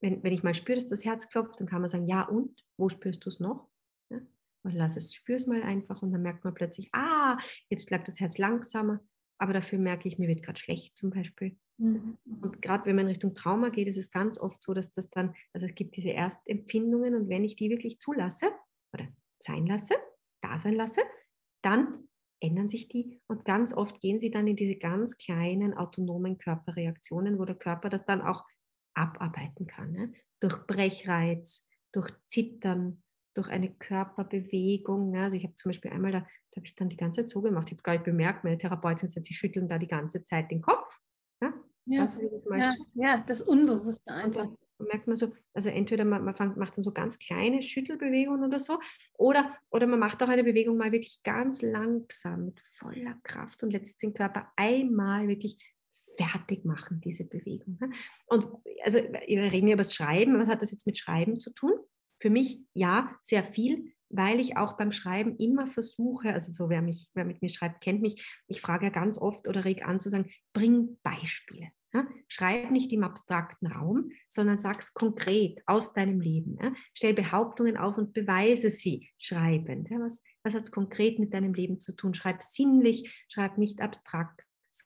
Wenn, 0.00 0.24
wenn 0.24 0.32
ich 0.32 0.42
mal 0.42 0.54
spüre, 0.54 0.80
dass 0.80 0.88
das 0.88 1.04
Herz 1.04 1.28
klopft, 1.28 1.60
dann 1.60 1.68
kann 1.68 1.80
man 1.80 1.88
sagen, 1.88 2.08
ja 2.08 2.22
und, 2.22 2.64
wo 2.76 2.88
spürst 2.88 3.24
du 3.24 3.28
es 3.28 3.38
noch? 3.38 3.68
Ja? 4.10 4.18
Und 4.64 4.74
lass 4.74 4.96
es, 4.96 5.14
spür 5.14 5.36
es 5.36 5.46
mal 5.46 5.62
einfach 5.62 6.02
und 6.02 6.10
dann 6.10 6.22
merkt 6.22 6.42
man 6.42 6.54
plötzlich, 6.54 6.88
ah, 6.92 7.38
jetzt 7.68 7.86
schlagt 7.86 8.08
das 8.08 8.18
Herz 8.18 8.38
langsamer, 8.38 8.98
aber 9.38 9.52
dafür 9.52 9.78
merke 9.78 10.08
ich, 10.08 10.18
mir 10.18 10.26
wird 10.26 10.42
gerade 10.42 10.58
schlecht 10.58 10.96
zum 10.96 11.10
Beispiel. 11.10 11.56
Mhm. 11.78 12.16
Und 12.40 12.62
gerade 12.62 12.86
wenn 12.86 12.96
man 12.96 13.04
in 13.06 13.10
Richtung 13.10 13.34
Trauma 13.34 13.68
geht, 13.68 13.88
ist 13.88 13.98
es 13.98 14.10
ganz 14.10 14.38
oft 14.38 14.62
so, 14.62 14.74
dass 14.74 14.92
das 14.92 15.10
dann, 15.10 15.34
also 15.52 15.66
es 15.66 15.74
gibt 15.74 15.96
diese 15.96 16.10
Erstempfindungen 16.10 17.14
und 17.14 17.28
wenn 17.28 17.44
ich 17.44 17.56
die 17.56 17.70
wirklich 17.70 17.98
zulasse 17.98 18.46
oder 18.92 19.06
sein 19.38 19.66
lasse, 19.66 19.94
da 20.40 20.58
sein 20.58 20.74
lasse, 20.74 21.02
dann 21.62 22.08
ändern 22.40 22.68
sich 22.68 22.88
die 22.88 23.20
und 23.28 23.44
ganz 23.44 23.72
oft 23.72 24.00
gehen 24.00 24.18
sie 24.18 24.30
dann 24.30 24.46
in 24.46 24.56
diese 24.56 24.76
ganz 24.76 25.16
kleinen 25.16 25.74
autonomen 25.74 26.38
Körperreaktionen, 26.38 27.38
wo 27.38 27.44
der 27.44 27.56
Körper 27.56 27.88
das 27.88 28.04
dann 28.04 28.20
auch 28.20 28.44
abarbeiten 28.94 29.66
kann. 29.66 29.92
Ne? 29.92 30.12
Durch 30.40 30.66
Brechreiz, 30.66 31.66
durch 31.92 32.10
Zittern, 32.28 33.02
durch 33.34 33.48
eine 33.48 33.74
Körperbewegung. 33.74 35.10
Ne? 35.10 35.24
Also 35.24 35.36
ich 35.36 35.44
habe 35.44 35.54
zum 35.54 35.70
Beispiel 35.70 35.90
einmal, 35.90 36.12
da, 36.12 36.20
da 36.20 36.56
habe 36.56 36.66
ich 36.66 36.74
dann 36.74 36.88
die 36.88 36.96
ganze 36.96 37.20
Zeit 37.20 37.30
so 37.30 37.42
gemacht, 37.42 37.68
ich 37.68 37.72
habe 37.72 37.82
gar 37.82 37.92
nicht 37.92 38.04
bemerkt, 38.04 38.44
meine 38.44 38.58
Therapeutin 38.58 39.08
sagt, 39.08 39.26
sie 39.26 39.34
schütteln 39.34 39.68
da 39.68 39.78
die 39.78 39.88
ganze 39.88 40.22
Zeit 40.22 40.50
den 40.50 40.62
Kopf 40.62 40.98
ja, 41.86 42.12
ja, 42.56 42.74
ja, 42.94 43.24
das 43.26 43.42
Unbewusste 43.42 44.12
einfach. 44.12 44.48
Und 44.78 44.88
merkt 44.88 45.06
man 45.06 45.16
so, 45.16 45.32
also 45.54 45.70
entweder 45.70 46.04
man, 46.04 46.22
man 46.24 46.34
fängt, 46.34 46.58
macht 46.58 46.76
dann 46.76 46.84
so 46.84 46.92
ganz 46.92 47.18
kleine 47.18 47.62
Schüttelbewegungen 47.62 48.44
oder 48.44 48.60
so, 48.60 48.78
oder, 49.14 49.50
oder 49.70 49.86
man 49.86 49.98
macht 49.98 50.22
auch 50.22 50.28
eine 50.28 50.44
Bewegung 50.44 50.76
mal 50.76 50.92
wirklich 50.92 51.22
ganz 51.22 51.62
langsam 51.62 52.46
mit 52.46 52.60
voller 52.60 53.18
Kraft 53.22 53.62
und 53.62 53.72
lässt 53.72 54.02
den 54.02 54.12
Körper 54.12 54.52
einmal 54.56 55.28
wirklich 55.28 55.58
fertig 56.18 56.64
machen, 56.64 57.00
diese 57.02 57.24
Bewegung. 57.24 57.78
Ne? 57.80 57.90
Und 58.26 58.48
also 58.84 58.98
wir 58.98 59.52
reden 59.52 59.68
ja 59.68 59.74
über 59.74 59.82
das 59.82 59.94
Schreiben, 59.94 60.38
was 60.38 60.48
hat 60.48 60.62
das 60.62 60.72
jetzt 60.72 60.86
mit 60.86 60.98
Schreiben 60.98 61.38
zu 61.38 61.52
tun? 61.52 61.72
Für 62.20 62.30
mich 62.30 62.60
ja, 62.74 63.14
sehr 63.22 63.44
viel, 63.44 63.92
weil 64.16 64.40
ich 64.40 64.56
auch 64.56 64.76
beim 64.76 64.92
Schreiben 64.92 65.36
immer 65.36 65.66
versuche, 65.66 66.32
also 66.32 66.52
so 66.52 66.68
wer, 66.70 66.82
mich, 66.82 67.08
wer 67.14 67.24
mit 67.24 67.42
mir 67.42 67.48
schreibt, 67.48 67.80
kennt 67.80 68.02
mich, 68.02 68.26
ich 68.46 68.60
frage 68.60 68.86
ja 68.86 68.90
ganz 68.90 69.18
oft 69.18 69.48
oder 69.48 69.64
reg 69.64 69.86
an 69.86 70.00
zu 70.00 70.10
sagen, 70.10 70.30
bring 70.52 70.98
Beispiele. 71.02 71.70
Ja? 71.92 72.06
Schreib 72.28 72.70
nicht 72.70 72.92
im 72.92 73.02
abstrakten 73.02 73.66
Raum, 73.66 74.10
sondern 74.28 74.58
sag 74.58 74.80
es 74.80 74.94
konkret 74.94 75.62
aus 75.66 75.92
deinem 75.92 76.20
Leben. 76.20 76.58
Ja? 76.60 76.72
Stell 76.94 77.14
Behauptungen 77.14 77.76
auf 77.76 77.98
und 77.98 78.12
beweise 78.12 78.70
sie 78.70 79.08
schreibend. 79.18 79.90
Ja? 79.90 80.00
Was, 80.00 80.22
was 80.42 80.54
hat 80.54 80.64
es 80.64 80.70
konkret 80.70 81.18
mit 81.18 81.34
deinem 81.34 81.54
Leben 81.54 81.80
zu 81.80 81.92
tun? 81.92 82.14
Schreib 82.14 82.42
sinnlich, 82.42 83.24
schreib 83.28 83.58
nicht 83.58 83.80
abstrakt, 83.80 84.42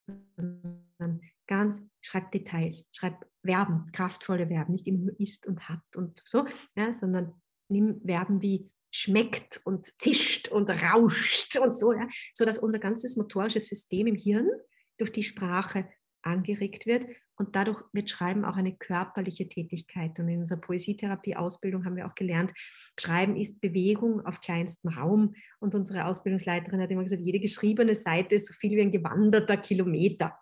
sondern 0.06 1.20
ganz, 1.46 1.82
schreib 2.00 2.30
Details, 2.30 2.88
schreib 2.92 3.26
Verben, 3.44 3.90
kraftvolle 3.92 4.46
Verben, 4.46 4.72
nicht 4.72 4.86
immer 4.86 4.98
nur 4.98 5.20
ist 5.20 5.46
und 5.46 5.68
hat 5.68 5.96
und 5.96 6.22
so, 6.26 6.46
ja, 6.76 6.92
sondern 6.92 7.34
nimm 7.68 8.00
Verben 8.04 8.42
wie 8.42 8.70
schmeckt 8.90 9.60
und 9.64 9.92
zischt 9.98 10.48
und 10.48 10.70
rauscht 10.70 11.56
und 11.56 11.76
so, 11.76 11.92
ja, 11.92 12.08
so 12.34 12.44
dass 12.44 12.58
unser 12.58 12.78
ganzes 12.78 13.16
motorisches 13.16 13.68
System 13.68 14.06
im 14.06 14.16
Hirn 14.16 14.48
durch 14.98 15.12
die 15.12 15.24
Sprache 15.24 15.88
angeregt 16.22 16.86
wird 16.86 17.06
und 17.40 17.56
dadurch 17.56 17.82
wird 17.94 18.10
Schreiben 18.10 18.44
auch 18.44 18.58
eine 18.58 18.76
körperliche 18.76 19.48
Tätigkeit. 19.48 20.18
Und 20.18 20.28
in 20.28 20.40
unserer 20.40 20.60
Poesietherapie-Ausbildung 20.60 21.86
haben 21.86 21.96
wir 21.96 22.06
auch 22.06 22.14
gelernt, 22.14 22.52
Schreiben 22.98 23.34
ist 23.34 23.62
Bewegung 23.62 24.24
auf 24.26 24.42
kleinstem 24.42 24.90
Raum. 24.90 25.34
Und 25.58 25.74
unsere 25.74 26.04
Ausbildungsleiterin 26.04 26.82
hat 26.82 26.90
immer 26.90 27.02
gesagt, 27.02 27.22
jede 27.22 27.40
geschriebene 27.40 27.94
Seite 27.94 28.34
ist 28.34 28.46
so 28.46 28.52
viel 28.52 28.76
wie 28.76 28.82
ein 28.82 28.90
gewanderter 28.90 29.56
Kilometer. 29.56 30.38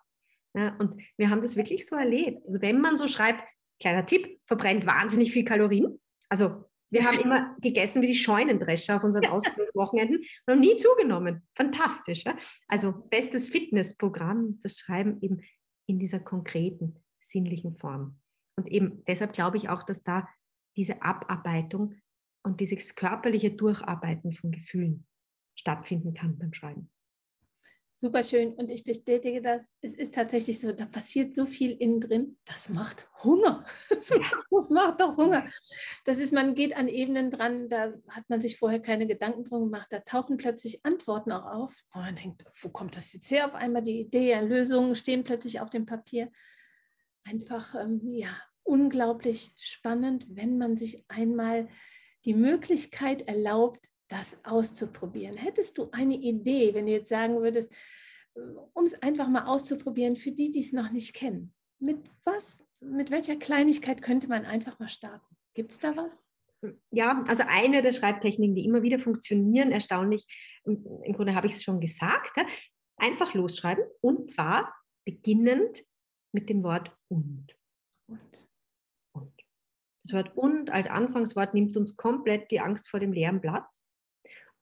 Ja, 0.53 0.75
und 0.75 1.01
wir 1.15 1.29
haben 1.29 1.41
das 1.41 1.55
wirklich 1.55 1.85
so 1.85 1.95
erlebt. 1.95 2.45
Also 2.45 2.61
wenn 2.61 2.81
man 2.81 2.97
so 2.97 3.07
schreibt, 3.07 3.45
kleiner 3.79 4.05
Tipp, 4.05 4.41
verbrennt 4.45 4.85
wahnsinnig 4.85 5.31
viel 5.31 5.45
Kalorien, 5.45 6.01
Also 6.27 6.65
wir 6.91 7.05
haben 7.05 7.19
immer 7.19 7.55
gegessen 7.61 8.01
wie 8.01 8.07
die 8.07 8.15
Scheunendrescher 8.15 8.97
auf 8.97 9.03
unseren 9.03 9.27
Ausbildungswochenenden 9.27 10.17
und 10.17 10.53
haben 10.53 10.59
nie 10.59 10.77
zugenommen. 10.77 11.47
Fantastisch. 11.55 12.23
Ja? 12.23 12.35
Also 12.67 12.91
bestes 13.09 13.47
Fitnessprogramm, 13.47 14.59
das 14.61 14.79
Schreiben 14.79 15.21
eben 15.21 15.41
in 15.87 15.99
dieser 15.99 16.19
konkreten, 16.19 17.03
sinnlichen 17.19 17.73
Form. 17.73 18.19
Und 18.57 18.67
eben 18.67 19.03
deshalb 19.05 19.33
glaube 19.33 19.57
ich 19.57 19.69
auch, 19.69 19.83
dass 19.83 20.03
da 20.03 20.27
diese 20.75 21.01
Abarbeitung 21.01 21.95
und 22.43 22.59
dieses 22.59 22.95
körperliche 22.95 23.51
Durcharbeiten 23.51 24.33
von 24.33 24.51
Gefühlen 24.51 25.07
stattfinden 25.55 26.13
kann 26.13 26.37
beim 26.37 26.53
Schreiben. 26.53 26.89
Super 28.01 28.23
schön. 28.23 28.53
Und 28.53 28.71
ich 28.71 28.85
bestätige 28.85 29.41
das. 29.41 29.73
Es 29.81 29.93
ist 29.93 30.15
tatsächlich 30.15 30.61
so, 30.61 30.71
da 30.71 30.85
passiert 30.85 31.35
so 31.35 31.45
viel 31.45 31.71
innen 31.71 31.99
drin. 31.99 32.37
Das 32.45 32.69
macht 32.69 33.09
Hunger. 33.25 33.65
Das 33.89 34.09
macht, 34.11 34.45
das 34.49 34.69
macht 34.69 35.01
doch 35.01 35.17
Hunger. 35.17 35.45
Das 36.05 36.17
ist, 36.17 36.31
man 36.31 36.55
geht 36.55 36.77
an 36.77 36.87
Ebenen 36.87 37.29
dran, 37.29 37.67
da 37.67 37.91
hat 38.07 38.29
man 38.29 38.39
sich 38.39 38.57
vorher 38.57 38.81
keine 38.81 39.05
Gedanken 39.05 39.43
drum 39.43 39.65
gemacht. 39.65 39.87
Da 39.89 39.99
tauchen 39.99 40.37
plötzlich 40.37 40.85
Antworten 40.85 41.33
auch 41.33 41.45
auf. 41.45 41.75
Und 41.93 42.01
man 42.03 42.15
denkt, 42.15 42.45
wo 42.61 42.69
kommt 42.69 42.95
das 42.95 43.11
jetzt 43.11 43.29
her? 43.31 43.47
Auf 43.47 43.53
einmal 43.53 43.81
die 43.81 43.99
Idee, 43.99 44.39
Lösungen 44.39 44.95
stehen 44.95 45.25
plötzlich 45.25 45.59
auf 45.59 45.69
dem 45.69 45.85
Papier. 45.85 46.31
Einfach, 47.25 47.75
ähm, 47.75 47.99
ja, 48.05 48.29
unglaublich 48.63 49.51
spannend, 49.57 50.25
wenn 50.29 50.57
man 50.57 50.77
sich 50.77 51.03
einmal 51.09 51.67
die 52.23 52.33
Möglichkeit 52.33 53.27
erlaubt, 53.27 53.89
das 54.09 54.37
auszuprobieren. 54.43 55.37
Hättest 55.37 55.77
du 55.77 55.89
eine 55.91 56.15
Idee, 56.15 56.73
wenn 56.73 56.87
du 56.87 56.91
jetzt 56.91 57.09
sagen 57.09 57.39
würdest, 57.39 57.71
um 58.73 58.85
es 58.85 59.01
einfach 59.01 59.29
mal 59.29 59.45
auszuprobieren 59.45 60.15
für 60.15 60.31
die, 60.31 60.51
die 60.51 60.59
es 60.59 60.73
noch 60.73 60.91
nicht 60.91 61.13
kennen? 61.13 61.53
Mit 61.79 62.09
was, 62.23 62.59
mit 62.81 63.11
welcher 63.11 63.37
Kleinigkeit 63.37 64.01
könnte 64.01 64.27
man 64.27 64.45
einfach 64.45 64.79
mal 64.79 64.89
starten? 64.89 65.37
Gibt 65.53 65.71
es 65.71 65.79
da 65.79 65.95
was? 65.95 66.29
Ja, 66.91 67.23
also 67.27 67.43
eine 67.47 67.81
der 67.81 67.93
Schreibtechniken, 67.93 68.55
die 68.55 68.65
immer 68.65 68.81
wieder 68.81 68.99
funktionieren, 68.99 69.71
erstaunlich, 69.71 70.27
im 70.65 71.13
Grunde 71.13 71.33
habe 71.33 71.47
ich 71.47 71.53
es 71.53 71.63
schon 71.63 71.79
gesagt, 71.79 72.37
einfach 72.97 73.33
losschreiben 73.33 73.85
und 74.01 74.29
zwar 74.29 74.75
beginnend 75.05 75.83
mit 76.33 76.49
dem 76.49 76.63
Wort 76.63 76.91
und. 77.07 77.47
Und. 78.07 78.49
und. 79.13 79.33
Das 80.03 80.13
Wort 80.13 80.35
und 80.35 80.69
als 80.69 80.87
Anfangswort 80.87 81.53
nimmt 81.53 81.77
uns 81.77 81.95
komplett 81.95 82.51
die 82.51 82.59
Angst 82.59 82.89
vor 82.89 82.99
dem 82.99 83.13
leeren 83.13 83.39
Blatt. 83.39 83.67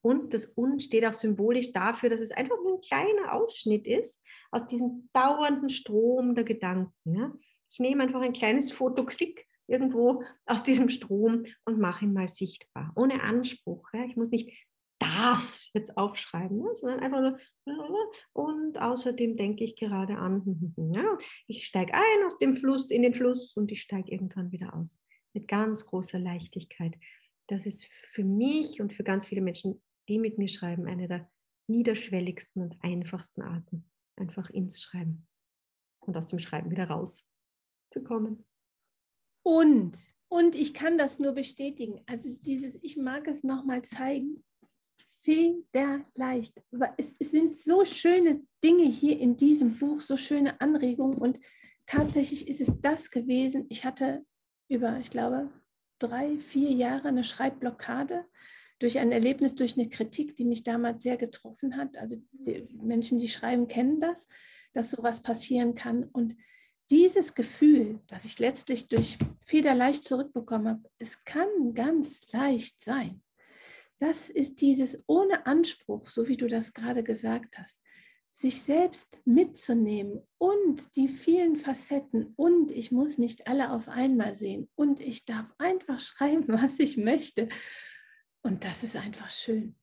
Und 0.08 0.34
das 0.34 0.46
Und 0.46 0.82
steht 0.82 1.06
auch 1.06 1.14
symbolisch 1.14 1.74
dafür, 1.74 2.08
dass 2.08 2.22
es 2.22 2.32
einfach 2.32 2.56
nur 2.64 2.76
ein 2.76 2.82
kleiner 2.82 3.34
Ausschnitt 3.34 3.86
ist 3.86 4.24
aus 4.52 4.66
diesem 4.66 5.10
dauernden 5.12 5.70
Strom 5.70 6.34
der 6.34 6.46
Gedanken. 6.46 6.94
Ja? 7.04 7.34
Ich 7.70 7.80
nehme 7.80 8.04
einfach 8.04 8.22
ein 8.22 8.32
kleines 8.32 8.72
Fotoklick 8.72 9.46
irgendwo 9.68 10.24
aus 10.46 10.64
diesem 10.64 10.90
Strom 10.90 11.44
und 11.66 11.78
mache 11.78 12.06
ihn 12.06 12.14
mal 12.14 12.30
sichtbar, 12.30 12.94
ohne 12.96 13.22
Anspruch. 13.22 13.90
Ja? 13.92 14.06
Ich 14.06 14.16
muss 14.16 14.30
nicht 14.30 14.58
das 14.98 15.72
jetzt 15.74 15.98
aufschreiben, 15.98 16.62
ja? 16.62 16.74
sondern 16.74 17.02
einfach 17.02 17.38
nur 17.66 18.12
und 18.32 18.80
außerdem 18.80 19.36
denke 19.36 19.66
ich 19.66 19.76
gerade 19.76 20.18
an, 20.18 20.74
ich 21.48 21.66
steige 21.66 21.94
ein 21.94 22.26
aus 22.26 22.38
dem 22.38 22.56
Fluss 22.56 22.92
in 22.92 23.02
den 23.02 23.14
Fluss 23.14 23.58
und 23.58 23.74
ich 23.74 23.82
steige 23.82 24.10
irgendwann 24.10 24.54
wieder 24.54 24.74
aus 24.74 25.02
mit 25.34 25.50
ganz 25.50 25.86
großer 25.86 26.18
Leichtigkeit. 26.18 26.96
Das 27.48 27.66
ist 27.66 27.90
für 28.12 28.24
mich 28.24 28.80
und 28.80 28.94
für 28.94 29.04
ganz 29.04 29.28
viele 29.28 29.42
Menschen 29.42 29.82
die 30.08 30.20
mit 30.20 30.38
mir 30.38 30.48
schreiben, 30.48 30.88
eine 30.88 31.08
der 31.08 31.30
niederschwelligsten 31.68 32.62
und 32.62 32.78
einfachsten 32.82 33.42
Arten, 33.42 33.90
einfach 34.16 34.50
ins 34.50 34.82
Schreiben 34.82 35.28
und 36.00 36.16
aus 36.18 36.28
dem 36.28 36.40
Schreiben 36.40 36.72
wieder 36.72 36.90
rauszukommen. 36.90 38.46
Und, 39.44 39.98
und 40.30 40.56
ich 40.56 40.74
kann 40.74 40.98
das 40.98 41.20
nur 41.20 41.34
bestätigen. 41.34 42.02
Also 42.06 42.36
dieses, 42.42 42.80
ich 42.82 42.98
mag 42.98 43.28
es 43.28 43.44
nochmal 43.44 43.84
zeigen, 43.84 44.44
federleicht. 45.22 46.62
Aber 46.72 46.94
es, 46.98 47.16
es 47.20 47.32
sind 47.32 47.58
so 47.58 47.84
schöne 47.84 48.46
Dinge 48.64 48.86
hier 48.86 49.20
in 49.20 49.36
diesem 49.36 49.78
Buch, 49.78 50.00
so 50.00 50.16
schöne 50.16 50.60
Anregungen. 50.62 51.18
Und 51.18 51.40
tatsächlich 51.86 52.48
ist 52.48 52.62
es 52.62 52.72
das 52.82 53.12
gewesen. 53.12 53.66
Ich 53.70 53.84
hatte 53.84 54.26
über, 54.70 54.98
ich 55.00 55.10
glaube, 55.10 55.50
drei, 56.00 56.38
vier 56.38 56.72
Jahre 56.72 57.10
eine 57.10 57.24
Schreibblockade 57.24 58.26
durch 58.80 59.00
ein 59.00 59.12
Erlebnis, 59.12 59.56
durch 59.56 59.78
eine 59.78 59.90
Kritik, 59.90 60.36
die 60.36 60.46
mich 60.46 60.64
damals 60.64 61.04
sehr 61.04 61.18
getroffen 61.18 61.78
hat. 61.78 61.98
Also 61.98 62.18
die 62.32 62.68
Menschen, 62.82 63.20
die 63.20 63.30
schreiben, 63.30 63.68
kennen 63.68 64.00
das, 64.00 64.28
dass 64.74 64.92
sowas 64.92 65.22
passieren 65.22 65.76
kann. 65.76 66.04
Und 66.04 66.36
dieses 66.90 67.36
Gefühl, 67.36 68.00
das 68.08 68.26
ich 68.26 68.40
letztlich 68.40 68.88
durch 68.88 69.18
Federleicht 69.42 70.06
zurückbekommen 70.06 70.68
habe, 70.68 70.90
es 71.00 71.24
kann 71.24 71.74
ganz 71.74 72.22
leicht 72.32 72.84
sein. 72.84 73.22
Das 74.00 74.30
ist 74.30 74.62
dieses 74.62 75.04
ohne 75.08 75.46
Anspruch, 75.48 76.08
so 76.08 76.28
wie 76.28 76.38
du 76.38 76.48
das 76.48 76.74
gerade 76.74 77.04
gesagt 77.04 77.58
hast, 77.58 77.80
sich 78.32 78.62
selbst 78.62 79.20
mitzunehmen 79.26 80.22
und 80.38 80.96
die 80.96 81.08
vielen 81.08 81.56
Facetten 81.56 82.34
und 82.36 82.72
ich 82.72 82.92
muss 82.92 83.18
nicht 83.18 83.48
alle 83.48 83.72
auf 83.72 83.90
einmal 83.90 84.36
sehen 84.36 84.70
und 84.76 85.00
ich 85.00 85.26
darf 85.26 85.48
einfach 85.58 86.00
schreiben, 86.02 86.46
was 86.48 86.78
ich 86.80 86.98
möchte 86.98 87.50
und 88.44 88.64
das 88.64 88.84
ist 88.84 88.96
einfach 88.96 89.30
schön. 89.30 89.76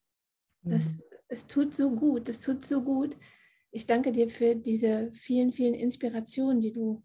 Das, 0.63 0.87
mhm. 0.87 1.03
Es 1.29 1.47
tut 1.47 1.75
so 1.75 1.91
gut, 1.91 2.29
es 2.29 2.41
tut 2.41 2.65
so 2.65 2.83
gut. 2.83 3.17
Ich 3.71 3.87
danke 3.87 4.13
dir 4.13 4.29
für 4.29 4.55
diese 4.55 5.11
vielen, 5.13 5.53
vielen 5.53 5.75
Inspirationen, 5.75 6.61
die 6.61 6.73
du 6.73 7.05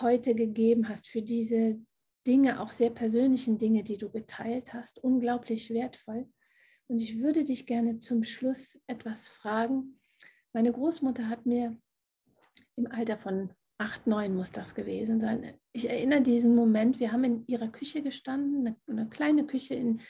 heute 0.00 0.34
gegeben 0.34 0.88
hast, 0.88 1.08
für 1.08 1.22
diese 1.22 1.80
Dinge, 2.26 2.60
auch 2.60 2.70
sehr 2.70 2.90
persönlichen 2.90 3.58
Dinge, 3.58 3.82
die 3.82 3.98
du 3.98 4.10
geteilt 4.10 4.74
hast. 4.74 5.02
Unglaublich 5.02 5.70
wertvoll. 5.70 6.28
Und 6.86 7.02
ich 7.02 7.18
würde 7.18 7.44
dich 7.44 7.66
gerne 7.66 7.98
zum 7.98 8.22
Schluss 8.22 8.78
etwas 8.86 9.28
fragen. 9.28 10.00
Meine 10.52 10.72
Großmutter 10.72 11.28
hat 11.28 11.46
mir 11.46 11.76
im 12.76 12.86
Alter 12.86 13.18
von 13.18 13.50
acht, 13.78 14.06
neun 14.06 14.34
muss 14.34 14.52
das 14.52 14.74
gewesen 14.74 15.20
sein. 15.20 15.54
Ich 15.72 15.88
erinnere 15.88 16.22
diesen 16.22 16.54
Moment, 16.54 17.00
wir 17.00 17.12
haben 17.12 17.24
in 17.24 17.46
ihrer 17.46 17.68
Küche 17.68 18.02
gestanden, 18.02 18.66
eine, 18.66 18.76
eine 18.86 19.08
kleine 19.08 19.46
Küche 19.46 19.74
in 19.74 20.00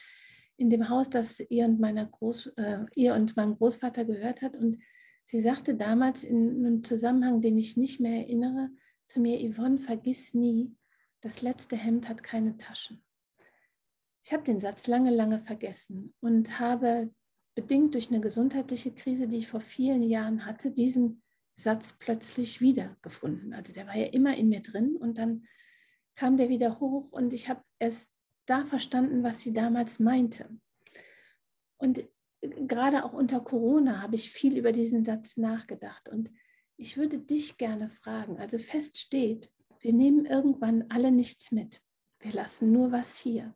in 0.59 0.70
dem 0.70 0.88
Haus, 0.88 1.09
das 1.09 1.40
ihr 1.48 1.64
und, 1.64 1.80
meiner 1.80 2.04
Groß, 2.04 2.48
äh, 2.56 2.84
ihr 2.94 3.14
und 3.14 3.36
meinem 3.36 3.56
Großvater 3.56 4.04
gehört 4.04 4.42
hat. 4.42 4.56
Und 4.56 4.78
sie 5.24 5.40
sagte 5.40 5.74
damals 5.74 6.24
in 6.24 6.66
einem 6.66 6.84
Zusammenhang, 6.84 7.40
den 7.40 7.56
ich 7.56 7.76
nicht 7.76 8.00
mehr 8.00 8.26
erinnere, 8.26 8.68
zu 9.06 9.20
mir, 9.20 9.38
Yvonne, 9.38 9.78
vergiss 9.78 10.34
nie, 10.34 10.76
das 11.20 11.42
letzte 11.42 11.76
Hemd 11.76 12.09
hat 12.09 12.22
keine 12.22 12.56
Taschen. 12.56 13.02
Ich 14.24 14.32
habe 14.32 14.42
den 14.42 14.61
Satz 14.61 14.86
lange, 14.86 15.11
lange 15.11 15.40
vergessen 15.40 16.12
und 16.20 16.59
habe 16.59 17.11
bedingt 17.54 17.94
durch 17.94 18.11
eine 18.11 18.20
gesundheitliche 18.20 18.92
Krise, 18.92 19.26
die 19.26 19.38
ich 19.38 19.48
vor 19.48 19.61
vielen 19.61 20.02
Jahren 20.02 20.44
hatte, 20.44 20.70
diesen 20.70 21.22
Satz 21.56 21.92
plötzlich 21.92 22.61
wiedergefunden. 22.61 23.54
Also 23.54 23.72
der 23.72 23.86
war 23.86 23.96
ja 23.96 24.06
immer 24.06 24.36
in 24.36 24.48
mir 24.48 24.61
drin 24.61 24.96
und 24.96 25.18
dann 25.18 25.46
kam 26.14 26.36
der 26.36 26.48
wieder 26.48 26.78
hoch 26.80 27.11
und 27.11 27.32
ich 27.32 27.48
habe 27.48 27.62
erst 27.78 28.11
da 28.49 28.64
verstanden, 28.64 29.22
was 29.22 29.40
sie 29.40 29.53
damals 29.53 30.01
meinte. 30.01 30.49
Und 31.76 32.05
gerade 32.40 33.05
auch 33.05 33.12
unter 33.12 33.40
Corona 33.40 34.03
habe 34.03 34.16
ich 34.16 34.30
viel 34.30 34.57
über 34.57 34.72
diesen 34.72 35.05
Satz 35.05 35.36
nachgedacht. 35.36 36.09
Und 36.09 36.30
ich 36.76 36.96
würde 36.96 37.18
dich 37.18 37.59
gerne 37.59 37.90
fragen, 37.90 38.38
also 38.38 38.59
fest 38.59 38.99
steht, 38.99 39.51
wir 39.80 39.92
nehmen 39.92 40.26
irgendwann 40.26 40.86
alle 40.88 41.11
nichts 41.12 41.53
mit. 41.53 41.80
Wir 42.20 42.32
lassen 42.32 42.72
nur 42.72 42.92
was 42.92 43.18
hier. 43.18 43.55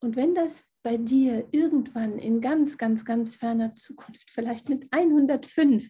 Und 0.00 0.16
wenn 0.16 0.34
das 0.34 0.64
bei 0.82 0.96
dir 0.96 1.46
irgendwann 1.52 2.18
in 2.18 2.40
ganz, 2.40 2.76
ganz, 2.76 3.04
ganz 3.04 3.36
ferner 3.36 3.74
Zukunft, 3.76 4.30
vielleicht 4.30 4.68
mit 4.68 4.88
105, 4.90 5.88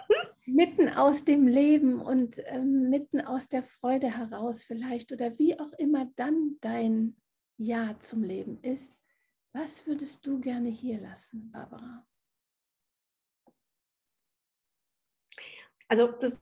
mitten 0.46 0.88
aus 0.88 1.24
dem 1.24 1.46
Leben 1.46 2.00
und 2.00 2.38
äh, 2.38 2.60
mitten 2.60 3.20
aus 3.20 3.48
der 3.48 3.62
Freude 3.62 4.16
heraus 4.16 4.64
vielleicht 4.64 5.12
oder 5.12 5.38
wie 5.38 5.58
auch 5.58 5.72
immer 5.72 6.06
dann 6.16 6.56
dein 6.60 7.16
ja 7.58 7.98
zum 8.00 8.22
Leben 8.22 8.58
ist, 8.62 8.94
was 9.52 9.86
würdest 9.86 10.26
du 10.26 10.40
gerne 10.40 10.68
hier 10.68 11.00
lassen, 11.00 11.50
Barbara? 11.50 12.06
Also 15.88 16.08
das 16.08 16.38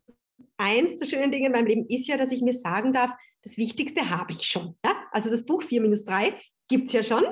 eins 0.56 0.96
der 0.96 1.06
schönen 1.06 1.30
Dinge 1.30 1.46
in 1.46 1.52
meinem 1.52 1.66
Leben 1.66 1.86
ist 1.88 2.06
ja, 2.08 2.16
dass 2.16 2.32
ich 2.32 2.42
mir 2.42 2.54
sagen 2.54 2.92
darf, 2.92 3.12
das 3.42 3.56
Wichtigste 3.56 4.10
habe 4.10 4.32
ich 4.32 4.42
schon. 4.42 4.76
Ja? 4.84 5.08
Also 5.12 5.30
das 5.30 5.46
Buch 5.46 5.62
4 5.62 5.80
minus 5.80 6.04
3 6.04 6.34
gibt 6.68 6.88
es 6.88 6.92
ja 6.92 7.02
schon. 7.02 7.24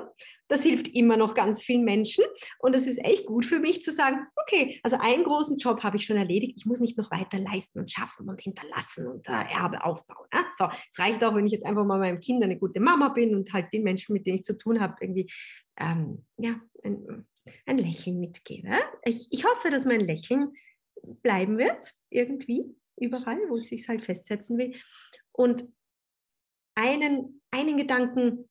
Das 0.47 0.61
hilft 0.61 0.87
immer 0.89 1.17
noch 1.17 1.33
ganz 1.33 1.61
vielen 1.61 1.83
Menschen. 1.83 2.23
Und 2.59 2.75
es 2.75 2.85
ist 2.85 3.03
echt 3.03 3.25
gut 3.25 3.45
für 3.45 3.59
mich 3.59 3.83
zu 3.83 3.91
sagen, 3.91 4.27
okay, 4.35 4.79
also 4.83 4.97
einen 4.99 5.23
großen 5.23 5.57
Job 5.57 5.81
habe 5.81 5.97
ich 5.97 6.05
schon 6.05 6.17
erledigt. 6.17 6.53
Ich 6.57 6.65
muss 6.65 6.79
nicht 6.79 6.97
noch 6.97 7.09
weiter 7.09 7.39
leisten 7.39 7.79
und 7.79 7.91
schaffen 7.91 8.29
und 8.29 8.41
hinterlassen 8.41 9.07
und 9.07 9.27
äh, 9.27 9.31
Erbe 9.31 9.83
aufbauen. 9.83 10.27
Ja? 10.31 10.45
So, 10.55 10.65
es 10.91 10.99
reicht 10.99 11.23
auch, 11.23 11.33
wenn 11.35 11.47
ich 11.47 11.51
jetzt 11.51 11.65
einfach 11.65 11.83
mal 11.83 11.97
meinem 11.97 12.19
Kind 12.19 12.43
eine 12.43 12.59
gute 12.59 12.79
Mama 12.79 13.09
bin 13.09 13.35
und 13.35 13.51
halt 13.53 13.73
den 13.73 13.83
Menschen, 13.83 14.13
mit 14.13 14.27
denen 14.27 14.37
ich 14.37 14.43
zu 14.43 14.57
tun 14.57 14.79
habe, 14.79 14.95
irgendwie 15.01 15.31
ähm, 15.77 16.25
ja, 16.37 16.59
ein, 16.83 17.25
ein, 17.65 17.77
Lächeln 17.79 18.19
mitgebe. 18.19 18.69
Ich, 19.03 19.27
ich 19.31 19.45
hoffe, 19.45 19.71
dass 19.71 19.85
mein 19.85 20.01
Lächeln 20.01 20.53
bleiben 21.23 21.57
wird, 21.57 21.91
irgendwie, 22.09 22.65
überall, 22.97 23.39
wo 23.49 23.55
es 23.55 23.67
sich 23.67 23.87
halt 23.89 24.05
festsetzen 24.05 24.57
will. 24.57 24.75
Und 25.31 25.65
einen, 26.75 27.41
einen 27.51 27.77
Gedanken 27.77 28.49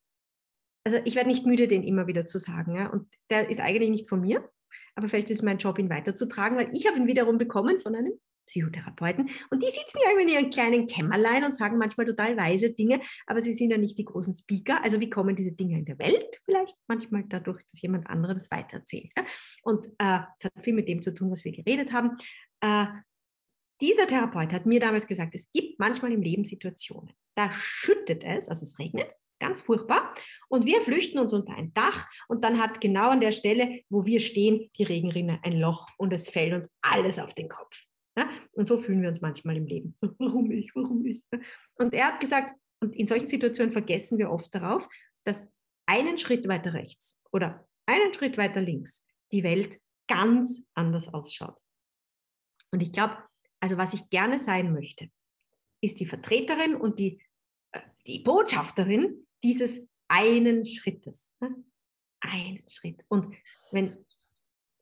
also 0.84 0.98
ich 1.04 1.14
werde 1.16 1.30
nicht 1.30 1.46
müde, 1.46 1.66
den 1.66 1.82
immer 1.82 2.06
wieder 2.06 2.26
zu 2.26 2.38
sagen. 2.38 2.76
Ja? 2.76 2.88
Und 2.88 3.08
der 3.30 3.48
ist 3.48 3.60
eigentlich 3.60 3.90
nicht 3.90 4.08
von 4.08 4.20
mir, 4.20 4.48
aber 4.94 5.08
vielleicht 5.08 5.30
ist 5.30 5.42
mein 5.42 5.58
Job, 5.58 5.78
ihn 5.78 5.90
weiterzutragen, 5.90 6.56
weil 6.58 6.72
ich 6.72 6.86
habe 6.86 6.98
ihn 6.98 7.06
wiederum 7.06 7.38
bekommen 7.38 7.78
von 7.78 7.94
einem 7.94 8.12
Psychotherapeuten. 8.46 9.30
Und 9.50 9.62
die 9.62 9.68
sitzen 9.68 9.98
ja 10.04 10.20
in 10.20 10.28
ihren 10.28 10.50
kleinen 10.50 10.86
Kämmerlein 10.86 11.44
und 11.44 11.56
sagen 11.56 11.78
manchmal 11.78 12.06
total 12.06 12.36
weise 12.36 12.72
Dinge, 12.72 13.00
aber 13.26 13.40
sie 13.40 13.54
sind 13.54 13.70
ja 13.70 13.78
nicht 13.78 13.96
die 13.96 14.04
großen 14.04 14.34
Speaker. 14.34 14.84
Also 14.84 15.00
wie 15.00 15.08
kommen 15.08 15.34
diese 15.34 15.52
Dinge 15.52 15.78
in 15.78 15.86
der 15.86 15.98
Welt? 15.98 16.40
Vielleicht 16.44 16.74
manchmal 16.86 17.24
dadurch, 17.26 17.64
dass 17.70 17.80
jemand 17.80 18.06
anderes 18.06 18.36
das 18.36 18.50
weitererzählt. 18.50 19.12
Ja? 19.16 19.24
Und 19.62 19.86
äh, 19.98 20.20
es 20.38 20.44
hat 20.44 20.52
viel 20.62 20.74
mit 20.74 20.88
dem 20.88 21.00
zu 21.00 21.14
tun, 21.14 21.30
was 21.30 21.44
wir 21.44 21.52
geredet 21.52 21.92
haben. 21.92 22.18
Äh, 22.60 22.86
dieser 23.80 24.06
Therapeut 24.06 24.52
hat 24.52 24.66
mir 24.66 24.80
damals 24.80 25.06
gesagt, 25.06 25.34
es 25.34 25.50
gibt 25.50 25.78
manchmal 25.78 26.12
im 26.12 26.22
Leben 26.22 26.44
Situationen, 26.44 27.12
da 27.34 27.50
schüttet 27.52 28.22
es, 28.24 28.48
also 28.48 28.64
es 28.64 28.78
regnet, 28.78 29.08
ganz 29.38 29.60
furchtbar. 29.60 30.14
Und 30.48 30.66
wir 30.66 30.80
flüchten 30.80 31.18
uns 31.18 31.32
unter 31.32 31.54
ein 31.54 31.72
Dach 31.74 32.06
und 32.28 32.44
dann 32.44 32.60
hat 32.60 32.80
genau 32.80 33.10
an 33.10 33.20
der 33.20 33.32
Stelle, 33.32 33.82
wo 33.88 34.06
wir 34.06 34.20
stehen, 34.20 34.70
die 34.78 34.84
Regenrinne 34.84 35.40
ein 35.42 35.58
Loch 35.58 35.88
und 35.98 36.12
es 36.12 36.28
fällt 36.28 36.54
uns 36.54 36.70
alles 36.82 37.18
auf 37.18 37.34
den 37.34 37.48
Kopf. 37.48 37.84
Ja? 38.16 38.28
Und 38.52 38.68
so 38.68 38.78
fühlen 38.78 39.02
wir 39.02 39.08
uns 39.08 39.20
manchmal 39.20 39.56
im 39.56 39.66
Leben. 39.66 39.96
warum 40.18 40.50
ich, 40.50 40.74
warum 40.74 41.04
ich? 41.04 41.22
Und 41.76 41.94
er 41.94 42.08
hat 42.08 42.20
gesagt, 42.20 42.54
und 42.80 42.94
in 42.94 43.06
solchen 43.06 43.26
Situationen 43.26 43.72
vergessen 43.72 44.18
wir 44.18 44.30
oft 44.30 44.54
darauf, 44.54 44.88
dass 45.24 45.48
einen 45.86 46.18
Schritt 46.18 46.46
weiter 46.48 46.74
rechts 46.74 47.22
oder 47.32 47.66
einen 47.86 48.12
Schritt 48.14 48.36
weiter 48.38 48.60
links 48.60 49.04
die 49.32 49.42
Welt 49.42 49.78
ganz 50.06 50.66
anders 50.74 51.12
ausschaut. 51.12 51.60
Und 52.70 52.80
ich 52.80 52.92
glaube, 52.92 53.16
also 53.60 53.78
was 53.78 53.94
ich 53.94 54.10
gerne 54.10 54.38
sein 54.38 54.72
möchte, 54.72 55.08
ist 55.80 56.00
die 56.00 56.06
Vertreterin 56.06 56.74
und 56.74 56.98
die, 56.98 57.22
die 58.06 58.20
Botschafterin 58.20 59.26
dieses 59.42 59.80
einen 60.08 60.64
Schrittes. 60.64 61.32
Ne? 61.40 61.54
Einen 62.20 62.68
Schritt. 62.68 63.04
Und 63.08 63.34
wenn 63.72 64.04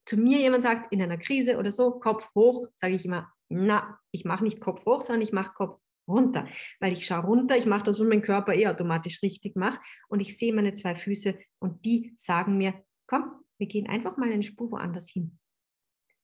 zu 0.04 0.16
mir 0.16 0.38
jemand 0.38 0.62
sagt, 0.62 0.92
in 0.92 1.00
einer 1.00 1.18
Krise 1.18 1.58
oder 1.58 1.70
so, 1.70 1.92
Kopf 1.92 2.28
hoch, 2.34 2.66
sage 2.74 2.94
ich 2.94 3.04
immer, 3.04 3.32
na, 3.48 3.98
ich 4.10 4.24
mache 4.24 4.44
nicht 4.44 4.60
Kopf 4.60 4.84
hoch, 4.84 5.00
sondern 5.00 5.22
ich 5.22 5.32
mache 5.32 5.54
Kopf 5.54 5.80
runter, 6.08 6.48
weil 6.80 6.92
ich 6.92 7.06
schaue 7.06 7.24
runter, 7.24 7.56
ich 7.56 7.66
mache 7.66 7.84
das, 7.84 8.00
was 8.00 8.08
mein 8.08 8.22
Körper 8.22 8.54
eh 8.54 8.66
automatisch 8.66 9.22
richtig 9.22 9.56
macht 9.56 9.80
und 10.08 10.20
ich 10.20 10.36
sehe 10.36 10.52
meine 10.52 10.74
zwei 10.74 10.96
Füße 10.96 11.38
und 11.60 11.84
die 11.84 12.12
sagen 12.16 12.58
mir, 12.58 12.74
komm, 13.06 13.24
wir 13.58 13.68
gehen 13.68 13.88
einfach 13.88 14.16
mal 14.16 14.32
eine 14.32 14.42
Spur 14.42 14.72
woanders 14.72 15.08
hin. 15.08 15.38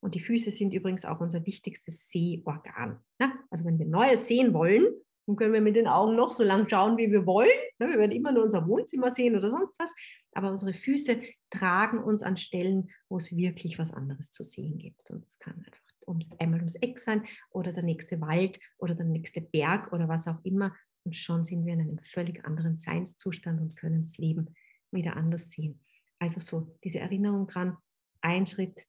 Und 0.01 0.15
die 0.15 0.21
Füße 0.21 0.51
sind 0.51 0.75
übrigens 0.75 1.05
auch 1.05 1.21
unser 1.21 1.45
wichtigstes 1.45 2.09
Sehorgan. 2.09 3.01
Ne? 3.19 3.33
Also 3.51 3.65
wenn 3.65 3.79
wir 3.79 3.87
Neues 3.87 4.29
sehen 4.29 4.55
wollen, 4.55 4.87
dann 5.29 5.37
können 5.37 5.53
wir 5.53 5.61
mit 5.61 5.77
den 5.77 5.87
Augen 5.87 6.17
noch 6.17 6.31
so 6.31 6.43
lang 6.43 6.67
schauen, 6.71 6.97
wie 6.97 7.13
wir 7.13 7.27
wollen. 7.27 7.51
Ne? 7.79 7.91
Wir 7.91 7.99
werden 7.99 8.13
immer 8.13 8.33
nur 8.33 8.45
unser 8.45 8.67
Wohnzimmer 8.67 9.11
sehen 9.11 9.37
oder 9.37 9.51
sonst 9.51 9.79
was. 9.79 9.95
Aber 10.33 10.51
unsere 10.51 10.73
Füße 10.73 11.21
tragen 11.51 11.99
uns 12.03 12.23
an 12.23 12.39
Stellen, 12.39 12.91
wo 13.11 13.19
es 13.19 13.37
wirklich 13.37 13.79
was 13.79 13.93
anderes 13.93 14.31
zu 14.31 14.43
sehen 14.43 14.79
gibt. 14.79 15.11
Und 15.11 15.27
es 15.27 15.39
kann 15.39 15.59
einfach 15.59 15.83
ums, 16.07 16.31
einmal 16.39 16.61
ums 16.61 16.77
Eck 16.77 16.99
sein 16.99 17.27
oder 17.51 17.75
der 17.75 17.83
nächste 17.83 18.23
Wald 18.23 18.59
oder 18.79 18.95
der 18.95 19.05
nächste 19.05 19.43
Berg 19.43 19.93
oder 19.93 20.09
was 20.09 20.27
auch 20.27 20.43
immer. 20.45 20.75
Und 21.05 21.15
schon 21.15 21.45
sind 21.45 21.67
wir 21.67 21.75
in 21.75 21.83
einem 21.83 21.99
völlig 21.99 22.43
anderen 22.47 22.77
Seinszustand 22.77 23.61
und 23.61 23.77
können 23.77 24.03
das 24.03 24.17
Leben 24.17 24.55
wieder 24.91 25.15
anders 25.15 25.51
sehen. 25.51 25.85
Also 26.19 26.41
so 26.41 26.75
diese 26.83 27.01
Erinnerung 27.01 27.47
dran, 27.49 27.77
ein 28.23 28.47
Schritt 28.47 28.83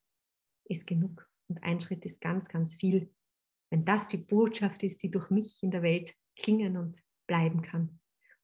ist 0.70 0.88
genug 0.88 1.30
und 1.50 1.62
ein 1.64 1.82
Schritt 1.82 2.06
ist 2.06 2.22
ganz, 2.22 2.48
ganz 2.48 2.76
viel. 2.76 3.12
Wenn 3.70 3.84
das 3.84 4.08
die 4.08 4.18
Botschaft 4.18 4.84
ist, 4.84 5.04
die 5.04 5.12
durch 5.12 5.30
mich 5.30 5.62
in 5.62 5.72
der 5.72 5.84
Welt 5.84 6.16
klingen 6.40 6.78
und 6.78 7.02
bleiben 7.28 7.62
kann, 7.62 8.00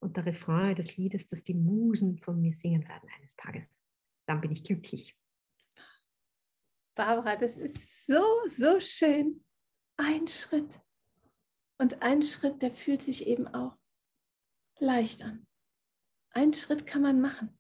und 0.06 0.18
der 0.18 0.26
Refrain 0.28 0.76
des 0.76 0.98
Liedes, 0.98 1.28
das 1.28 1.44
die 1.44 1.56
Musen 1.56 2.20
von 2.20 2.40
mir 2.40 2.54
singen 2.54 2.88
werden 2.88 3.10
eines 3.18 3.36
Tages. 3.36 3.82
Dann 4.28 4.40
bin 4.40 4.52
ich 4.52 4.64
glücklich. 4.64 5.18
Barbara, 6.96 7.36
das 7.36 7.58
ist 7.58 8.06
so, 8.06 8.24
so 8.56 8.80
schön. 8.80 9.44
Ein 9.98 10.28
Schritt. 10.28 10.80
Und 11.80 12.02
ein 12.04 12.22
Schritt, 12.22 12.62
der 12.62 12.72
fühlt 12.72 13.02
sich 13.02 13.26
eben 13.26 13.48
auch 13.48 13.76
leicht 14.80 15.24
an. 15.24 15.48
Ein 16.30 16.54
Schritt 16.54 16.86
kann 16.86 17.02
man 17.02 17.20
machen. 17.20 17.58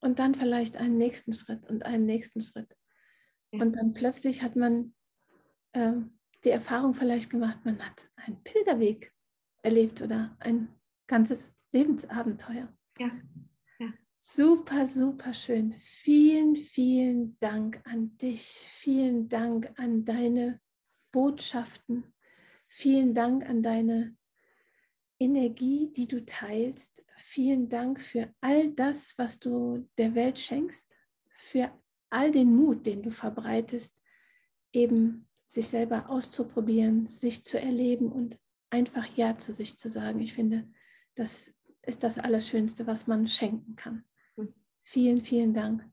Und 0.00 0.18
dann 0.18 0.34
vielleicht 0.34 0.76
einen 0.76 0.96
nächsten 0.96 1.34
Schritt 1.34 1.68
und 1.68 1.84
einen 1.84 2.06
nächsten 2.06 2.42
Schritt. 2.42 2.74
Ja. 3.52 3.62
Und 3.62 3.74
dann 3.74 3.92
plötzlich 3.92 4.42
hat 4.42 4.56
man 4.56 4.94
äh, 5.72 5.92
die 6.44 6.50
Erfahrung 6.50 6.94
vielleicht 6.94 7.30
gemacht, 7.30 7.64
man 7.64 7.78
hat 7.84 8.10
einen 8.16 8.42
Pilgerweg 8.42 9.13
erlebt 9.64 10.02
oder 10.02 10.36
ein 10.40 10.68
ganzes 11.06 11.52
Lebensabenteuer. 11.72 12.72
Ja. 12.98 13.10
ja. 13.78 13.92
Super, 14.18 14.86
super 14.86 15.34
schön. 15.34 15.74
Vielen, 15.78 16.54
vielen 16.56 17.38
Dank 17.40 17.80
an 17.84 18.16
dich. 18.18 18.42
Vielen 18.42 19.28
Dank 19.28 19.72
an 19.76 20.04
deine 20.04 20.60
Botschaften. 21.10 22.04
Vielen 22.68 23.14
Dank 23.14 23.48
an 23.48 23.62
deine 23.62 24.16
Energie, 25.18 25.90
die 25.92 26.06
du 26.06 26.24
teilst. 26.24 27.04
Vielen 27.16 27.68
Dank 27.68 28.00
für 28.00 28.32
all 28.40 28.70
das, 28.72 29.14
was 29.16 29.38
du 29.38 29.88
der 29.96 30.14
Welt 30.14 30.38
schenkst, 30.38 30.96
für 31.36 31.70
all 32.10 32.30
den 32.30 32.54
Mut, 32.54 32.86
den 32.86 33.02
du 33.02 33.10
verbreitest, 33.10 34.00
eben 34.72 35.28
sich 35.46 35.68
selber 35.68 36.10
auszuprobieren, 36.10 37.08
sich 37.08 37.44
zu 37.44 37.60
erleben 37.60 38.10
und 38.10 38.38
einfach 38.74 39.06
Ja 39.14 39.38
zu 39.38 39.52
sich 39.52 39.78
zu 39.78 39.88
sagen. 39.88 40.20
Ich 40.20 40.34
finde, 40.34 40.68
das 41.14 41.52
ist 41.82 42.02
das 42.02 42.18
Allerschönste, 42.18 42.88
was 42.88 43.06
man 43.06 43.28
schenken 43.28 43.76
kann. 43.76 44.04
Hm. 44.36 44.52
Vielen, 44.82 45.20
vielen 45.20 45.54
Dank. 45.54 45.88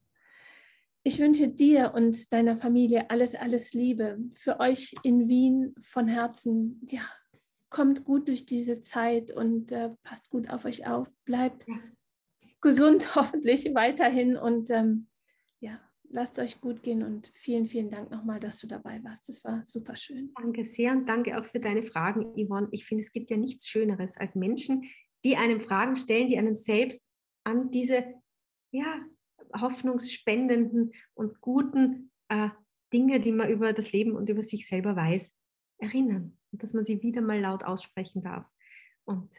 Ich 1.04 1.20
wünsche 1.20 1.48
dir 1.48 1.94
und 1.94 2.34
deiner 2.34 2.58
Familie 2.58 3.10
alles, 3.12 3.36
alles 3.36 3.74
Liebe. 3.74 4.18
Für 4.34 4.60
euch 4.60 4.96
in 5.04 5.28
Wien 5.28 5.76
von 5.80 6.08
Herzen, 6.08 6.82
ja, 6.90 7.04
kommt 7.70 8.04
gut 8.04 8.28
durch 8.28 8.48
diese 8.48 8.82
Zeit 8.82 9.32
und 9.32 9.72
äh, 9.72 9.92
passt 10.04 10.32
gut 10.32 10.50
auf 10.50 10.66
euch 10.66 10.88
auf. 10.88 11.08
Bleibt 11.24 11.66
gesund 12.62 13.16
hoffentlich 13.16 13.66
weiterhin 13.76 14.38
und 14.38 14.72
ähm, 14.72 15.08
ja, 15.08 15.11
lasst 16.12 16.40
euch 16.40 16.60
gut 16.62 16.84
gehen 16.84 17.04
und 17.04 17.32
vielen, 17.36 17.68
vielen 17.68 17.90
Dank 17.90 18.12
nochmal, 18.12 18.40
dass 18.40 18.60
du 18.60 18.68
dabei 18.68 19.04
warst. 19.04 19.28
Das 19.30 19.44
war 19.44 19.66
super 19.66 19.96
schön. 19.96 20.32
Danke 20.36 20.66
sehr 20.66 20.92
und 20.92 21.08
danke 21.08 21.40
auch 21.40 21.46
für 21.46 21.60
deine 21.60 21.84
Fragen, 21.84 22.34
Yvonne. 22.36 22.68
Ich 22.72 22.86
finde, 22.86 23.04
es 23.04 23.12
gibt 23.12 23.32
ja 23.32 23.38
nichts 23.38 23.68
Schöneres 23.68 24.18
als 24.18 24.36
Menschen, 24.36 24.84
die 25.24 25.38
einem 25.38 25.60
Fragen 25.60 25.96
stellen, 25.96 26.30
die 26.30 26.38
einen 26.38 26.56
selbst 26.56 27.02
an 27.44 27.72
diese 27.72 28.06
ja, 28.72 29.02
hoffnungsspendenden 29.60 30.92
und 31.14 31.42
guten 31.42 32.12
äh, 32.30 32.50
Dinge, 32.94 33.20
die 33.20 33.32
man 33.32 33.50
über 33.50 33.74
das 33.74 33.92
Leben 33.92 34.16
und 34.16 34.30
über 34.30 34.44
sich 34.44 34.68
selber 34.68 34.96
weiß, 34.96 35.36
erinnern 35.78 36.38
und 36.52 36.64
dass 36.64 36.74
man 36.74 36.84
sie 36.84 37.02
wieder 37.02 37.22
mal 37.22 37.40
laut 37.40 37.64
aussprechen 37.64 38.22
darf. 38.22 38.52
Und 39.06 39.32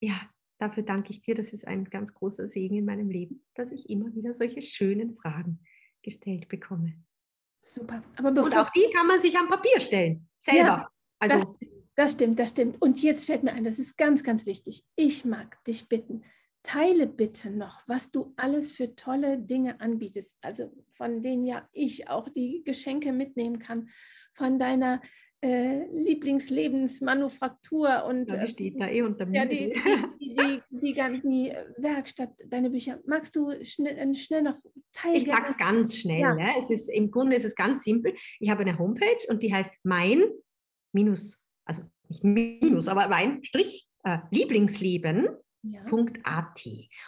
ja, 0.00 0.20
dafür 0.58 0.82
danke 0.82 1.10
ich 1.10 1.20
dir. 1.20 1.34
Das 1.34 1.52
ist 1.52 1.66
ein 1.66 1.84
ganz 1.84 2.12
großer 2.12 2.48
Segen 2.48 2.76
in 2.76 2.84
meinem 2.84 3.08
Leben, 3.08 3.44
dass 3.54 3.72
ich 3.72 3.88
immer 3.88 4.14
wieder 4.14 4.34
solche 4.34 4.62
schönen 4.62 5.14
Fragen 5.14 5.60
gestellt 6.04 6.48
bekomme. 6.48 6.94
Super. 7.60 8.04
Aber 8.16 8.28
und 8.28 8.54
auch 8.54 8.70
die 8.70 8.88
kann 8.92 9.06
man 9.06 9.20
sich 9.20 9.36
am 9.36 9.48
Papier 9.48 9.80
stellen, 9.80 10.28
selber. 10.40 10.60
Ja, 10.60 10.90
also, 11.18 11.38
das, 11.38 11.68
das 11.96 12.12
stimmt, 12.12 12.38
das 12.38 12.50
stimmt. 12.50 12.80
Und 12.80 13.02
jetzt 13.02 13.26
fällt 13.26 13.42
mir 13.42 13.52
ein, 13.52 13.64
das 13.64 13.78
ist 13.78 13.96
ganz, 13.96 14.22
ganz 14.22 14.46
wichtig. 14.46 14.84
Ich 14.96 15.24
mag 15.24 15.62
dich 15.64 15.88
bitten, 15.88 16.22
teile 16.62 17.06
bitte 17.06 17.50
noch, 17.50 17.82
was 17.86 18.10
du 18.10 18.32
alles 18.36 18.70
für 18.70 18.94
tolle 18.94 19.38
Dinge 19.38 19.80
anbietest. 19.80 20.36
Also 20.42 20.72
von 20.92 21.22
denen 21.22 21.46
ja 21.46 21.68
ich 21.72 22.08
auch 22.08 22.28
die 22.28 22.62
Geschenke 22.64 23.12
mitnehmen 23.12 23.58
kann, 23.58 23.88
von 24.32 24.58
deiner 24.58 25.00
äh, 25.44 25.84
Lieblingslebensmanufaktur 25.92 28.04
und 28.06 28.30
ja, 28.30 28.44
die 28.44 28.50
steht 28.50 28.80
da 28.80 28.88
eh 28.88 29.02
unter 29.02 29.26
mir. 29.26 29.42
Ja, 29.42 29.46
die, 29.46 29.74
die, 30.20 30.62
die, 30.70 30.94
die, 30.94 31.20
die, 31.20 31.52
Werkstatt, 31.76 32.30
deine 32.46 32.70
Bücher. 32.70 32.98
Magst 33.06 33.36
du 33.36 33.52
schnell, 33.64 34.14
schnell 34.14 34.42
noch 34.42 34.56
teilen? 34.92 35.16
Ich 35.16 35.26
sag's 35.26 35.56
ganz 35.56 35.98
schnell. 35.98 36.20
Ja. 36.20 36.34
Ne? 36.34 36.52
Es 36.58 36.70
ist, 36.70 36.88
Im 36.88 37.10
Grunde 37.10 37.36
ist 37.36 37.44
es 37.44 37.54
ganz 37.54 37.84
simpel. 37.84 38.14
Ich 38.40 38.50
habe 38.50 38.62
eine 38.62 38.78
Homepage 38.78 39.26
und 39.28 39.42
die 39.42 39.52
heißt 39.52 39.74
mein 39.82 40.22
minus 40.92 41.44
also 41.64 41.82
nicht 42.08 42.24
Minus, 42.24 42.88
aber 42.88 43.08
mein 43.08 43.42
Strich 43.44 43.88
äh, 44.04 44.18
Lieblingsleben 44.30 45.28
ja. 45.72 45.80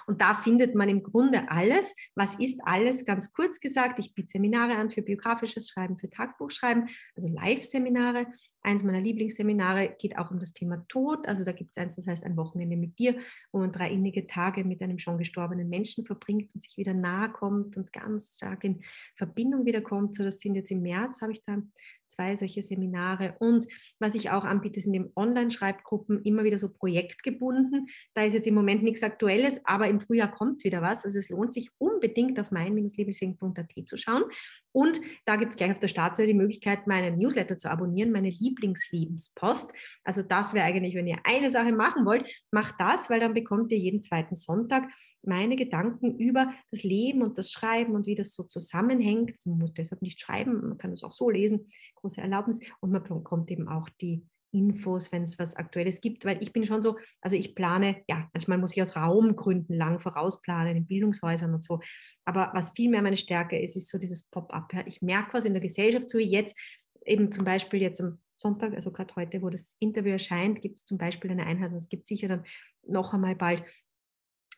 Und 0.07 0.21
da 0.21 0.35
findet 0.35 0.75
man 0.75 0.89
im 0.89 1.03
Grunde 1.03 1.51
alles. 1.51 1.95
Was 2.15 2.37
ist 2.37 2.59
alles? 2.65 3.05
Ganz 3.05 3.33
kurz 3.33 3.61
gesagt, 3.61 3.99
ich 3.99 4.15
biete 4.15 4.31
Seminare 4.31 4.77
an 4.77 4.91
für 4.91 5.03
biografisches 5.03 5.69
Schreiben, 5.69 5.99
für 5.99 6.09
Tagebuchschreiben, 6.09 6.89
also 7.15 7.29
Live-Seminare. 7.29 8.27
Eins 8.63 8.83
meiner 8.83 9.01
Lieblingsseminare 9.01 9.95
geht 9.99 10.19
auch 10.19 10.31
um 10.31 10.39
das 10.39 10.53
Thema 10.53 10.85
Tod. 10.89 11.29
Also 11.29 11.45
da 11.45 11.53
gibt 11.53 11.73
es 11.73 11.77
eins, 11.77 11.97
das 11.97 12.07
heißt 12.07 12.25
ein 12.25 12.37
Wochenende 12.37 12.77
mit 12.77 12.99
dir, 12.99 13.17
wo 13.53 13.59
man 13.59 13.73
drei 13.73 13.91
innige 13.91 14.27
Tage 14.27 14.65
mit 14.65 14.83
einem 14.83 14.99
schon 14.99 15.19
gestorbenen 15.19 15.69
Menschen 15.69 16.05
verbringt 16.05 16.55
und 16.55 16.63
sich 16.63 16.77
wieder 16.77 16.95
nahe 16.95 17.31
kommt 17.31 17.77
und 17.77 17.93
ganz 17.93 18.37
stark 18.37 18.65
in 18.65 18.83
Verbindung 19.15 19.67
wiederkommt. 19.67 20.15
So, 20.17 20.25
das 20.25 20.41
sind 20.41 20.55
jetzt 20.55 20.71
im 20.71 20.83
März, 20.83 21.21
habe 21.21 21.33
ich 21.33 21.45
da 21.45 21.59
zwei 22.09 22.37
solche 22.37 22.63
Seminare. 22.63 23.37
Und 23.39 23.67
was 23.99 24.15
ich 24.15 24.31
auch 24.31 24.45
anbiete, 24.45 24.81
sind 24.81 24.95
eben 24.95 25.13
Online-Schreibgruppen, 25.17 26.23
immer 26.23 26.45
wieder 26.45 26.59
so 26.59 26.69
projektgebunden. 26.69 27.89
Da 28.15 28.25
ist 28.25 28.35
jetzt 28.35 28.47
im 28.47 28.55
Moment 28.55 28.83
nichts 28.83 29.03
Aktuelles, 29.03 29.61
aber 29.65 29.89
im 29.89 30.01
Frühjahr 30.01 30.31
kommt 30.31 30.65
wieder 30.65 30.83
was. 30.83 31.05
Also 31.05 31.19
es 31.19 31.29
lohnt 31.29 31.55
sich 31.55 31.71
unbedingt 31.79 32.39
auf 32.41 32.51
mein-lieblingsleben.at 32.51 33.73
zu 33.87 33.97
schauen. 33.97 34.25
Und 34.73 35.01
da 35.25 35.37
gibt 35.37 35.53
es 35.53 35.57
gleich 35.57 35.73
auf 35.73 35.79
der 35.79 35.89
Startseite 35.89 36.29
die 36.29 36.35
Möglichkeit, 36.35 36.87
meinen 36.87 37.19
Newsletter 37.19 37.59
zu 37.59 37.71
abonnieren, 37.71 38.13
meine 38.13 38.31
Lieblingslebenspost. 38.31 39.73
Also 40.05 40.23
das 40.23 40.55
wäre 40.55 40.67
eigentlich, 40.67 40.95
wenn 40.95 41.07
ihr 41.07 41.19
eine 41.25 41.51
Sache 41.51 41.73
machen 41.73 42.05
wollt, 42.05 42.31
macht 42.51 42.75
das, 42.79 43.09
weil 43.11 43.21
dann 43.21 43.35
bekommt 43.35 43.73
ihr 43.73 43.79
jeden 43.79 44.03
zweiten 44.03 44.35
Sonntag 44.35 44.89
meine 45.27 45.57
Gedanken 45.57 46.19
über 46.19 46.55
das 46.71 46.83
Leben 46.85 47.23
und 47.23 47.37
das 47.37 47.51
Schreiben 47.51 47.95
und 47.95 48.07
wie 48.07 48.15
das 48.15 48.33
so 48.33 48.45
zusammenhängt. 48.45 49.37
Man 49.45 49.59
muss 49.59 49.75
deshalb 49.75 50.01
nicht 50.03 50.21
schreiben, 50.21 50.69
man 50.69 50.79
kann 50.79 50.93
es 50.93 51.03
auch 51.03 51.13
so 51.13 51.29
lesen, 51.31 51.69
große 52.07 52.21
Erlaubnis. 52.21 52.61
Und 52.81 52.93
man 52.93 53.03
bekommt 53.03 53.51
eben 53.51 53.69
auch 53.69 53.89
die 54.01 54.25
Infos, 54.53 55.13
wenn 55.13 55.25
es 55.25 55.39
was 55.39 55.57
Aktuelles 55.57 56.01
gibt, 56.01 56.25
weil 56.25 56.43
ich 56.43 56.53
bin 56.53 56.65
schon 56.65 56.81
so, 56.81 56.97
also 57.21 57.37
ich 57.37 57.55
plane, 57.55 58.03
ja, 58.09 58.31
manchmal 58.33 58.59
muss 58.59 58.73
ich 58.73 58.81
aus 58.81 58.97
Raumgründen 58.97 59.77
lang 59.77 59.99
vorausplanen, 59.99 60.77
in 60.77 60.87
Bildungshäusern 60.87 61.53
und 61.53 61.65
so. 61.65 61.81
Aber 62.25 62.51
was 62.55 62.71
viel 62.71 62.91
mehr 62.91 63.03
meine 63.03 63.17
Stärke 63.17 63.61
ist, 63.61 63.77
ist 63.77 63.91
so 63.91 63.99
dieses 63.99 64.25
Pop-up. 64.25 64.73
Ja. 64.73 64.85
Ich 64.87 65.03
merke 65.03 65.35
was 65.35 65.45
in 65.45 65.53
der 65.53 65.63
Gesellschaft, 65.63 66.09
so 66.09 66.19
wie 66.19 66.31
jetzt, 66.31 66.57
eben 67.05 67.31
zum 67.31 67.45
Beispiel 67.45 67.83
jetzt 67.83 68.01
am 68.01 68.19
Sonntag, 68.37 68.75
also 68.75 68.93
gerade 68.93 69.15
heute, 69.17 69.43
wo 69.43 69.51
das 69.51 69.77
Interview 69.79 70.13
erscheint, 70.13 70.61
gibt 70.61 70.79
es 70.79 70.85
zum 70.85 70.99
Beispiel 70.99 71.31
eine 71.31 71.47
Einheit 71.47 71.73
und 71.73 71.79
es 71.79 71.89
gibt 71.89 72.07
sicher 72.07 72.29
dann 72.29 72.45
noch 72.87 73.15
einmal 73.15 73.35
bald 73.35 73.65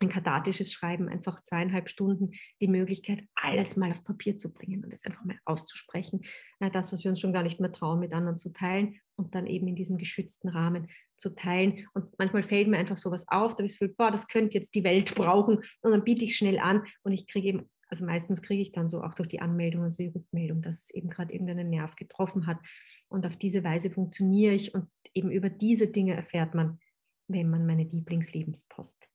ein 0.00 0.08
kathartisches 0.08 0.72
Schreiben, 0.72 1.08
einfach 1.08 1.42
zweieinhalb 1.42 1.88
Stunden 1.88 2.32
die 2.60 2.68
Möglichkeit, 2.68 3.24
alles 3.34 3.76
mal 3.76 3.90
auf 3.90 4.04
Papier 4.04 4.38
zu 4.38 4.52
bringen 4.52 4.84
und 4.84 4.92
es 4.92 5.04
einfach 5.04 5.24
mal 5.24 5.38
auszusprechen. 5.44 6.22
Das, 6.60 6.92
was 6.92 7.04
wir 7.04 7.10
uns 7.10 7.20
schon 7.20 7.32
gar 7.32 7.42
nicht 7.42 7.60
mehr 7.60 7.72
trauen, 7.72 8.00
mit 8.00 8.12
anderen 8.12 8.38
zu 8.38 8.52
teilen 8.52 9.00
und 9.16 9.34
dann 9.34 9.46
eben 9.46 9.66
in 9.66 9.76
diesem 9.76 9.98
geschützten 9.98 10.48
Rahmen 10.48 10.88
zu 11.16 11.30
teilen. 11.30 11.86
Und 11.94 12.16
manchmal 12.18 12.44
fällt 12.44 12.68
mir 12.68 12.78
einfach 12.78 12.98
sowas 12.98 13.26
auf, 13.28 13.52
da 13.52 13.58
habe 13.58 13.66
ich 13.66 13.72
das 13.72 13.78
Gefühl, 13.80 13.94
boah, 13.96 14.10
das 14.10 14.28
könnte 14.28 14.56
jetzt 14.56 14.74
die 14.74 14.84
Welt 14.84 15.14
brauchen 15.14 15.58
und 15.82 15.90
dann 15.90 16.04
biete 16.04 16.24
ich 16.24 16.36
schnell 16.36 16.58
an 16.58 16.84
und 17.02 17.12
ich 17.12 17.26
kriege 17.26 17.48
eben, 17.48 17.70
also 17.88 18.04
meistens 18.04 18.42
kriege 18.42 18.62
ich 18.62 18.72
dann 18.72 18.88
so 18.88 19.02
auch 19.02 19.14
durch 19.14 19.28
die 19.28 19.40
Anmeldung 19.40 19.82
und 19.82 19.92
so 19.92 20.02
die 20.02 20.10
Rückmeldung, 20.10 20.62
dass 20.62 20.82
es 20.82 20.90
eben 20.90 21.08
gerade 21.08 21.32
irgendeinen 21.32 21.70
Nerv 21.70 21.96
getroffen 21.96 22.46
hat. 22.46 22.58
Und 23.08 23.24
auf 23.24 23.36
diese 23.36 23.64
Weise 23.64 23.90
funktioniere 23.90 24.54
ich 24.54 24.74
und 24.74 24.88
eben 25.14 25.30
über 25.30 25.48
diese 25.48 25.88
Dinge 25.88 26.14
erfährt 26.14 26.54
man, 26.54 26.78
wenn 27.28 27.48
man 27.48 27.66
meine 27.66 27.84
Lieblingslebenspost 27.84 29.08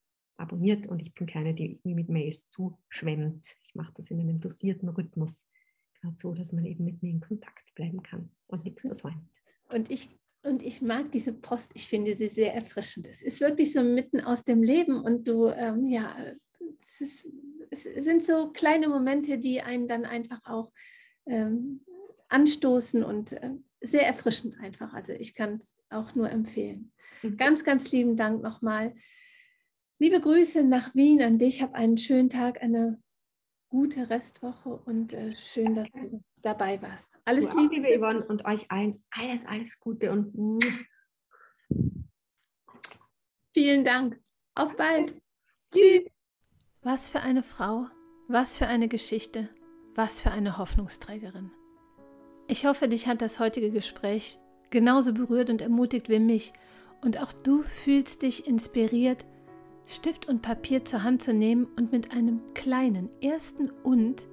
abonniert 0.44 0.88
und 0.88 1.02
ich 1.02 1.14
bin 1.14 1.26
keine, 1.26 1.54
die 1.54 1.72
irgendwie 1.72 1.96
mit 1.96 2.10
Mails 2.10 2.50
zuschwemmt. 2.50 3.56
Ich 3.64 3.76
mache 3.76 3.94
das 3.96 4.12
in 4.12 4.20
einem 4.20 4.40
dosierten 4.40 4.90
Rhythmus, 4.90 5.48
gerade 6.00 6.16
so, 6.20 6.34
dass 6.34 6.52
man 6.52 6.66
eben 6.66 6.84
mit 6.84 7.02
mir 7.02 7.10
in 7.10 7.22
Kontakt 7.22 7.74
bleiben 7.74 8.04
kann 8.04 8.30
und 8.48 8.64
nichts 8.66 8.84
versäumt. 8.84 9.28
Und 9.70 9.90
ich, 9.90 10.10
und 10.44 10.62
ich 10.62 10.82
mag 10.82 11.12
diese 11.12 11.34
Post, 11.34 11.72
ich 11.74 11.88
finde 11.88 12.16
sie 12.16 12.28
sehr 12.28 12.54
erfrischend. 12.54 13.08
Es 13.08 13.22
ist 13.22 13.42
wirklich 13.42 13.74
so 13.74 13.82
mitten 13.82 14.22
aus 14.22 14.44
dem 14.44 14.62
Leben 14.62 15.02
und 15.02 15.28
du, 15.28 15.48
ähm, 15.48 15.88
ja, 15.88 16.16
es, 16.82 17.02
ist, 17.02 17.28
es, 17.72 17.84
sind 17.84 18.24
so 18.24 18.52
kleine 18.52 18.90
Momente, 18.90 19.40
die 19.40 19.62
einen 19.62 19.88
dann 19.88 20.06
einfach 20.06 20.42
auch 20.44 20.72
ähm, 21.26 21.82
anstoßen 22.30 23.04
und 23.04 23.32
äh, 23.32 23.52
sehr 23.82 24.06
erfrischend 24.06 24.60
einfach. 24.60 24.94
Also 24.94 25.14
ich 25.14 25.34
kann 25.36 25.54
es 25.54 25.78
auch 25.90 26.16
nur 26.16 26.30
empfehlen. 26.30 26.92
Mhm. 27.22 27.38
Ganz, 27.38 27.64
ganz 27.64 27.92
lieben 27.92 28.16
Dank 28.16 28.42
nochmal. 28.42 28.96
Liebe 30.04 30.20
Grüße 30.20 30.66
nach 30.66 30.94
Wien 30.96 31.22
an 31.22 31.38
dich. 31.38 31.62
Hab 31.62 31.76
einen 31.76 31.98
schönen 31.98 32.30
Tag, 32.30 32.62
eine 32.62 33.02
gute 33.70 34.10
Restwoche 34.10 34.76
und 34.84 35.14
äh, 35.14 35.34
schön, 35.34 35.76
dass 35.76 35.90
du 35.92 36.22
dabei 36.42 36.82
warst. 36.82 37.18
Alles 37.24 37.50
du 37.52 37.62
Liebe, 37.62 37.76
liebe 37.76 37.98
Yvonne, 37.98 38.26
und 38.26 38.44
euch 38.44 38.70
allen 38.70 39.02
alles, 39.12 39.46
alles 39.46 39.80
Gute 39.80 40.12
und 40.12 40.62
vielen 43.54 43.86
Dank. 43.86 44.20
Auf 44.56 44.76
bald. 44.76 45.16
Tschüss. 45.74 46.02
Was 46.82 47.08
für 47.08 47.22
eine 47.22 47.42
Frau, 47.42 47.88
was 48.28 48.58
für 48.58 48.68
eine 48.68 48.90
Geschichte, 48.90 49.48
was 49.96 50.20
für 50.20 50.32
eine 50.32 50.58
Hoffnungsträgerin. 50.58 51.50
Ich 52.50 52.66
hoffe, 52.66 52.90
dich 52.90 53.08
hat 53.08 53.22
das 53.22 53.40
heutige 53.40 53.72
Gespräch 53.72 54.38
genauso 54.70 55.14
berührt 55.14 55.50
und 55.50 55.62
ermutigt 55.62 56.10
wie 56.10 56.20
mich 56.20 56.52
und 57.00 57.22
auch 57.22 57.32
du 57.32 57.64
fühlst 57.64 58.22
dich 58.22 58.48
inspiriert, 58.48 59.26
Stift 59.86 60.28
und 60.28 60.42
Papier 60.42 60.86
zur 60.86 61.04
Hand 61.04 61.22
zu 61.22 61.34
nehmen 61.34 61.68
und 61.78 61.92
mit 61.92 62.14
einem 62.14 62.42
kleinen 62.54 63.10
ersten 63.22 63.70
und 63.84 64.26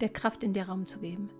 der 0.00 0.08
Kraft 0.08 0.42
in 0.42 0.52
dir 0.52 0.68
Raum 0.68 0.86
zu 0.86 1.00
geben. 1.00 1.30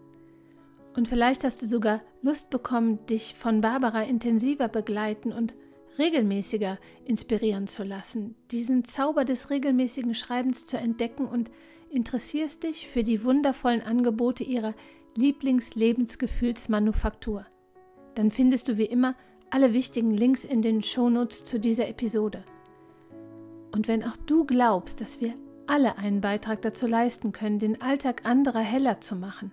Und 0.95 1.09
vielleicht 1.09 1.45
hast 1.45 1.61
du 1.61 1.67
sogar 1.67 2.01
Lust 2.23 2.49
bekommen, 2.51 3.05
dich 3.07 3.35
von 3.35 3.61
Barbara 3.61 4.03
intensiver 4.03 4.69
begleiten 4.69 5.33
und 5.33 5.57
regelmäßiger 5.99 6.79
inspirieren 7.05 7.67
zu 7.67 7.83
lassen, 7.85 8.37
diesen 8.51 8.85
Zauber 8.85 9.25
des 9.25 9.49
regelmäßigen 9.51 10.15
Schreibens 10.15 10.67
zu 10.67 10.77
entdecken 10.77 11.27
und 11.27 11.51
interessierst 11.91 12.63
dich 12.63 12.87
für 12.89 13.03
die 13.03 13.25
wundervollen 13.25 13.83
Angebote 13.83 14.45
ihrer 14.45 14.75
Lieblingslebensgefühlsmanufaktur. 15.17 17.45
Dann 18.15 18.31
findest 18.31 18.69
du 18.69 18.79
wie 18.79 18.87
immer 18.87 19.17
alle 19.51 19.73
wichtigen 19.73 20.13
Links 20.13 20.45
in 20.45 20.63
den 20.63 20.81
Shownotes 20.83 21.45
zu 21.45 21.59
dieser 21.61 21.89
Episode. 21.89 22.45
Und 23.75 23.89
wenn 23.89 24.05
auch 24.05 24.17
du 24.17 24.45
glaubst, 24.45 25.01
dass 25.01 25.21
wir 25.21 25.35
alle 25.67 25.99
einen 25.99 26.21
Beitrag 26.21 26.63
dazu 26.63 26.87
leisten 26.87 27.33
können, 27.33 27.59
den 27.59 27.83
Alltag 27.83 28.25
anderer 28.25 28.61
heller 28.61 29.01
zu 29.01 29.17
machen, 29.17 29.53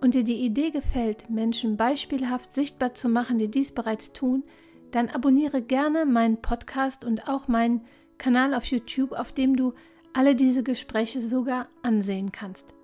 und 0.00 0.14
dir 0.14 0.24
die 0.24 0.44
Idee 0.44 0.70
gefällt, 0.70 1.30
Menschen 1.30 1.76
beispielhaft 1.76 2.52
sichtbar 2.52 2.94
zu 2.94 3.08
machen, 3.08 3.38
die 3.38 3.50
dies 3.50 3.72
bereits 3.72 4.12
tun, 4.12 4.44
dann 4.90 5.08
abonniere 5.08 5.62
gerne 5.62 6.06
meinen 6.06 6.40
Podcast 6.40 7.04
und 7.04 7.28
auch 7.28 7.48
meinen 7.48 7.82
Kanal 8.18 8.54
auf 8.54 8.64
YouTube, 8.66 9.12
auf 9.12 9.32
dem 9.32 9.56
du 9.56 9.74
alle 10.12 10.34
diese 10.34 10.62
Gespräche 10.62 11.20
sogar 11.20 11.68
ansehen 11.82 12.32
kannst. 12.32 12.74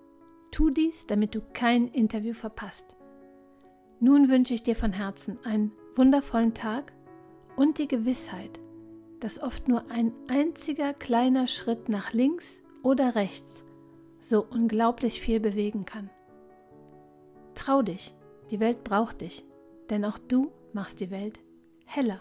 Tu 0.50 0.70
dies, 0.70 1.07
damit 1.07 1.34
du 1.34 1.40
kein 1.53 1.88
Interview 1.88 2.34
verpasst. 2.34 2.86
Nun 4.00 4.28
wünsche 4.28 4.53
ich 4.53 4.62
dir 4.62 4.76
von 4.76 4.92
Herzen 4.92 5.38
einen 5.44 5.72
wundervollen 5.96 6.55
Tag 6.55 6.92
und 7.57 7.78
die 7.78 7.88
Gewissheit, 7.88 8.59
dass 9.22 9.40
oft 9.40 9.68
nur 9.68 9.88
ein 9.88 10.12
einziger 10.28 10.92
kleiner 10.92 11.46
Schritt 11.46 11.88
nach 11.88 12.12
links 12.12 12.60
oder 12.82 13.14
rechts 13.14 13.64
so 14.20 14.44
unglaublich 14.44 15.20
viel 15.20 15.38
bewegen 15.38 15.84
kann. 15.84 16.10
Trau 17.54 17.82
dich, 17.82 18.12
die 18.50 18.58
Welt 18.58 18.82
braucht 18.82 19.20
dich, 19.20 19.44
denn 19.90 20.04
auch 20.04 20.18
du 20.18 20.50
machst 20.72 20.98
die 20.98 21.12
Welt 21.12 21.38
heller. 21.84 22.20